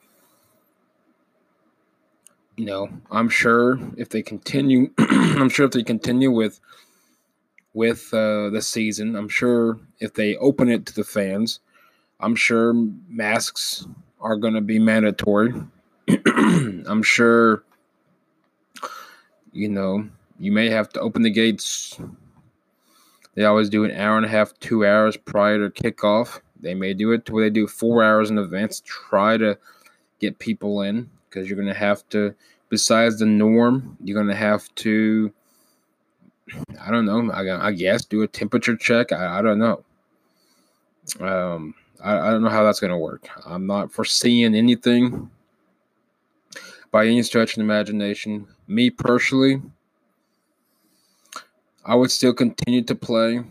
you 2.56 2.66
know, 2.66 2.88
I'm 3.10 3.28
sure 3.28 3.78
if 3.96 4.10
they 4.10 4.22
continue, 4.22 4.90
I'm 4.98 5.48
sure 5.48 5.66
if 5.66 5.72
they 5.72 5.82
continue 5.82 6.30
with 6.30 6.60
with 7.74 8.12
uh, 8.12 8.50
the 8.50 8.60
season, 8.62 9.16
I'm 9.16 9.28
sure 9.28 9.78
if 10.00 10.14
they 10.14 10.36
open 10.36 10.68
it 10.68 10.86
to 10.86 10.94
the 10.94 11.04
fans, 11.04 11.60
I'm 12.20 12.36
sure 12.36 12.72
masks 13.08 13.86
are 14.20 14.36
going 14.36 14.54
to 14.54 14.60
be 14.60 14.78
mandatory. 14.78 15.54
I'm 16.26 17.02
sure, 17.02 17.64
you 19.52 19.68
know, 19.68 20.08
you 20.38 20.52
may 20.52 20.70
have 20.70 20.88
to 20.90 21.00
open 21.00 21.22
the 21.22 21.30
gates. 21.30 21.98
They 23.34 23.44
always 23.44 23.68
do 23.68 23.84
an 23.84 23.92
hour 23.92 24.16
and 24.16 24.26
a 24.26 24.28
half, 24.28 24.52
two 24.60 24.86
hours 24.86 25.16
prior 25.16 25.68
to 25.68 25.82
kickoff. 25.82 26.40
They 26.60 26.74
may 26.74 26.94
do 26.94 27.12
it 27.12 27.26
to 27.26 27.32
where 27.32 27.44
they 27.44 27.50
do 27.50 27.66
four 27.66 28.02
hours 28.04 28.30
in 28.30 28.38
advance, 28.38 28.82
try 28.84 29.36
to 29.36 29.58
get 30.20 30.38
people 30.38 30.82
in 30.82 31.10
because 31.28 31.48
you're 31.48 31.56
going 31.56 31.72
to 31.72 31.74
have 31.74 32.08
to, 32.10 32.34
besides 32.68 33.18
the 33.18 33.26
norm, 33.26 33.96
you're 34.02 34.14
going 34.14 34.28
to 34.28 34.34
have 34.34 34.72
to, 34.76 35.32
I 36.80 36.90
don't 36.90 37.06
know, 37.06 37.30
I, 37.32 37.68
I 37.68 37.72
guess, 37.72 38.04
do 38.04 38.22
a 38.22 38.28
temperature 38.28 38.76
check. 38.76 39.12
I, 39.12 39.38
I 39.38 39.42
don't 39.42 39.58
know. 39.58 39.84
Um, 41.20 41.74
I, 42.02 42.18
I 42.18 42.30
don't 42.30 42.42
know 42.42 42.48
how 42.48 42.64
that's 42.64 42.80
going 42.80 42.90
to 42.90 42.96
work. 42.96 43.28
I'm 43.46 43.66
not 43.66 43.92
foreseeing 43.92 44.54
anything 44.54 45.30
by 46.90 47.06
any 47.06 47.22
stretch 47.22 47.52
of 47.52 47.56
the 47.56 47.62
imagination. 47.62 48.46
Me 48.66 48.90
personally, 48.90 49.62
I 51.84 51.94
would 51.94 52.10
still 52.10 52.34
continue 52.34 52.82
to 52.84 52.94
play. 52.94 53.42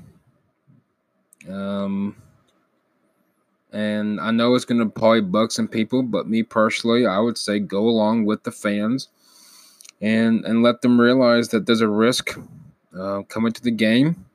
Um, 1.50 2.16
and 3.72 4.20
I 4.20 4.32
know 4.32 4.54
it's 4.54 4.66
going 4.66 4.80
to 4.80 4.90
probably 4.90 5.22
bug 5.22 5.52
some 5.52 5.68
people, 5.68 6.04
but 6.04 6.28
me 6.28 6.44
personally, 6.44 7.06
I 7.06 7.20
would 7.20 7.38
say 7.38 7.60
go 7.60 7.88
along 7.88 8.26
with 8.26 8.44
the 8.44 8.52
fans 8.52 9.10
and 10.02 10.44
and 10.46 10.64
let 10.64 10.82
them 10.82 11.00
realize 11.00 11.50
that 11.50 11.66
there's 11.66 11.82
a 11.82 11.88
risk 11.88 12.38
uh, 12.98 13.22
coming 13.24 13.52
to 13.54 13.62
the 13.62 13.72
game 13.72 14.26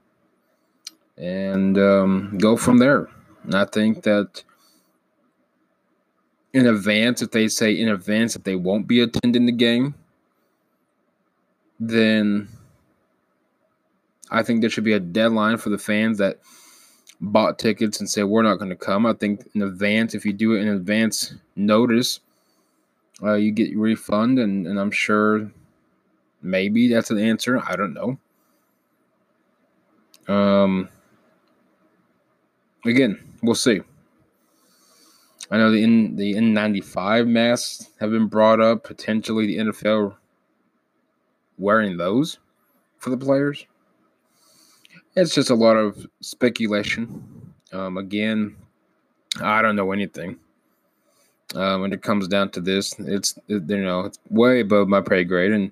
and 1.17 1.79
um, 1.79 2.39
go 2.39 2.57
from 2.57 2.79
there. 2.79 3.09
And 3.45 3.55
I 3.55 3.65
think 3.65 4.03
that 4.05 4.43
in 6.53 6.67
advance, 6.67 7.23
if 7.23 7.31
they 7.31 7.49
say 7.49 7.73
in 7.73 7.89
advance 7.89 8.33
that 8.33 8.45
they 8.45 8.57
won't 8.57 8.87
be 8.87 9.01
attending 9.01 9.47
the 9.47 9.53
game, 9.53 9.95
then 11.79 12.49
I 14.31 14.43
think 14.43 14.61
there 14.61 14.71
should 14.71 14.85
be 14.85 14.95
a 14.95 15.01
deadline 15.01 15.59
for 15.59 15.71
the 15.71 15.79
fans 15.79 16.19
that– 16.19 16.41
bought 17.21 17.59
tickets 17.59 18.01
and 18.01 18.09
said 18.09 18.25
we're 18.25 18.43
not 18.43 18.57
going 18.57 18.71
to 18.71 18.77
come. 18.77 19.07
I 19.07 19.13
think 19.15 19.49
in 19.55 19.63
advance, 19.63 20.15
if 20.15 20.25
you 20.25 20.33
do 20.33 20.55
it 20.55 20.61
in 20.61 20.69
advance 20.69 21.35
notice, 21.55 22.21
uh, 23.23 23.35
you 23.35 23.51
get 23.51 23.71
your 23.71 23.81
refund, 23.81 24.39
and, 24.39 24.67
and 24.67 24.79
I'm 24.79 24.91
sure 24.91 25.51
maybe 26.43 26.93
that's 26.93 27.11
an 27.11 27.19
answer. 27.19 27.63
I 27.67 27.77
don't 27.77 27.95
know. 27.95 28.19
Um, 30.29 30.89
again, 32.85 33.19
we'll 33.43 33.55
see. 33.55 33.81
I 35.51 35.59
know 35.59 35.71
the 35.71 35.83
N 35.83 36.17
the 36.17 36.35
N95 36.35 37.29
masks 37.29 37.91
have 38.01 38.11
been 38.11 38.27
brought 38.27 38.61
up. 38.61 38.83
Potentially, 38.83 39.47
the 39.47 39.59
NFL 39.59 40.17
wearing 41.59 41.97
those 41.97 42.39
for 42.99 43.11
the 43.11 43.17
players. 43.17 43.65
It's 45.15 45.35
just 45.35 45.51
a 45.51 45.55
lot 45.55 45.77
of 45.77 46.07
speculation. 46.21 47.55
Um, 47.73 47.97
again, 47.97 48.57
I 49.43 49.63
don't 49.63 49.77
know 49.77 49.93
anything. 49.93 50.39
Um, 51.55 51.83
when 51.83 51.93
it 51.93 52.03
comes 52.03 52.27
down 52.27 52.51
to 52.51 52.61
this, 52.61 52.99
it's 52.99 53.39
you 53.47 53.61
know 53.61 54.01
it's 54.01 54.19
way 54.31 54.61
above 54.61 54.89
my 54.89 55.01
pay 55.01 55.23
grade, 55.23 55.53
and 55.53 55.71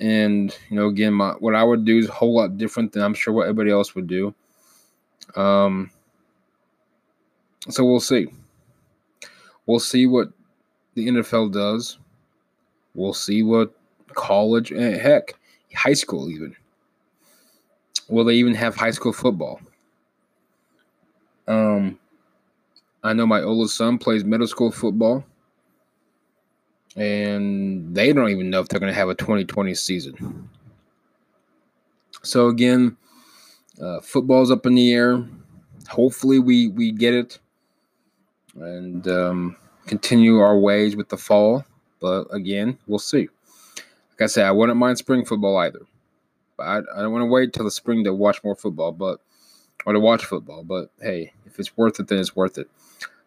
and 0.00 0.56
you 0.68 0.76
know 0.76 0.88
again, 0.88 1.12
my 1.12 1.32
what 1.32 1.54
I 1.54 1.62
would 1.62 1.84
do 1.84 1.98
is 1.98 2.08
a 2.08 2.12
whole 2.12 2.34
lot 2.34 2.56
different 2.56 2.92
than 2.92 3.02
I'm 3.02 3.14
sure 3.14 3.34
what 3.34 3.42
everybody 3.42 3.70
else 3.70 3.94
would 3.94 4.06
do. 4.06 4.34
Um, 5.36 5.90
so 7.68 7.84
we'll 7.84 8.00
see. 8.00 8.28
We'll 9.66 9.80
see 9.80 10.06
what 10.06 10.30
the 10.94 11.08
NFL 11.08 11.52
does. 11.52 11.98
We'll 12.94 13.12
see 13.12 13.42
what 13.42 13.72
college, 14.14 14.72
eh, 14.72 14.98
heck, 14.98 15.34
high 15.74 15.92
school 15.92 16.28
even. 16.30 16.56
Will 18.08 18.24
they 18.24 18.34
even 18.34 18.54
have 18.54 18.74
high 18.74 18.90
school 18.90 19.12
football? 19.12 19.60
Um, 21.46 21.98
I 23.04 23.12
know 23.12 23.26
my 23.26 23.42
oldest 23.42 23.76
son 23.76 23.98
plays 23.98 24.24
middle 24.24 24.46
school 24.46 24.72
football, 24.72 25.24
and 26.96 27.94
they 27.94 28.12
don't 28.12 28.30
even 28.30 28.50
know 28.50 28.60
if 28.60 28.68
they're 28.68 28.80
going 28.80 28.92
to 28.92 28.98
have 28.98 29.08
a 29.08 29.14
2020 29.14 29.74
season. 29.74 30.48
So 32.22 32.48
again, 32.48 32.96
uh, 33.80 34.00
football's 34.00 34.50
up 34.50 34.66
in 34.66 34.74
the 34.74 34.92
air. 34.92 35.24
Hopefully, 35.88 36.38
we 36.38 36.68
we 36.68 36.92
get 36.92 37.14
it. 37.14 37.38
and 38.56 39.06
um, 39.08 39.56
continue 39.86 40.38
our 40.38 40.58
ways 40.58 40.96
with 40.96 41.08
the 41.08 41.16
fall. 41.16 41.64
But 42.00 42.26
again, 42.32 42.78
we'll 42.86 42.98
see. 42.98 43.28
Like 44.12 44.22
I 44.22 44.26
said, 44.26 44.46
I 44.46 44.52
wouldn't 44.52 44.78
mind 44.78 44.98
spring 44.98 45.24
football 45.24 45.56
either. 45.58 45.80
But 46.56 46.64
I, 46.64 46.78
I 46.78 47.02
don't 47.02 47.12
want 47.12 47.22
to 47.22 47.26
wait 47.26 47.52
till 47.52 47.64
the 47.64 47.70
spring 47.70 48.04
to 48.04 48.14
watch 48.14 48.42
more 48.44 48.56
football, 48.56 48.92
but 48.92 49.20
or 49.86 49.92
to 49.92 50.00
watch 50.00 50.24
football. 50.24 50.62
But 50.64 50.90
hey, 51.00 51.32
if 51.46 51.58
it's 51.58 51.76
worth 51.76 52.00
it, 52.00 52.08
then 52.08 52.18
it's 52.18 52.36
worth 52.36 52.58
it. 52.58 52.68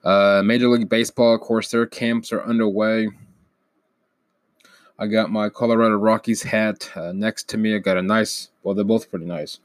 Uh, 0.03 0.41
Major 0.45 0.67
League 0.69 0.89
Baseball, 0.89 1.33
of 1.35 1.41
course, 1.41 1.71
their 1.71 1.85
camps 1.85 2.31
are 2.33 2.43
underway. 2.43 3.09
I 4.99 5.07
got 5.07 5.31
my 5.31 5.49
Colorado 5.49 5.95
Rockies 5.95 6.43
hat 6.43 6.89
uh, 6.95 7.11
next 7.11 7.49
to 7.49 7.57
me. 7.57 7.75
I 7.75 7.79
got 7.79 7.97
a 7.97 8.01
nice, 8.01 8.49
well, 8.63 8.75
they're 8.75 8.85
both 8.85 9.09
pretty 9.09 9.25
nice, 9.25 9.59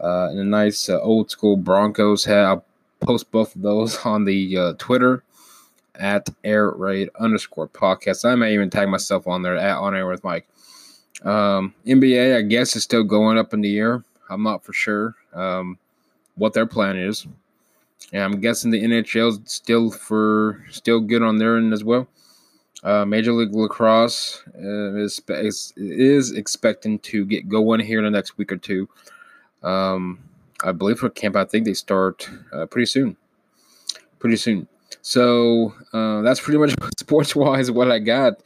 uh, 0.00 0.28
and 0.30 0.38
a 0.38 0.44
nice 0.44 0.88
uh, 0.88 1.00
old 1.00 1.30
school 1.30 1.56
Broncos 1.56 2.24
hat. 2.24 2.44
I'll 2.44 2.64
post 3.00 3.30
both 3.30 3.56
of 3.56 3.62
those 3.62 3.98
on 4.04 4.24
the 4.24 4.56
uh, 4.56 4.72
Twitter 4.78 5.24
at 5.96 6.28
air 6.44 6.70
raid 6.70 7.10
underscore 7.18 7.68
podcast. 7.68 8.24
I 8.24 8.34
may 8.34 8.54
even 8.54 8.70
tag 8.70 8.88
myself 8.88 9.26
on 9.26 9.42
there 9.42 9.56
at 9.56 9.76
on 9.76 9.94
air 9.94 10.06
with 10.06 10.24
Mike. 10.24 10.46
Um, 11.22 11.74
NBA, 11.86 12.36
I 12.36 12.42
guess, 12.42 12.74
is 12.74 12.82
still 12.82 13.04
going 13.04 13.38
up 13.38 13.52
in 13.52 13.60
the 13.60 13.78
air. 13.78 14.02
I'm 14.30 14.42
not 14.42 14.64
for 14.64 14.72
sure 14.72 15.14
um, 15.34 15.78
what 16.36 16.52
their 16.54 16.66
plan 16.66 16.96
is. 16.96 17.26
And 18.12 18.22
I'm 18.22 18.40
guessing 18.40 18.70
the 18.70 18.82
NHL 18.82 19.28
is 19.30 19.40
still 19.44 19.90
for 19.90 20.64
still 20.70 21.00
good 21.00 21.22
on 21.22 21.38
their 21.38 21.56
end 21.56 21.72
as 21.72 21.84
well. 21.84 22.08
Uh, 22.82 23.04
Major 23.04 23.32
League 23.32 23.54
Lacrosse 23.54 24.42
uh, 24.56 24.96
is, 24.96 25.20
is 25.28 25.72
is 25.76 26.32
expecting 26.32 26.98
to 27.00 27.24
get 27.24 27.48
going 27.48 27.80
here 27.80 27.98
in 27.98 28.04
the 28.04 28.10
next 28.10 28.36
week 28.38 28.50
or 28.50 28.56
two. 28.56 28.88
Um, 29.62 30.18
I 30.64 30.72
believe 30.72 30.98
for 30.98 31.08
camp, 31.08 31.36
I 31.36 31.44
think 31.44 31.64
they 31.64 31.74
start 31.74 32.28
uh, 32.52 32.66
pretty 32.66 32.86
soon. 32.86 33.16
Pretty 34.18 34.36
soon. 34.36 34.68
So 35.00 35.74
uh, 35.92 36.22
that's 36.22 36.40
pretty 36.40 36.58
much 36.58 36.74
sports 36.98 37.36
wise 37.36 37.70
what 37.70 37.90
I 37.90 37.98
got. 37.98 38.42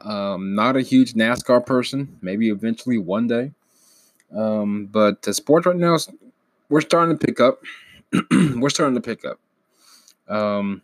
Um, 0.00 0.54
not 0.54 0.76
a 0.76 0.82
huge 0.82 1.14
NASCAR 1.14 1.64
person. 1.64 2.18
Maybe 2.20 2.48
eventually 2.50 2.98
one 2.98 3.26
day. 3.26 3.52
Um, 4.34 4.86
but 4.86 5.22
the 5.22 5.32
sports 5.32 5.66
right 5.66 5.76
now, 5.76 5.96
we're 6.68 6.80
starting 6.80 7.16
to 7.16 7.26
pick 7.26 7.40
up. 7.40 7.62
we're 8.30 8.70
starting 8.70 8.94
to 8.94 9.00
pick 9.00 9.24
up. 9.24 9.38
Um, 10.28 10.82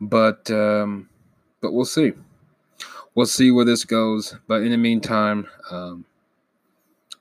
but 0.00 0.50
um, 0.50 1.08
but 1.64 1.72
we'll 1.72 1.86
see. 1.86 2.12
We'll 3.14 3.24
see 3.24 3.50
where 3.50 3.64
this 3.64 3.86
goes. 3.86 4.36
But 4.46 4.60
in 4.60 4.70
the 4.70 4.76
meantime, 4.76 5.46
um, 5.70 6.04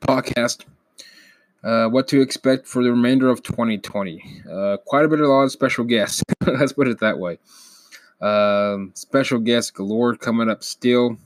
podcast 0.01 0.65
uh, 1.63 1.87
what 1.87 2.09
to 2.09 2.19
expect 2.19 2.67
for 2.67 2.83
the 2.83 2.91
remainder 2.91 3.29
of 3.29 3.41
2020. 3.41 4.43
Uh, 4.51 4.75
quite 4.85 5.05
a 5.05 5.07
bit 5.07 5.21
of 5.21 5.27
a 5.27 5.29
lot 5.29 5.43
of 5.43 5.51
special 5.53 5.85
guests. 5.85 6.21
Let's 6.45 6.73
put 6.73 6.89
it 6.89 6.99
that 6.99 7.19
way. 7.19 7.39
Um, 8.19 8.91
special 8.95 9.39
guests 9.39 9.71
galore 9.71 10.17
coming 10.17 10.49
up 10.49 10.61
still. 10.61 11.17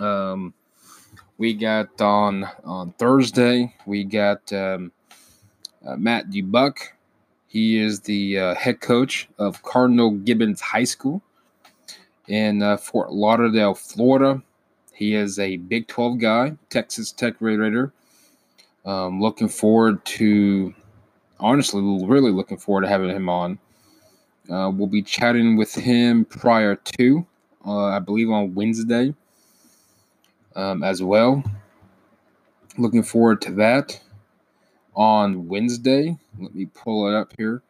Um, 0.00 0.54
we 1.36 1.52
got 1.52 2.00
on 2.00 2.48
on 2.64 2.92
Thursday. 2.92 3.74
We 3.84 4.04
got 4.04 4.50
um, 4.54 4.90
uh, 5.86 5.96
Matt 5.96 6.30
DuBuc. 6.30 6.78
He 7.46 7.78
is 7.78 8.00
the 8.00 8.38
uh, 8.38 8.54
head 8.54 8.80
coach 8.80 9.28
of 9.38 9.62
Cardinal 9.62 10.12
Gibbons 10.12 10.62
High 10.62 10.84
School 10.84 11.20
in 12.28 12.62
uh, 12.62 12.76
Fort 12.76 13.12
Lauderdale, 13.12 13.74
Florida. 13.74 14.42
He 14.92 15.14
is 15.14 15.38
a 15.38 15.56
Big 15.56 15.88
12 15.88 16.18
guy, 16.18 16.56
Texas 16.70 17.12
Tech 17.12 17.34
Raider 17.40 17.92
um, 18.84 19.20
looking 19.20 19.48
forward 19.48 20.04
to, 20.04 20.74
honestly, 21.40 21.80
really 22.06 22.30
looking 22.30 22.58
forward 22.58 22.82
to 22.82 22.88
having 22.88 23.10
him 23.10 23.28
on. 23.28 23.58
Uh, 24.50 24.70
we'll 24.74 24.86
be 24.86 25.02
chatting 25.02 25.56
with 25.56 25.74
him 25.74 26.24
prior 26.26 26.76
to, 26.76 27.26
uh, 27.66 27.86
I 27.86 27.98
believe, 27.98 28.30
on 28.30 28.54
Wednesday 28.54 29.14
um, 30.54 30.82
as 30.82 31.02
well. 31.02 31.42
Looking 32.76 33.02
forward 33.02 33.40
to 33.42 33.52
that. 33.52 34.00
On 34.96 35.48
Wednesday, 35.48 36.16
let 36.38 36.54
me 36.54 36.66
pull 36.66 37.08
it 37.08 37.18
up 37.18 37.32
here. 37.36 37.62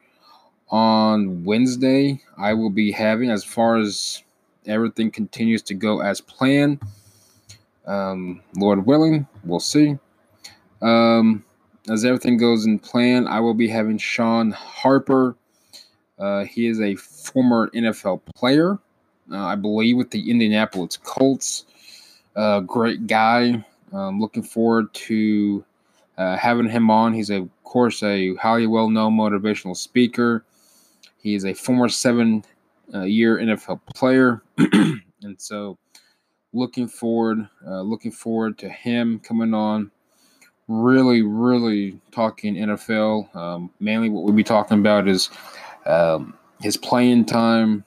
On 0.70 1.44
Wednesday, 1.44 2.20
I 2.36 2.54
will 2.54 2.70
be 2.70 2.90
having, 2.90 3.30
as 3.30 3.44
far 3.44 3.76
as 3.76 4.23
everything 4.66 5.10
continues 5.10 5.62
to 5.62 5.74
go 5.74 6.00
as 6.00 6.20
planned, 6.20 6.80
um, 7.86 8.40
Lord 8.56 8.86
willing, 8.86 9.26
we'll 9.44 9.60
see. 9.60 9.98
Um, 10.82 11.44
as 11.88 12.04
everything 12.04 12.36
goes 12.36 12.66
in 12.66 12.78
plan, 12.78 13.26
I 13.26 13.40
will 13.40 13.54
be 13.54 13.68
having 13.68 13.98
Sean 13.98 14.50
Harper. 14.52 15.36
Uh, 16.18 16.44
he 16.44 16.66
is 16.66 16.80
a 16.80 16.94
former 16.94 17.70
NFL 17.74 18.22
player, 18.34 18.78
uh, 19.30 19.44
I 19.44 19.54
believe, 19.54 19.96
with 19.96 20.10
the 20.10 20.30
Indianapolis 20.30 20.96
Colts. 20.96 21.66
Uh, 22.36 22.60
great 22.60 23.06
guy. 23.06 23.64
Um, 23.92 24.20
looking 24.20 24.42
forward 24.42 24.92
to 24.94 25.64
uh, 26.16 26.36
having 26.36 26.68
him 26.68 26.90
on. 26.90 27.12
He's, 27.12 27.30
a, 27.30 27.42
of 27.42 27.64
course, 27.64 28.02
a 28.02 28.34
highly 28.36 28.66
well 28.66 28.88
known 28.88 29.16
motivational 29.16 29.76
speaker. 29.76 30.44
He 31.22 31.34
is 31.34 31.44
a 31.44 31.54
former 31.54 31.88
seven 31.88 32.44
year 32.92 33.38
NFL 33.38 33.80
player. 33.94 34.42
and 34.58 35.38
so, 35.38 35.78
looking 36.52 36.88
forward, 36.88 37.48
uh, 37.66 37.82
looking 37.82 38.12
forward 38.12 38.58
to 38.58 38.68
him 38.68 39.20
coming 39.20 39.54
on 39.54 39.90
really, 40.68 41.22
really 41.22 42.00
talking 42.12 42.54
NFL. 42.54 43.34
Um, 43.34 43.70
mainly, 43.80 44.08
what 44.08 44.24
we'll 44.24 44.32
be 44.32 44.44
talking 44.44 44.78
about 44.78 45.08
is 45.08 45.30
um, 45.86 46.34
his 46.60 46.76
playing 46.76 47.26
time, 47.26 47.84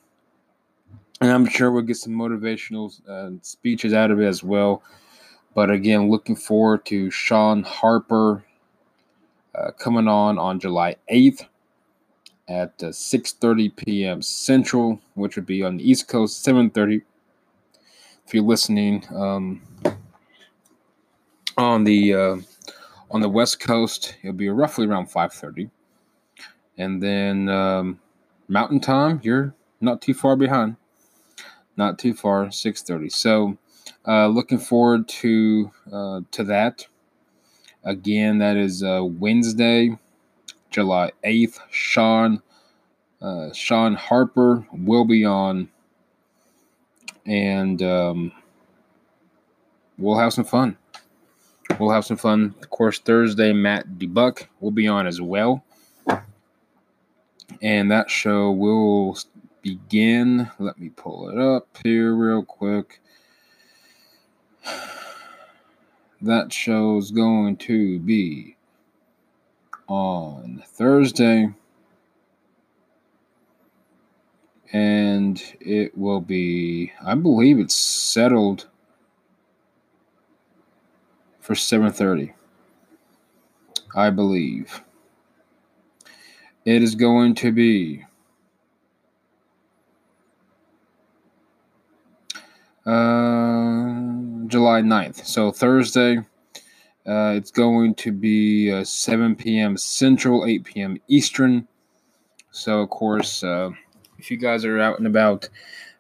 and 1.22 1.32
I'm 1.32 1.48
sure 1.48 1.72
we'll 1.72 1.84
get 1.84 1.98
some 1.98 2.14
motivational 2.14 2.94
uh, 3.08 3.32
speeches 3.42 3.94
out 3.94 4.12
of 4.12 4.20
it 4.20 4.26
as 4.26 4.44
well. 4.44 4.84
But 5.56 5.72
again, 5.72 6.10
looking 6.10 6.36
forward 6.36 6.86
to 6.86 7.10
Sean 7.10 7.64
Harper 7.64 8.44
uh, 9.56 9.72
coming 9.72 10.08
on 10.08 10.38
on 10.38 10.60
July 10.60 10.98
8th 11.12 11.46
at 12.48 12.72
uh, 12.82 12.88
6:30 12.88 13.76
p.m. 13.76 14.22
Central, 14.22 15.00
which 15.16 15.36
would 15.36 15.46
be 15.46 15.64
on 15.64 15.78
the 15.78 15.90
East 15.90 16.08
Coast, 16.08 16.46
7:30. 16.46 17.02
If 18.26 18.34
you're 18.34 18.44
listening 18.44 19.04
um, 19.16 19.62
on 21.58 21.84
the 21.84 22.14
uh, 22.14 22.38
on 23.12 23.22
the 23.22 23.30
West 23.30 23.60
Coast, 23.60 24.16
it'll 24.22 24.34
be 24.34 24.50
roughly 24.50 24.86
around 24.86 25.10
5:30, 25.10 25.70
and 26.78 27.02
then 27.02 27.50
um, 27.50 28.00
Mountain 28.48 28.80
Time, 28.80 29.20
you're 29.24 29.54
not 29.82 30.02
too 30.02 30.14
far 30.14 30.36
behind. 30.36 30.76
Not 31.76 32.00
too 32.00 32.14
far, 32.14 32.48
6:30. 32.48 33.12
So, 33.12 33.58
uh, 34.08 34.28
looking 34.28 34.58
forward 34.58 35.08
to 35.08 35.72
uh, 35.92 36.22
to 36.32 36.44
that. 36.46 36.88
Again, 37.84 38.40
that 38.40 38.58
is 38.58 38.84
uh, 38.84 39.02
Wednesday, 39.04 39.98
July 40.70 41.12
8th. 41.24 41.60
Sean 41.72 42.42
uh, 43.22 43.52
Sean 43.52 43.96
Harper 43.96 44.66
will 44.72 45.06
be 45.06 45.26
on, 45.26 45.70
and 47.26 47.82
um, 47.82 48.32
we'll 49.98 50.18
have 50.18 50.34
some 50.34 50.46
fun. 50.46 50.78
We'll 51.80 51.92
have 51.92 52.06
some 52.06 52.18
fun. 52.18 52.54
Of 52.62 52.70
course, 52.70 53.00
Thursday, 53.00 53.54
Matt 53.54 53.88
DuBuc 53.98 54.48
will 54.60 54.72
be 54.72 54.88
on 54.88 55.08
as 55.08 55.20
well. 55.20 55.64
And 57.62 57.92
that 57.92 58.10
show 58.10 58.52
will 58.52 59.18
begin. 59.62 60.50
Let 60.60 60.80
me 60.80 60.90
pull 60.90 61.30
it 61.30 61.38
up 61.38 61.68
here 61.84 62.14
real 62.14 62.44
quick. 62.44 63.02
That 66.20 66.52
show 66.52 66.98
is 66.98 67.12
going 67.12 67.58
to 67.58 68.00
be 68.00 68.57
on 69.88 70.64
Thursday. 70.68 71.54
And 74.74 75.42
it 75.60 75.98
will 75.98 76.20
be, 76.20 76.92
I 77.04 77.16
believe 77.16 77.60
it's 77.60 77.76
settled 77.76 78.68
for 81.40 81.54
7:30. 81.54 82.34
I 83.96 84.10
believe 84.10 84.84
it 86.66 86.84
is 86.84 86.96
going 86.96 87.34
to 87.36 87.52
be 87.54 88.04
uh, 92.86 93.96
July 94.48 94.82
9th. 94.82 95.26
So 95.26 95.52
Thursday 95.52 96.26
uh, 97.08 97.34
it's 97.36 97.52
going 97.52 97.96
to 97.96 98.12
be 98.12 98.72
uh, 98.72 98.84
7 98.84 99.36
p.m. 99.36 99.78
Central, 99.78 100.46
8 100.46 100.64
p.m. 100.66 100.98
Eastern. 101.08 101.68
So, 102.52 102.82
of 102.82 102.90
course, 102.90 103.44
uh, 103.44 103.70
if 104.18 104.30
you 104.30 104.38
guys 104.38 104.66
are 104.66 104.80
out 104.80 104.98
and 104.98 105.08
about, 105.08 105.48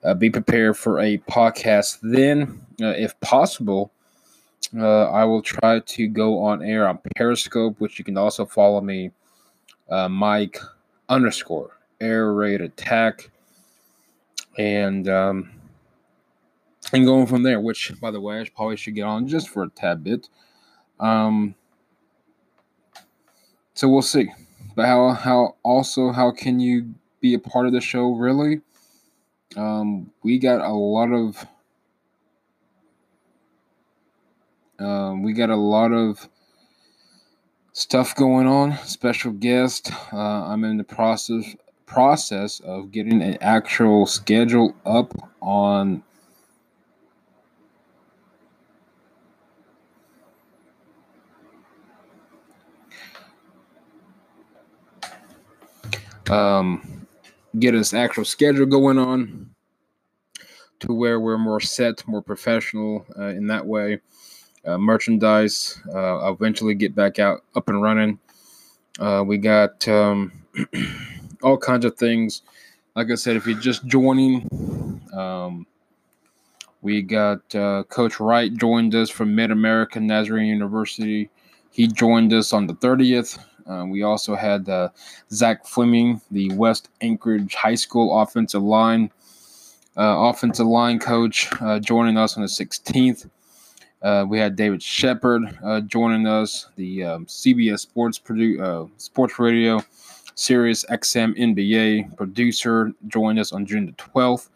uh, 0.03 0.13
be 0.13 0.29
prepared 0.29 0.77
for 0.77 0.99
a 0.99 1.17
podcast 1.19 1.99
then, 2.01 2.61
uh, 2.81 2.87
if 2.97 3.19
possible. 3.21 3.91
Uh, 4.77 5.09
I 5.09 5.23
will 5.23 5.41
try 5.41 5.79
to 5.79 6.07
go 6.07 6.43
on 6.43 6.61
air 6.61 6.89
on 6.89 6.99
Periscope, 7.15 7.79
which 7.79 7.97
you 7.97 8.03
can 8.03 8.17
also 8.17 8.45
follow 8.45 8.81
me, 8.81 9.11
Mike 10.09 10.59
underscore 11.07 11.77
air 12.01 12.33
raid 12.33 12.59
attack, 12.59 13.29
and 14.57 15.07
um, 15.07 15.51
and 16.91 17.05
going 17.05 17.27
from 17.27 17.43
there. 17.43 17.61
Which, 17.61 17.93
by 18.01 18.11
the 18.11 18.19
way, 18.19 18.41
I 18.41 18.49
probably 18.53 18.75
should 18.75 18.95
get 18.95 19.03
on 19.03 19.27
just 19.27 19.47
for 19.49 19.63
a 19.63 19.69
tad 19.69 20.03
bit. 20.03 20.27
Um, 20.99 21.55
so 23.73 23.87
we'll 23.87 24.01
see. 24.01 24.31
But 24.75 24.85
how 24.85 25.11
how 25.11 25.55
also 25.63 26.11
how 26.11 26.31
can 26.31 26.59
you 26.59 26.95
be 27.19 27.33
a 27.33 27.39
part 27.39 27.65
of 27.65 27.73
the 27.73 27.81
show? 27.81 28.11
Really, 28.11 28.61
um, 29.55 30.11
we 30.23 30.39
got 30.39 30.61
a 30.61 30.73
lot 30.73 31.11
of 31.11 31.47
um, 34.79 35.23
we 35.23 35.33
got 35.33 35.49
a 35.49 35.55
lot 35.55 35.91
of 35.91 36.29
stuff 37.73 38.15
going 38.15 38.47
on. 38.47 38.77
Special 38.85 39.31
guest. 39.31 39.91
Uh, 40.11 40.17
I'm 40.17 40.63
in 40.63 40.77
the 40.77 40.83
process 40.83 41.55
process 41.85 42.59
of 42.59 42.91
getting 42.91 43.21
an 43.21 43.37
actual 43.41 44.05
schedule 44.05 44.75
up 44.85 45.13
on 45.41 46.03
um, 56.29 57.07
get 57.59 57.75
us 57.75 57.93
actual 57.93 58.25
schedule 58.25 58.65
going 58.65 58.97
on 58.97 59.49
to 60.79 60.93
where 60.93 61.19
we're 61.19 61.37
more 61.37 61.59
set, 61.59 62.07
more 62.07 62.21
professional 62.21 63.05
uh, 63.17 63.27
in 63.27 63.47
that 63.47 63.65
way. 63.65 63.99
Uh, 64.65 64.77
merchandise, 64.77 65.79
uh, 65.93 66.31
eventually 66.31 66.75
get 66.75 66.93
back 66.93 67.19
out 67.19 67.43
up 67.55 67.69
and 67.69 67.81
running. 67.81 68.19
Uh, 68.99 69.23
we 69.25 69.37
got 69.37 69.87
um, 69.87 70.31
all 71.41 71.57
kinds 71.57 71.85
of 71.85 71.95
things. 71.95 72.41
Like 72.95 73.11
I 73.11 73.15
said, 73.15 73.35
if 73.35 73.45
you're 73.45 73.59
just 73.59 73.85
joining, 73.85 74.47
um, 75.13 75.65
we 76.81 77.01
got 77.01 77.53
uh, 77.55 77.83
Coach 77.89 78.19
Wright 78.19 78.53
joined 78.53 78.95
us 78.95 79.09
from 79.09 79.35
Mid 79.35 79.51
American 79.51 80.07
Nazarene 80.07 80.47
University. 80.47 81.29
He 81.71 81.87
joined 81.87 82.33
us 82.33 82.53
on 82.53 82.67
the 82.67 82.73
30th. 82.73 83.37
Uh, 83.67 83.85
we 83.85 84.03
also 84.03 84.35
had 84.35 84.67
uh, 84.69 84.89
Zach 85.31 85.65
Fleming, 85.65 86.21
the 86.31 86.51
West 86.53 86.89
Anchorage 87.01 87.55
High 87.55 87.75
School 87.75 88.19
offensive 88.21 88.63
line 88.63 89.11
uh, 89.97 90.29
offensive 90.29 90.67
line 90.67 90.99
coach, 90.99 91.49
uh, 91.59 91.79
joining 91.79 92.17
us 92.17 92.37
on 92.37 92.43
the 92.43 92.47
16th. 92.47 93.27
Uh, 94.03 94.23
we 94.29 94.37
had 94.37 94.55
David 94.55 94.81
Shepard 94.83 95.57
joining 95.87 96.27
us, 96.27 96.67
the 96.75 97.03
um, 97.03 97.25
CBS 97.25 97.79
Sports 97.79 98.19
produ- 98.19 98.89
Sports 98.97 99.39
Radio 99.39 99.81
Sirius 100.37 100.85
XM 100.85 101.35
NBA 101.35 102.15
producer, 102.15 102.93
joined 103.07 103.39
us 103.39 103.51
on 103.51 103.65
June 103.65 103.87
the 103.87 103.91
12th. 103.93 104.49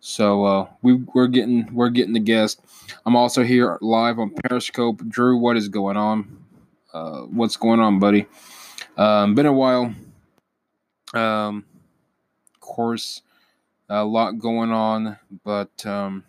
So 0.00 0.44
uh, 0.44 0.68
we, 0.80 0.94
we're 1.14 1.26
getting 1.26 1.68
we're 1.74 1.90
getting 1.90 2.14
the 2.14 2.20
guest. 2.20 2.62
I'm 3.04 3.14
also 3.14 3.42
here 3.42 3.76
live 3.82 4.18
on 4.18 4.30
Periscope. 4.30 5.06
Drew, 5.08 5.36
what 5.36 5.56
is 5.58 5.68
going 5.68 5.98
on? 5.98 6.37
Uh, 6.92 7.22
what's 7.22 7.56
going 7.56 7.80
on, 7.80 7.98
buddy? 7.98 8.26
Um, 8.96 9.34
been 9.34 9.46
a 9.46 9.52
while. 9.52 9.94
Um, 11.14 11.64
of 12.54 12.60
course, 12.60 13.22
a 13.88 14.04
lot 14.04 14.38
going 14.38 14.70
on, 14.70 15.18
but 15.44 15.84
um, 15.86 16.24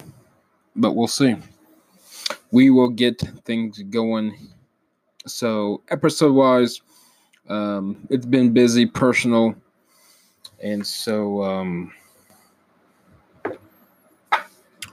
but 0.75 0.95
we'll 0.95 1.07
see. 1.07 1.35
We 2.51 2.69
will 2.69 2.89
get 2.89 3.19
things 3.45 3.81
going. 3.83 4.35
So 5.25 5.81
episode 5.89 6.33
wise, 6.33 6.81
um, 7.47 8.07
it's 8.09 8.25
been 8.25 8.51
busy, 8.53 8.85
personal, 8.85 9.55
and 10.61 10.85
so 10.85 11.43
um, 11.43 11.93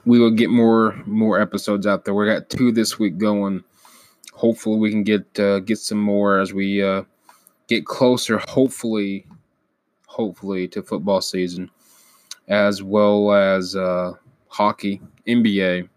we 0.05 0.19
will 0.19 0.31
get 0.31 0.49
more 0.49 1.01
more 1.05 1.39
episodes 1.39 1.85
out 1.85 2.05
there. 2.05 2.13
We 2.13 2.25
got 2.25 2.49
two 2.49 2.71
this 2.71 2.97
week 2.97 3.17
going. 3.17 3.63
Hopefully, 4.37 4.77
we 4.77 4.91
can 4.91 5.01
get 5.01 5.39
uh, 5.39 5.59
get 5.61 5.79
some 5.79 5.97
more 5.97 6.39
as 6.39 6.53
we 6.53 6.83
uh, 6.83 7.01
get 7.67 7.87
closer, 7.87 8.39
hopefully, 8.47 9.25
hopefully 10.05 10.67
to 10.67 10.83
football 10.83 11.21
season, 11.21 11.71
as 12.47 12.83
well 12.83 13.33
as 13.33 13.75
uh, 13.75 14.13
hockey, 14.47 15.01
NBA. 15.27 15.89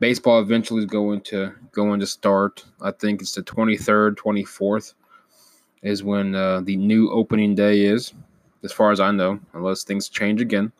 Baseball 0.00 0.40
eventually 0.40 0.80
is 0.80 0.86
going 0.86 1.20
to 1.22 1.52
going 1.72 2.00
to 2.00 2.06
start. 2.06 2.64
I 2.80 2.92
think 2.92 3.20
it's 3.20 3.34
the 3.34 3.42
23rd, 3.42 4.14
24th 4.14 4.94
is 5.82 6.02
when 6.02 6.34
uh, 6.34 6.62
the 6.62 6.76
new 6.78 7.10
opening 7.10 7.54
day 7.54 7.82
is, 7.82 8.14
as 8.64 8.72
far 8.72 8.90
as 8.90 9.00
I 9.00 9.10
know, 9.10 9.38
unless 9.52 9.84
things 9.84 10.08
change 10.08 10.40
again. 10.40 10.72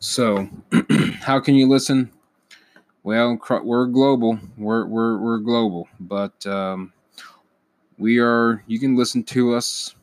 So, 0.00 0.48
how 1.20 1.38
can 1.38 1.54
you 1.54 1.68
listen? 1.68 2.10
Well, 3.02 3.38
we're 3.64 3.86
global. 3.86 4.38
We're 4.58 4.84
we're 4.84 5.16
we're 5.18 5.38
global, 5.38 5.88
but 6.00 6.46
um, 6.46 6.92
we 7.96 8.18
are 8.18 8.62
you 8.66 8.78
can 8.78 8.94
listen 8.94 9.22
to 9.24 9.54
us 9.54 9.94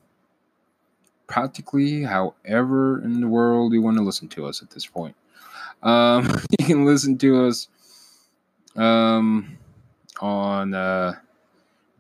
practically 1.28 2.04
however 2.04 3.04
in 3.04 3.20
the 3.20 3.28
world 3.28 3.74
you 3.74 3.82
want 3.82 3.98
to 3.98 4.04
listen 4.04 4.28
to 4.30 4.45
us 4.48 4.64
at 4.64 4.72
this 4.72 4.86
point. 4.86 5.16
Um, 5.84 6.28
you 6.60 6.66
can 6.66 6.86
listen 6.86 7.18
to 7.20 7.45
us 7.45 7.68
um, 8.76 9.58
on 10.20 10.74
uh, 10.74 11.14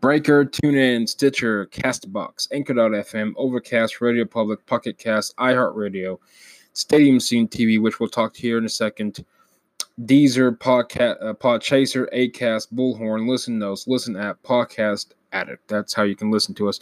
breaker 0.01 0.45
tunein 0.45 1.07
stitcher 1.07 1.67
castbox 1.67 2.47
anchor.fm 2.51 3.33
overcast 3.35 4.01
radio 4.01 4.25
public 4.25 4.65
pocket 4.65 4.97
cast 4.97 5.35
iheartradio 5.37 6.17
stadium 6.73 7.19
scene 7.19 7.47
tv 7.47 7.81
which 7.81 7.99
we'll 7.99 8.09
talk 8.09 8.33
to 8.33 8.41
here 8.41 8.57
in 8.57 8.65
a 8.65 8.69
second 8.69 9.23
Deezer, 10.01 10.55
Podcast, 10.57 11.23
uh, 11.23 11.33
Podchaser, 11.33 12.07
Acast, 12.13 12.73
Bullhorn, 12.73 13.27
Listen 13.27 13.57
Notes, 13.57 13.87
Listen 13.87 14.15
App, 14.15 14.41
Podcast 14.43 15.07
Addict. 15.33 15.67
That's 15.67 15.93
how 15.93 16.03
you 16.03 16.15
can 16.15 16.29
listen 16.29 16.53
to 16.55 16.69
us. 16.69 16.79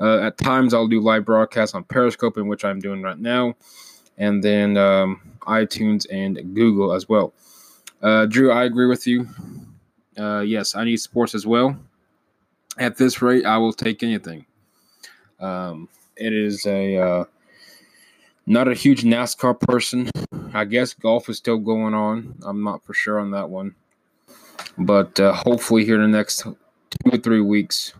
Uh, 0.00 0.20
at 0.20 0.38
times, 0.38 0.74
I'll 0.74 0.88
do 0.88 1.00
live 1.00 1.24
broadcasts 1.24 1.74
on 1.74 1.84
Periscope, 1.84 2.36
in 2.36 2.48
which 2.48 2.64
I'm 2.64 2.80
doing 2.80 3.02
right 3.02 3.18
now, 3.18 3.54
and 4.16 4.42
then 4.42 4.76
um, 4.76 5.20
iTunes 5.42 6.06
and 6.10 6.54
Google 6.54 6.92
as 6.92 7.08
well. 7.08 7.32
Uh, 8.02 8.26
Drew, 8.26 8.50
I 8.52 8.64
agree 8.64 8.86
with 8.86 9.06
you. 9.06 9.28
Uh, 10.16 10.40
yes, 10.40 10.74
I 10.74 10.84
need 10.84 10.98
sports 10.98 11.34
as 11.34 11.46
well. 11.46 11.76
At 12.78 12.96
this 12.96 13.22
rate, 13.22 13.44
I 13.44 13.58
will 13.58 13.72
take 13.72 14.02
anything. 14.02 14.46
Um, 15.40 15.88
it 16.16 16.32
is 16.32 16.64
a 16.66 16.96
uh, 16.96 17.24
not 18.48 18.66
a 18.66 18.72
huge 18.72 19.04
NASCAR 19.04 19.60
person. 19.60 20.08
I 20.54 20.64
guess 20.64 20.94
golf 20.94 21.28
is 21.28 21.36
still 21.36 21.58
going 21.58 21.92
on. 21.92 22.34
I'm 22.42 22.64
not 22.64 22.82
for 22.82 22.94
sure 22.94 23.20
on 23.20 23.30
that 23.32 23.50
one. 23.50 23.74
But 24.78 25.20
uh, 25.20 25.34
hopefully, 25.34 25.84
here 25.84 25.96
in 26.02 26.10
the 26.10 26.16
next 26.16 26.38
two 26.40 26.56
or 27.12 27.18
three 27.18 27.42
weeks, 27.42 27.92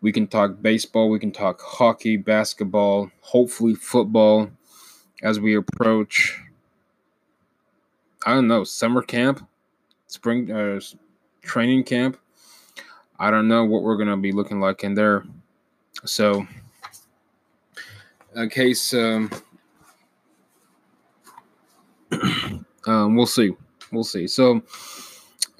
we 0.00 0.10
can 0.10 0.26
talk 0.26 0.62
baseball, 0.62 1.10
we 1.10 1.18
can 1.18 1.32
talk 1.32 1.60
hockey, 1.60 2.16
basketball, 2.16 3.10
hopefully, 3.20 3.74
football 3.74 4.50
as 5.22 5.38
we 5.38 5.54
approach, 5.54 6.40
I 8.24 8.34
don't 8.34 8.48
know, 8.48 8.64
summer 8.64 9.02
camp, 9.02 9.46
spring 10.06 10.50
uh, 10.50 10.80
training 11.42 11.84
camp. 11.84 12.16
I 13.20 13.30
don't 13.30 13.48
know 13.48 13.64
what 13.66 13.82
we're 13.82 13.96
going 13.96 14.08
to 14.08 14.16
be 14.16 14.32
looking 14.32 14.60
like 14.60 14.82
in 14.82 14.94
there. 14.94 15.26
So, 16.06 16.46
in 18.34 18.48
case. 18.48 18.94
Um, 18.94 19.30
um, 22.86 23.16
we'll 23.16 23.26
see. 23.26 23.52
We'll 23.92 24.04
see. 24.04 24.26
So, 24.26 24.62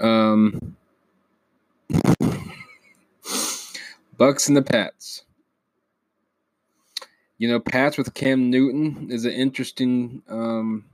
um, 0.00 0.76
Bucks 4.16 4.48
and 4.48 4.56
the 4.56 4.62
Pats. 4.62 5.22
You 7.38 7.48
know, 7.48 7.60
Pats 7.60 7.96
with 7.96 8.14
Cam 8.14 8.50
Newton 8.50 9.08
is 9.10 9.24
an 9.24 9.32
interesting, 9.32 10.22
um, 10.28 10.84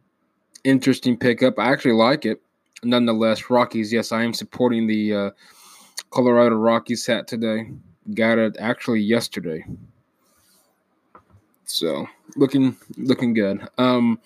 interesting 0.62 1.16
pickup. 1.16 1.58
I 1.58 1.72
actually 1.72 1.94
like 1.94 2.26
it. 2.26 2.42
Nonetheless, 2.82 3.48
Rockies. 3.48 3.92
Yes, 3.92 4.12
I 4.12 4.22
am 4.22 4.34
supporting 4.34 4.86
the 4.86 5.14
uh, 5.14 5.30
Colorado 6.10 6.56
Rockies 6.56 7.06
hat 7.06 7.26
today. 7.26 7.70
Got 8.14 8.38
it 8.38 8.56
actually 8.58 9.00
yesterday. 9.00 9.64
So 11.66 12.06
looking 12.36 12.76
looking 12.96 13.34
good. 13.34 13.66
Um, 13.78 14.20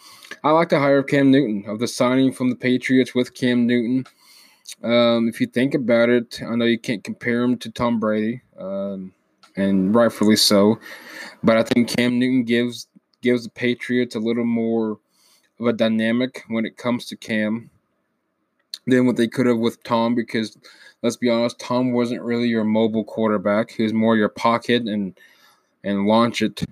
I 0.44 0.50
like 0.50 0.68
the 0.68 0.78
hire 0.78 0.98
of 0.98 1.06
Cam 1.06 1.30
Newton 1.30 1.64
of 1.68 1.78
the 1.78 1.86
signing 1.86 2.32
from 2.32 2.50
the 2.50 2.56
Patriots 2.56 3.14
with 3.14 3.34
Cam 3.34 3.66
Newton. 3.66 4.06
Um, 4.82 5.28
if 5.28 5.40
you 5.40 5.46
think 5.46 5.74
about 5.74 6.08
it, 6.08 6.40
I 6.42 6.54
know 6.54 6.64
you 6.64 6.78
can't 6.78 7.02
compare 7.02 7.42
him 7.42 7.56
to 7.58 7.70
Tom 7.70 7.98
Brady, 7.98 8.42
um, 8.58 9.12
and 9.56 9.94
rightfully 9.94 10.36
so. 10.36 10.78
But 11.42 11.56
I 11.56 11.62
think 11.62 11.88
Cam 11.88 12.18
Newton 12.18 12.44
gives 12.44 12.86
gives 13.22 13.44
the 13.44 13.50
Patriots 13.50 14.14
a 14.14 14.20
little 14.20 14.44
more 14.44 14.98
of 15.60 15.66
a 15.66 15.72
dynamic 15.72 16.44
when 16.48 16.64
it 16.64 16.76
comes 16.76 17.06
to 17.06 17.16
Cam 17.16 17.70
than 18.86 19.06
what 19.06 19.16
they 19.16 19.28
could 19.28 19.46
have 19.46 19.58
with 19.58 19.82
Tom. 19.84 20.14
Because 20.14 20.56
let's 21.02 21.16
be 21.16 21.30
honest, 21.30 21.58
Tom 21.58 21.92
wasn't 21.92 22.22
really 22.22 22.48
your 22.48 22.64
mobile 22.64 23.04
quarterback. 23.04 23.70
He 23.70 23.82
was 23.82 23.92
more 23.92 24.16
your 24.16 24.28
pocket 24.28 24.82
and 24.82 25.18
and 25.84 26.06
launch 26.06 26.42
it 26.42 26.64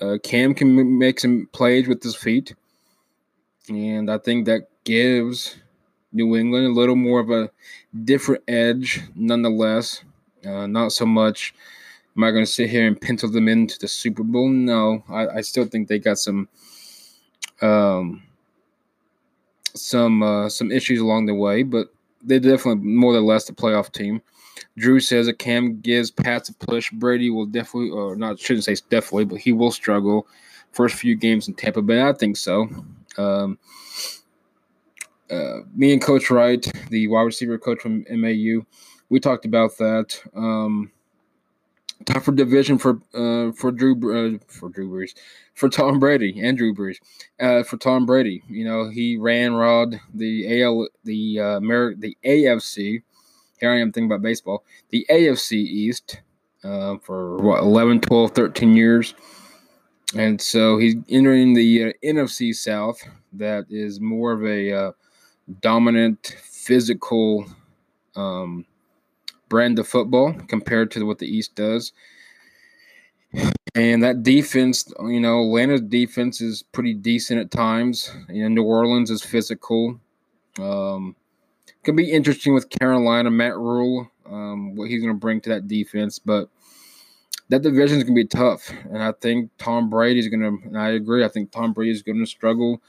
Uh, 0.00 0.18
Cam 0.22 0.54
can 0.54 0.98
make 0.98 1.20
some 1.20 1.48
plays 1.52 1.86
with 1.86 2.02
his 2.02 2.16
feet, 2.16 2.54
and 3.68 4.10
I 4.10 4.18
think 4.18 4.46
that 4.46 4.68
gives 4.84 5.56
New 6.12 6.36
England 6.36 6.66
a 6.66 6.72
little 6.72 6.96
more 6.96 7.20
of 7.20 7.30
a 7.30 7.50
different 8.04 8.42
edge, 8.48 9.02
nonetheless. 9.14 10.02
Uh, 10.44 10.66
not 10.66 10.92
so 10.92 11.06
much. 11.06 11.54
Am 12.16 12.24
I 12.24 12.30
going 12.30 12.44
to 12.44 12.50
sit 12.50 12.70
here 12.70 12.86
and 12.86 13.00
pencil 13.00 13.30
them 13.30 13.48
into 13.48 13.78
the 13.78 13.88
Super 13.88 14.22
Bowl? 14.22 14.48
No, 14.48 15.02
I, 15.08 15.26
I 15.26 15.40
still 15.40 15.64
think 15.64 15.88
they 15.88 15.98
got 15.98 16.18
some 16.18 16.48
um, 17.60 18.22
some 19.74 20.22
uh, 20.22 20.48
some 20.48 20.70
issues 20.70 21.00
along 21.00 21.26
the 21.26 21.34
way, 21.34 21.62
but 21.62 21.88
they're 22.22 22.38
definitely 22.38 22.84
more 22.84 23.14
or 23.14 23.20
less 23.20 23.46
the 23.46 23.52
playoff 23.52 23.92
team. 23.92 24.22
Drew 24.76 25.00
says 25.00 25.26
that 25.26 25.38
Cam 25.38 25.80
gives 25.80 26.10
Pats 26.10 26.48
a 26.48 26.54
push. 26.54 26.90
Brady 26.90 27.30
will 27.30 27.46
definitely, 27.46 27.90
or 27.90 28.16
not, 28.16 28.38
shouldn't 28.38 28.64
say 28.64 28.76
definitely, 28.90 29.24
but 29.24 29.38
he 29.38 29.52
will 29.52 29.70
struggle 29.70 30.26
first 30.72 30.96
few 30.96 31.14
games 31.16 31.48
in 31.48 31.54
Tampa 31.54 31.82
Bay. 31.82 32.02
I 32.02 32.12
think 32.12 32.36
so. 32.36 32.68
Um, 33.16 33.58
uh, 35.30 35.60
me 35.74 35.92
and 35.92 36.02
Coach 36.02 36.30
Wright, 36.30 36.66
the 36.90 37.06
wide 37.08 37.22
receiver 37.22 37.58
coach 37.58 37.80
from 37.80 38.04
MAU, 38.10 38.66
we 39.08 39.20
talked 39.20 39.44
about 39.44 39.76
that. 39.78 40.20
Um, 40.34 40.90
tougher 42.04 42.32
division 42.32 42.78
for 42.78 43.00
uh, 43.14 43.52
for 43.52 43.70
Drew 43.70 43.94
uh, 43.94 44.38
for 44.48 44.68
Drew 44.68 44.90
Brees 44.90 45.14
for 45.54 45.68
Tom 45.68 45.98
Brady 45.98 46.40
and 46.42 46.56
Drew 46.56 46.74
Brees 46.74 46.96
uh, 47.40 47.62
for 47.62 47.76
Tom 47.76 48.06
Brady. 48.06 48.42
You 48.48 48.64
know 48.64 48.88
he 48.88 49.16
ran 49.16 49.54
rod 49.54 50.00
the 50.12 50.62
AL 50.62 50.88
the 51.04 51.40
uh, 51.40 51.56
Amer- 51.58 51.94
the 51.96 52.16
AFC. 52.24 53.02
Here 53.60 53.70
I 53.70 53.80
am 53.80 53.92
thinking 53.92 54.10
about 54.10 54.22
baseball. 54.22 54.64
The 54.90 55.06
AFC 55.10 55.52
East 55.52 56.20
uh, 56.64 56.96
for 56.98 57.36
what 57.38 57.60
11, 57.60 58.00
12, 58.00 58.30
13 58.32 58.74
years. 58.74 59.14
And 60.16 60.40
so 60.40 60.78
he's 60.78 60.96
entering 61.08 61.54
the 61.54 61.84
uh, 61.84 61.92
NFC 62.04 62.54
South, 62.54 63.00
that 63.32 63.66
is 63.68 64.00
more 64.00 64.32
of 64.32 64.44
a 64.44 64.72
uh, 64.72 64.92
dominant, 65.60 66.36
physical 66.42 67.46
um, 68.16 68.64
brand 69.48 69.78
of 69.78 69.88
football 69.88 70.32
compared 70.48 70.90
to 70.92 71.04
what 71.04 71.18
the 71.18 71.26
East 71.26 71.54
does. 71.54 71.92
And 73.74 74.02
that 74.04 74.22
defense, 74.22 74.92
you 75.00 75.18
know, 75.18 75.42
Atlanta's 75.42 75.80
defense 75.80 76.40
is 76.40 76.62
pretty 76.62 76.94
decent 76.94 77.40
at 77.40 77.50
times. 77.50 78.10
You 78.28 78.42
know, 78.42 78.48
New 78.48 78.62
Orleans 78.62 79.10
is 79.10 79.22
physical. 79.22 79.98
Um, 80.60 81.16
could 81.84 81.96
be 81.96 82.10
interesting 82.10 82.54
with 82.54 82.70
Carolina, 82.70 83.30
Matt 83.30 83.56
Rhule, 83.56 84.10
um, 84.26 84.74
what 84.74 84.88
he's 84.88 85.02
going 85.02 85.14
to 85.14 85.18
bring 85.20 85.40
to 85.42 85.50
that 85.50 85.68
defense. 85.68 86.18
But 86.18 86.48
that 87.48 87.62
division 87.62 87.98
is 87.98 88.04
going 88.04 88.16
to 88.16 88.22
be 88.22 88.26
tough. 88.26 88.70
And 88.90 89.02
I 89.02 89.12
think 89.12 89.50
Tom 89.58 89.90
Brady 89.90 90.20
is 90.20 90.28
going 90.28 90.40
to, 90.40 90.68
and 90.68 90.78
I 90.78 90.90
agree, 90.90 91.24
I 91.24 91.28
think 91.28 91.50
Tom 91.50 91.72
Brady 91.72 91.92
is 91.92 92.02
going 92.02 92.18
to 92.18 92.26
struggle 92.26 92.82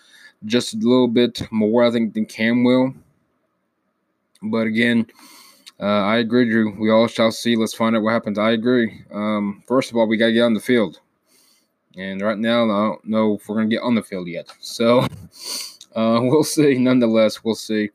just 0.46 0.74
a 0.74 0.78
little 0.78 1.08
bit 1.08 1.42
more, 1.52 1.84
I 1.84 1.92
think, 1.92 2.14
than 2.14 2.26
Cam 2.26 2.64
will. 2.64 2.94
But 4.42 4.68
again, 4.68 5.08
uh, 5.80 5.86
I 5.86 6.18
agree, 6.18 6.50
Drew. 6.50 6.76
We 6.80 6.90
all 6.90 7.08
shall 7.08 7.32
see. 7.32 7.56
Let's 7.56 7.74
find 7.74 7.96
out 7.96 8.04
what 8.04 8.14
happens. 8.14 8.38
I 8.38 8.52
agree. 8.52 9.04
Um, 9.12 9.64
first 9.68 9.92
of 9.92 9.98
all, 9.98 10.08
we 10.08 10.18
got 10.18 10.28
to 10.28 10.34
get 10.34 10.42
on 10.42 10.54
the 10.54 10.60
field. 10.60 11.00
And 11.98 12.22
right 12.22 12.38
now, 12.38 12.64
I 12.66 12.68
don't 12.68 13.06
know 13.06 13.36
if 13.36 13.48
we're 13.48 13.56
going 13.56 13.70
to 13.70 13.76
get 13.76 13.84
on 13.84 13.96
the 13.96 14.04
field 14.04 14.28
yet. 14.28 14.52
So 14.60 15.00
uh, 15.96 16.20
we'll 16.22 16.44
see. 16.44 16.78
Nonetheless, 16.78 17.44
we'll 17.44 17.56
see. 17.56 17.90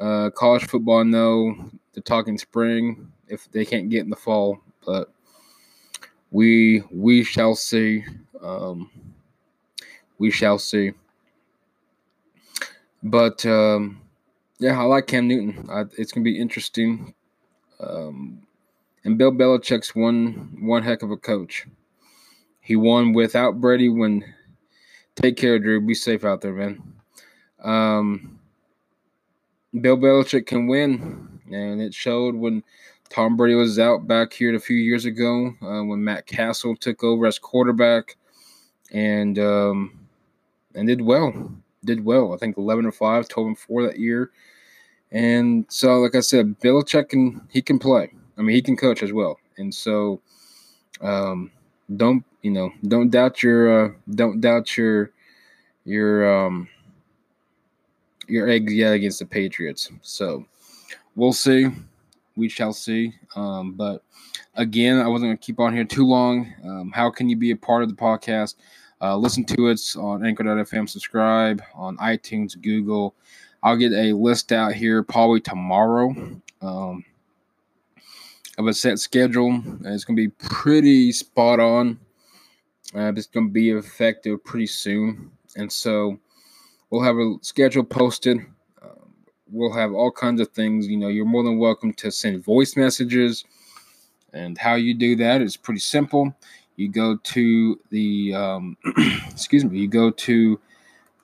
Uh, 0.00 0.30
college 0.30 0.66
football, 0.66 1.04
no. 1.04 1.70
They're 1.92 2.02
talking 2.02 2.38
spring 2.38 3.10
if 3.26 3.50
they 3.50 3.64
can't 3.64 3.90
get 3.90 4.04
in 4.04 4.10
the 4.10 4.16
fall. 4.16 4.60
But 4.86 5.12
we 6.30 6.82
we 6.90 7.24
shall 7.24 7.54
see. 7.54 8.04
Um, 8.40 8.90
we 10.18 10.30
shall 10.30 10.58
see. 10.58 10.92
But 13.02 13.44
um, 13.46 14.00
yeah, 14.58 14.78
I 14.78 14.84
like 14.84 15.06
Cam 15.06 15.28
Newton. 15.28 15.68
I, 15.70 15.84
it's 15.96 16.12
gonna 16.12 16.24
be 16.24 16.38
interesting. 16.38 17.14
Um, 17.80 18.42
and 19.04 19.18
Bill 19.18 19.32
Belichick's 19.32 19.94
one 19.94 20.56
one 20.60 20.82
heck 20.82 21.02
of 21.02 21.10
a 21.10 21.16
coach. 21.16 21.66
He 22.60 22.76
won 22.76 23.12
without 23.12 23.60
Brady. 23.60 23.88
When 23.88 24.24
take 25.16 25.36
care, 25.36 25.58
Drew. 25.58 25.80
Be 25.80 25.94
safe 25.94 26.24
out 26.24 26.40
there, 26.40 26.52
man. 26.52 26.82
Um, 27.62 28.37
Bill 29.80 29.96
Belichick 29.96 30.46
can 30.46 30.66
win, 30.66 31.40
and 31.50 31.80
it 31.80 31.92
showed 31.94 32.34
when 32.34 32.62
Tom 33.10 33.36
Brady 33.36 33.54
was 33.54 33.78
out 33.78 34.06
back 34.06 34.32
here 34.32 34.54
a 34.54 34.60
few 34.60 34.76
years 34.76 35.04
ago 35.04 35.54
uh, 35.62 35.82
when 35.82 36.02
Matt 36.04 36.26
Cassel 36.26 36.76
took 36.76 37.02
over 37.04 37.26
as 37.26 37.38
quarterback, 37.38 38.16
and 38.92 39.38
um, 39.38 39.98
and 40.74 40.88
did 40.88 41.00
well. 41.00 41.52
Did 41.84 42.04
well. 42.04 42.34
I 42.34 42.38
think 42.38 42.58
11 42.58 42.86
or 42.86 42.92
5, 42.92 43.28
12 43.28 43.46
and 43.46 43.58
4 43.58 43.82
that 43.84 43.98
year. 43.98 44.30
And 45.12 45.64
so, 45.68 46.00
like 46.00 46.14
I 46.14 46.20
said, 46.20 46.58
Belichick 46.60 47.10
can 47.10 47.40
he 47.50 47.62
can 47.62 47.78
play. 47.78 48.12
I 48.36 48.42
mean, 48.42 48.54
he 48.54 48.62
can 48.62 48.76
coach 48.76 49.02
as 49.02 49.12
well. 49.12 49.38
And 49.56 49.74
so, 49.74 50.20
um, 51.00 51.50
don't 51.96 52.24
you 52.42 52.50
know? 52.50 52.70
Don't 52.86 53.10
doubt 53.10 53.42
your 53.42 53.86
uh, 53.86 53.92
don't 54.14 54.40
doubt 54.40 54.76
your 54.76 55.12
your 55.84 56.46
um 56.46 56.68
your 58.28 58.48
eggs 58.48 58.72
yet 58.72 58.92
against 58.92 59.18
the 59.18 59.26
Patriots. 59.26 59.90
So 60.02 60.44
we'll 61.16 61.32
see 61.32 61.70
we 62.38 62.48
shall 62.48 62.72
see. 62.72 63.12
Um, 63.36 63.72
but 63.72 64.02
again, 64.54 64.98
I 64.98 65.08
wasn't 65.08 65.28
going 65.28 65.38
to 65.38 65.44
keep 65.44 65.60
on 65.60 65.74
here 65.74 65.84
too 65.84 66.06
long. 66.06 66.50
Um, 66.64 66.92
how 66.94 67.10
can 67.10 67.28
you 67.28 67.36
be 67.36 67.50
a 67.50 67.56
part 67.56 67.82
of 67.82 67.90
the 67.90 67.96
podcast? 67.96 68.54
Uh, 69.02 69.16
listen 69.16 69.44
to 69.44 69.68
it 69.68 69.80
on 69.98 70.24
Anchor.fm, 70.24 70.88
subscribe 70.88 71.62
on 71.74 71.96
iTunes, 71.98 72.60
Google. 72.60 73.14
I'll 73.62 73.76
get 73.76 73.92
a 73.92 74.12
list 74.12 74.52
out 74.52 74.72
here 74.72 75.02
probably 75.02 75.40
tomorrow 75.40 76.14
um, 76.62 77.04
of 78.56 78.66
a 78.66 78.72
set 78.72 78.98
schedule. 78.98 79.62
It's 79.84 80.04
going 80.04 80.16
to 80.16 80.28
be 80.28 80.34
pretty 80.38 81.12
spot 81.12 81.60
on. 81.60 81.98
Uh, 82.94 83.12
it's 83.14 83.26
going 83.26 83.48
to 83.48 83.52
be 83.52 83.70
effective 83.70 84.42
pretty 84.44 84.66
soon. 84.66 85.30
And 85.56 85.70
so 85.70 86.18
we'll 86.90 87.02
have 87.02 87.16
a 87.16 87.34
schedule 87.42 87.84
posted 87.84 88.46
we'll 89.50 89.72
have 89.72 89.92
all 89.92 90.10
kinds 90.10 90.40
of 90.40 90.48
things. 90.48 90.86
You 90.86 90.96
know, 90.96 91.08
you're 91.08 91.24
more 91.24 91.42
than 91.42 91.58
welcome 91.58 91.92
to 91.94 92.10
send 92.10 92.44
voice 92.44 92.76
messages. 92.76 93.44
And 94.32 94.58
how 94.58 94.74
you 94.74 94.94
do 94.94 95.16
that 95.16 95.40
is 95.40 95.56
pretty 95.56 95.80
simple. 95.80 96.34
You 96.76 96.88
go 96.88 97.16
to 97.16 97.80
the, 97.90 98.34
um, 98.34 98.76
excuse 99.30 99.64
me, 99.64 99.78
you 99.78 99.88
go 99.88 100.10
to, 100.10 100.60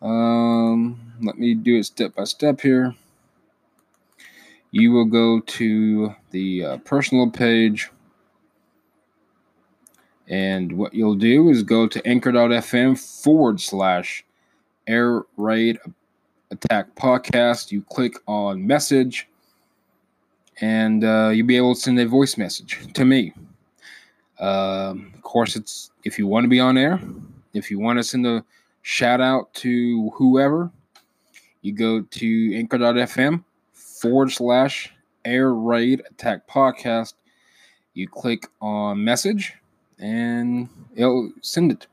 um, 0.03 1.01
let 1.23 1.39
me 1.39 1.55
do 1.55 1.79
it 1.79 1.85
step 1.85 2.15
by 2.15 2.25
step 2.25 2.61
here. 2.61 2.95
You 4.71 4.91
will 4.91 5.05
go 5.05 5.41
to 5.41 6.15
the 6.31 6.65
uh, 6.65 6.77
personal 6.79 7.31
page. 7.31 7.91
And 10.27 10.73
what 10.73 10.95
you'll 10.95 11.15
do 11.15 11.51
is 11.51 11.63
go 11.63 11.87
to 11.87 12.05
anchor.fm 12.07 12.99
forward 13.23 13.61
slash 13.61 14.25
air 14.87 15.23
raid 15.37 15.79
Attack 16.51 16.95
Podcast. 16.95 17.73
You 17.73 17.83
click 17.83 18.15
on 18.27 18.67
message, 18.67 19.29
and 20.61 21.05
uh, 21.05 21.31
you'll 21.33 21.47
be 21.47 21.57
able 21.57 21.75
to 21.75 21.81
send 21.81 21.99
a 21.99 22.07
voice 22.07 22.37
message 22.37 22.79
to 22.95 23.05
me. 23.05 23.33
Um, 24.39 25.13
of 25.15 25.23
course, 25.23 25.57
it's 25.57 25.91
if 26.05 26.19
you 26.19 26.27
want 26.27 26.45
to 26.45 26.49
be 26.49 26.61
on 26.61 26.77
air, 26.77 27.01
if 27.53 27.71
you 27.71 27.79
want 27.79 27.99
to 27.99 28.05
send 28.05 28.27
a 28.27 28.45
shout 28.83 29.21
out 29.21 29.53
to 29.55 30.11
whoever, 30.11 30.71
you 31.63 31.73
go 31.73 32.03
to 32.03 32.55
anchor.fm 32.57 33.43
forward 33.73 34.31
slash 34.31 34.93
air 35.25 35.55
raid 35.55 36.03
attack 36.11 36.47
podcast. 36.47 37.15
You 37.95 38.09
click 38.09 38.47
on 38.61 39.03
message 39.03 39.55
and 39.99 40.69
it'll 40.97 41.33
send 41.43 41.71
it. 41.71 41.87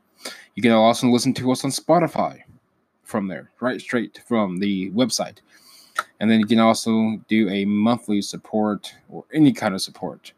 You 0.56 0.62
can 0.62 0.72
also 0.72 1.06
listen 1.06 1.32
to 1.34 1.52
us 1.52 1.64
on 1.64 1.70
Spotify 1.70 2.42
from 3.12 3.28
there, 3.28 3.50
right 3.60 3.80
straight 3.80 4.20
from 4.26 4.56
the 4.56 4.90
website. 4.90 5.38
And 6.18 6.30
then 6.30 6.40
you 6.40 6.46
can 6.46 6.58
also 6.58 7.18
do 7.28 7.48
a 7.50 7.66
monthly 7.66 8.22
support 8.22 8.92
or 9.10 9.24
any 9.32 9.52
kind 9.52 9.74
of 9.74 9.82
support 9.82 10.32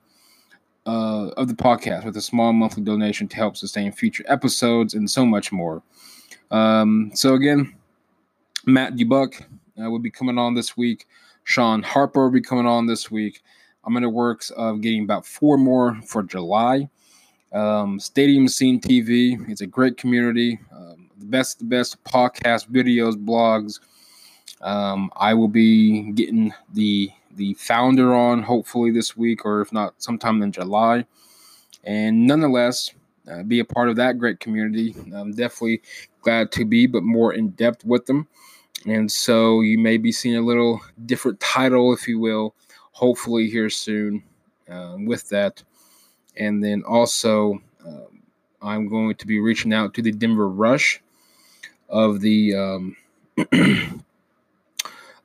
uh, 0.85 1.29
of 1.37 1.47
the 1.47 1.55
podcast 1.55 2.05
with 2.05 2.17
a 2.17 2.21
small 2.21 2.53
monthly 2.53 2.83
donation 2.83 3.29
to 3.29 3.37
help 3.37 3.57
sustain 3.57 3.93
future 3.93 4.25
episodes 4.27 4.95
and 4.95 5.09
so 5.09 5.25
much 5.25 5.53
more. 5.53 5.83
Um, 6.51 7.13
so, 7.15 7.35
again, 7.35 7.75
Matt 8.67 8.97
DuBuc 8.97 9.41
uh, 9.81 9.89
will 9.89 10.01
be 10.01 10.11
coming 10.11 10.37
on 10.37 10.55
this 10.55 10.77
week. 10.77 11.07
Sean 11.45 11.83
Harper 11.83 12.25
will 12.25 12.33
be 12.33 12.41
coming 12.41 12.67
on 12.67 12.87
this 12.87 13.09
week. 13.11 13.43
I'm 13.85 13.97
in 13.97 14.03
the 14.03 14.09
works 14.09 14.51
of 14.51 14.81
getting 14.81 15.05
about 15.05 15.25
four 15.25 15.57
more 15.57 16.01
for 16.07 16.25
July. 16.25 16.89
Um, 17.53 18.01
Stadium 18.01 18.49
Scene 18.49 18.81
TV, 18.81 19.49
it's 19.49 19.61
a 19.61 19.67
great 19.67 19.97
community. 19.97 20.59
Um, 20.75 21.04
the 21.25 21.31
best, 21.31 21.59
the 21.59 21.65
best 21.65 22.03
podcast, 22.05 22.69
videos, 22.69 23.15
blogs. 23.15 23.81
Um, 24.61 25.11
I 25.17 25.35
will 25.35 25.49
be 25.49 26.13
getting 26.13 26.53
the 26.73 27.11
the 27.37 27.55
founder 27.55 28.15
on 28.15 28.43
hopefully 28.43 28.93
this 28.93 29.17
week, 29.17 29.45
or 29.45 29.61
if 29.61 29.73
not, 29.73 29.95
sometime 30.01 30.43
in 30.43 30.53
July. 30.53 31.05
And 31.83 32.27
nonetheless, 32.27 32.93
uh, 33.31 33.43
be 33.43 33.59
a 33.59 33.65
part 33.65 33.89
of 33.89 33.97
that 33.97 34.19
great 34.19 34.39
community. 34.39 34.95
I'm 35.13 35.33
definitely 35.33 35.83
glad 36.21 36.53
to 36.53 36.65
be, 36.65 36.87
but 36.87 37.03
more 37.03 37.35
in 37.35 37.51
depth 37.51 37.85
with 37.85 38.07
them. 38.07 38.29
And 38.87 39.11
so 39.11 39.63
you 39.63 39.79
may 39.79 39.97
be 39.97 40.13
seeing 40.13 40.37
a 40.37 40.43
little 40.43 40.81
different 41.07 41.41
title, 41.41 41.93
if 41.93 42.07
you 42.07 42.21
will, 42.21 42.55
hopefully 42.93 43.51
here 43.51 43.71
soon 43.71 44.23
um, 44.69 45.07
with 45.07 45.29
that. 45.31 45.63
And 46.37 46.63
then 46.63 46.85
also, 46.87 47.61
um, 47.85 48.23
I'm 48.63 48.89
going 48.89 49.17
to 49.17 49.27
be 49.27 49.41
reaching 49.41 49.73
out 49.73 49.95
to 49.95 50.03
the 50.03 50.13
Denver 50.13 50.49
Rush 50.49 51.03
of 51.89 52.21
the 52.21 52.55
um, 52.55 52.97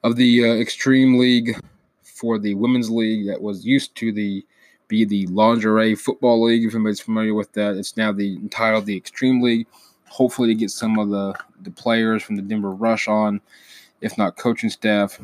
of 0.03 0.16
the 0.16 0.45
uh, 0.45 0.53
Extreme 0.55 1.20
League 1.20 1.60
for 2.03 2.38
the 2.38 2.55
Women's 2.55 2.89
League 2.89 3.28
that 3.28 3.41
was 3.41 3.66
used 3.66 3.95
to 3.95 4.12
the 4.12 4.45
be 4.88 5.05
the 5.05 5.28
Lingerie 5.28 5.95
Football 5.95 6.43
League. 6.43 6.66
If 6.66 6.74
anybody's 6.76 6.99
familiar 6.99 7.34
with 7.34 7.53
that, 7.53 7.76
it's 7.76 7.95
now 7.95 8.12
the 8.12 8.36
entitled 8.36 8.86
the 8.86 8.97
Extreme 8.97 9.41
League. 9.41 9.68
Hopefully, 10.10 10.49
to 10.49 10.55
get 10.55 10.72
some 10.72 10.97
of 10.99 11.10
the 11.10 11.34
the 11.62 11.72
players 11.72 12.24
from 12.24 12.36
the 12.36 12.41
Denver 12.41 12.72
Rush 12.72 13.07
on, 13.07 13.39
if 14.01 14.18
not 14.18 14.38
coaching 14.38 14.70
staff, 14.70 15.20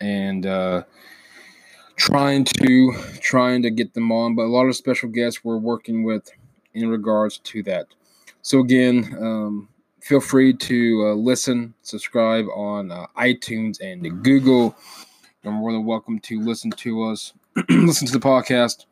and 0.00 0.46
uh, 0.46 0.82
trying 1.96 2.44
to 2.44 2.92
trying 3.20 3.62
to 3.62 3.70
get 3.70 3.94
them 3.94 4.12
on. 4.12 4.34
But 4.34 4.44
a 4.44 4.52
lot 4.52 4.66
of 4.66 4.76
special 4.76 5.08
guests 5.08 5.42
we're 5.42 5.56
working 5.56 6.04
with 6.04 6.30
in 6.74 6.88
regards 6.88 7.38
to 7.38 7.62
that. 7.64 7.86
So 8.42 8.60
again, 8.60 9.16
um, 9.18 9.68
feel 10.06 10.20
free 10.20 10.52
to 10.52 11.04
uh, 11.04 11.14
listen, 11.14 11.74
subscribe 11.82 12.46
on 12.54 12.92
uh, 12.92 13.06
iTunes 13.18 13.80
and 13.80 14.22
Google. 14.22 14.76
You're 15.42 15.52
more 15.52 15.72
than 15.72 15.84
welcome 15.84 16.20
to 16.20 16.40
listen 16.40 16.70
to 16.70 17.02
us, 17.02 17.32
listen 17.68 18.06
to 18.06 18.12
the 18.12 18.20
podcast 18.20 18.84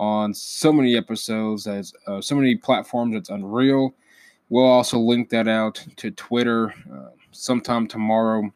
on 0.00 0.34
so 0.34 0.72
many 0.72 0.96
episodes, 0.96 1.68
as 1.68 1.92
uh, 2.08 2.20
so 2.20 2.34
many 2.34 2.56
platforms. 2.56 3.14
It's 3.14 3.30
unreal. 3.30 3.94
We'll 4.48 4.66
also 4.66 4.98
link 4.98 5.30
that 5.30 5.46
out 5.46 5.80
to 5.98 6.10
Twitter 6.10 6.74
uh, 6.92 7.10
sometime 7.30 7.86
tomorrow. 7.86 8.52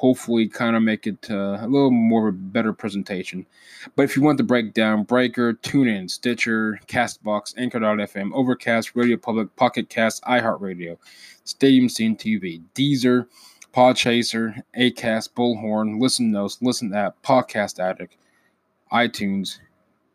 Hopefully, 0.00 0.48
kind 0.48 0.76
of 0.76 0.82
make 0.82 1.06
it 1.06 1.30
uh, 1.30 1.58
a 1.60 1.66
little 1.68 1.90
more 1.90 2.28
of 2.28 2.34
a 2.34 2.38
better 2.38 2.72
presentation. 2.72 3.44
But 3.96 4.04
if 4.04 4.16
you 4.16 4.22
want 4.22 4.38
the 4.38 4.44
breakdown, 4.44 5.02
Breaker, 5.02 5.52
TuneIn, 5.52 6.10
Stitcher, 6.10 6.80
Castbox, 6.86 7.52
Anchor.fm, 7.58 8.32
Overcast, 8.32 8.96
Radio 8.96 9.18
Public, 9.18 9.54
Pocket 9.56 9.90
Cast, 9.90 10.22
iHeartRadio, 10.22 10.96
Stadium 11.44 11.90
Scene 11.90 12.16
TV, 12.16 12.62
Deezer, 12.74 13.26
Podchaser, 13.74 14.62
Acast, 14.74 15.34
Bullhorn, 15.34 16.00
Listen 16.00 16.30
Notes, 16.30 16.56
Listen 16.62 16.94
App, 16.94 17.20
Podcast 17.22 17.78
Addict, 17.78 18.16
iTunes, 18.90 19.58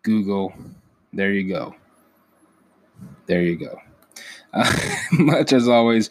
Google. 0.01 0.51
There 1.13 1.31
you 1.31 1.47
go. 1.47 1.75
There 3.27 3.43
you 3.43 3.55
go. 3.55 3.79
Uh, 4.56 4.74
much 5.12 5.53
as 5.53 5.68
always, 5.68 6.10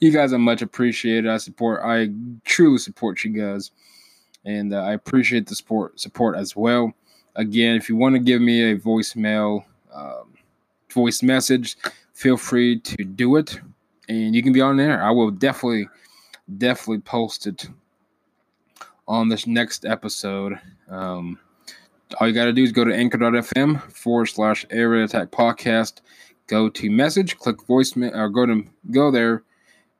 you 0.00 0.10
guys 0.10 0.32
are 0.32 0.38
much 0.38 0.62
appreciated. 0.62 1.30
I 1.30 1.36
support. 1.36 1.82
I 1.84 2.08
truly 2.44 2.78
support 2.78 3.22
you 3.22 3.30
guys, 3.30 3.70
and 4.44 4.74
uh, 4.74 4.78
I 4.78 4.92
appreciate 4.94 5.46
the 5.46 5.54
support 5.54 6.00
support 6.00 6.36
as 6.36 6.56
well. 6.56 6.92
Again, 7.36 7.76
if 7.76 7.88
you 7.88 7.96
want 7.96 8.14
to 8.14 8.18
give 8.18 8.40
me 8.40 8.72
a 8.72 8.76
voicemail, 8.76 9.64
um, 9.94 10.32
voice 10.90 11.22
message, 11.22 11.76
feel 12.14 12.36
free 12.36 12.80
to 12.80 13.04
do 13.04 13.36
it, 13.36 13.60
and 14.08 14.34
you 14.34 14.42
can 14.42 14.52
be 14.52 14.60
on 14.60 14.76
there. 14.76 15.02
I 15.02 15.10
will 15.10 15.30
definitely, 15.30 15.88
definitely 16.58 17.00
post 17.00 17.46
it 17.46 17.68
on 19.06 19.28
this 19.28 19.46
next 19.46 19.84
episode. 19.84 20.58
Um, 20.88 21.38
all 22.20 22.28
you 22.28 22.34
got 22.34 22.44
to 22.44 22.52
do 22.52 22.62
is 22.62 22.72
go 22.72 22.84
to 22.84 22.94
anchor.fm 22.94 23.80
forward 23.90 24.26
slash 24.26 24.66
air 24.70 24.94
attack 24.94 25.30
podcast. 25.30 26.00
Go 26.52 26.68
to 26.68 26.90
message, 26.90 27.38
click 27.38 27.62
voice, 27.62 27.96
or 27.96 28.28
go 28.28 28.44
to 28.44 28.62
go 28.90 29.10
there, 29.10 29.42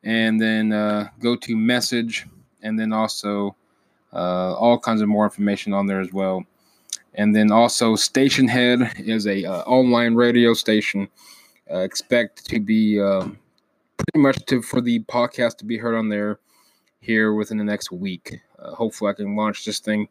and 0.05 0.39
then 0.39 0.71
uh, 0.71 1.09
go 1.19 1.35
to 1.35 1.57
message, 1.57 2.27
and 2.61 2.79
then 2.79 2.93
also 2.93 3.57
uh, 4.13 4.53
all 4.55 4.79
kinds 4.79 5.01
of 5.01 5.09
more 5.09 5.25
information 5.25 5.73
on 5.73 5.87
there 5.87 6.03
as 6.03 6.13
well. 6.13 6.45
And 7.15 7.35
then 7.35 7.51
also, 7.51 7.97
Stationhead 7.97 9.01
is 9.01 9.27
a 9.27 9.47
uh, 9.47 9.63
online 9.63 10.15
radio 10.15 10.53
station. 10.53 11.09
Uh, 11.71 11.79
expect 11.79 12.45
to 12.51 12.61
be 12.61 13.01
um, 13.01 13.39
pretty 13.97 14.19
much 14.19 14.37
to, 14.49 14.61
for 14.61 14.83
the 14.83 15.01
podcast 15.05 15.57
to 15.57 15.65
be 15.65 15.79
heard 15.79 15.95
on 15.95 16.11
there 16.11 16.39
here 17.01 17.33
within 17.33 17.57
the 17.57 17.65
next 17.65 17.91
week. 17.91 18.41
Uh, 18.59 18.75
hopefully, 18.75 19.11
I 19.11 19.15
can 19.15 19.35
launch 19.37 19.65
this 19.65 19.81
thing 19.81 20.07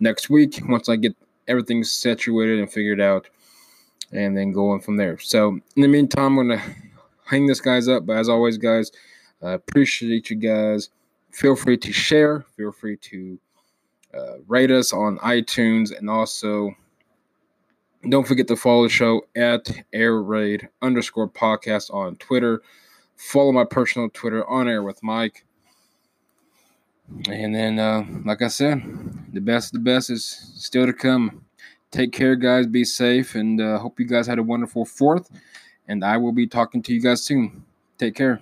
next 0.00 0.28
week 0.28 0.60
once 0.66 0.88
I 0.88 0.96
get 0.96 1.14
everything 1.46 1.84
situated 1.84 2.58
and 2.58 2.68
figured 2.68 3.00
out, 3.00 3.28
and 4.12 4.36
then 4.36 4.52
going 4.52 4.80
from 4.80 4.96
there. 4.96 5.18
So 5.18 5.58
in 5.76 5.82
the 5.82 5.88
meantime, 5.88 6.38
I'm 6.38 6.48
gonna 6.48 6.62
hang 7.24 7.46
this 7.46 7.60
guys 7.60 7.88
up. 7.88 8.06
But 8.06 8.16
as 8.16 8.28
always, 8.28 8.58
guys, 8.58 8.92
I 9.42 9.52
appreciate 9.52 10.30
you 10.30 10.36
guys. 10.36 10.90
Feel 11.30 11.56
free 11.56 11.76
to 11.78 11.92
share. 11.92 12.44
Feel 12.56 12.72
free 12.72 12.96
to 12.96 13.38
uh, 14.14 14.34
rate 14.46 14.70
us 14.70 14.92
on 14.92 15.18
iTunes, 15.18 15.96
and 15.96 16.08
also 16.08 16.70
don't 18.08 18.26
forget 18.26 18.46
to 18.48 18.56
follow 18.56 18.84
the 18.84 18.88
show 18.88 19.22
at 19.34 19.70
Air 19.92 20.20
Raid 20.22 20.68
underscore 20.82 21.28
podcast 21.28 21.92
on 21.92 22.16
Twitter. 22.16 22.62
Follow 23.16 23.52
my 23.52 23.64
personal 23.64 24.08
Twitter 24.10 24.46
on 24.48 24.68
air 24.68 24.82
with 24.82 25.02
Mike. 25.02 25.44
And 27.28 27.54
then, 27.54 27.78
uh, 27.78 28.04
like 28.24 28.42
I 28.42 28.48
said, 28.48 28.82
the 29.32 29.40
best 29.40 29.72
the 29.72 29.78
best 29.78 30.10
is 30.10 30.24
still 30.24 30.86
to 30.86 30.92
come. 30.92 31.43
Take 31.94 32.10
care, 32.10 32.34
guys. 32.34 32.66
Be 32.66 32.82
safe, 32.84 33.36
and 33.36 33.60
uh, 33.60 33.78
hope 33.78 34.00
you 34.00 34.06
guys 34.06 34.26
had 34.26 34.40
a 34.40 34.42
wonderful 34.42 34.84
fourth. 34.84 35.30
And 35.86 36.04
I 36.04 36.16
will 36.16 36.32
be 36.32 36.44
talking 36.44 36.82
to 36.82 36.92
you 36.92 37.00
guys 37.00 37.22
soon. 37.22 37.64
Take 37.98 38.16
care. 38.16 38.40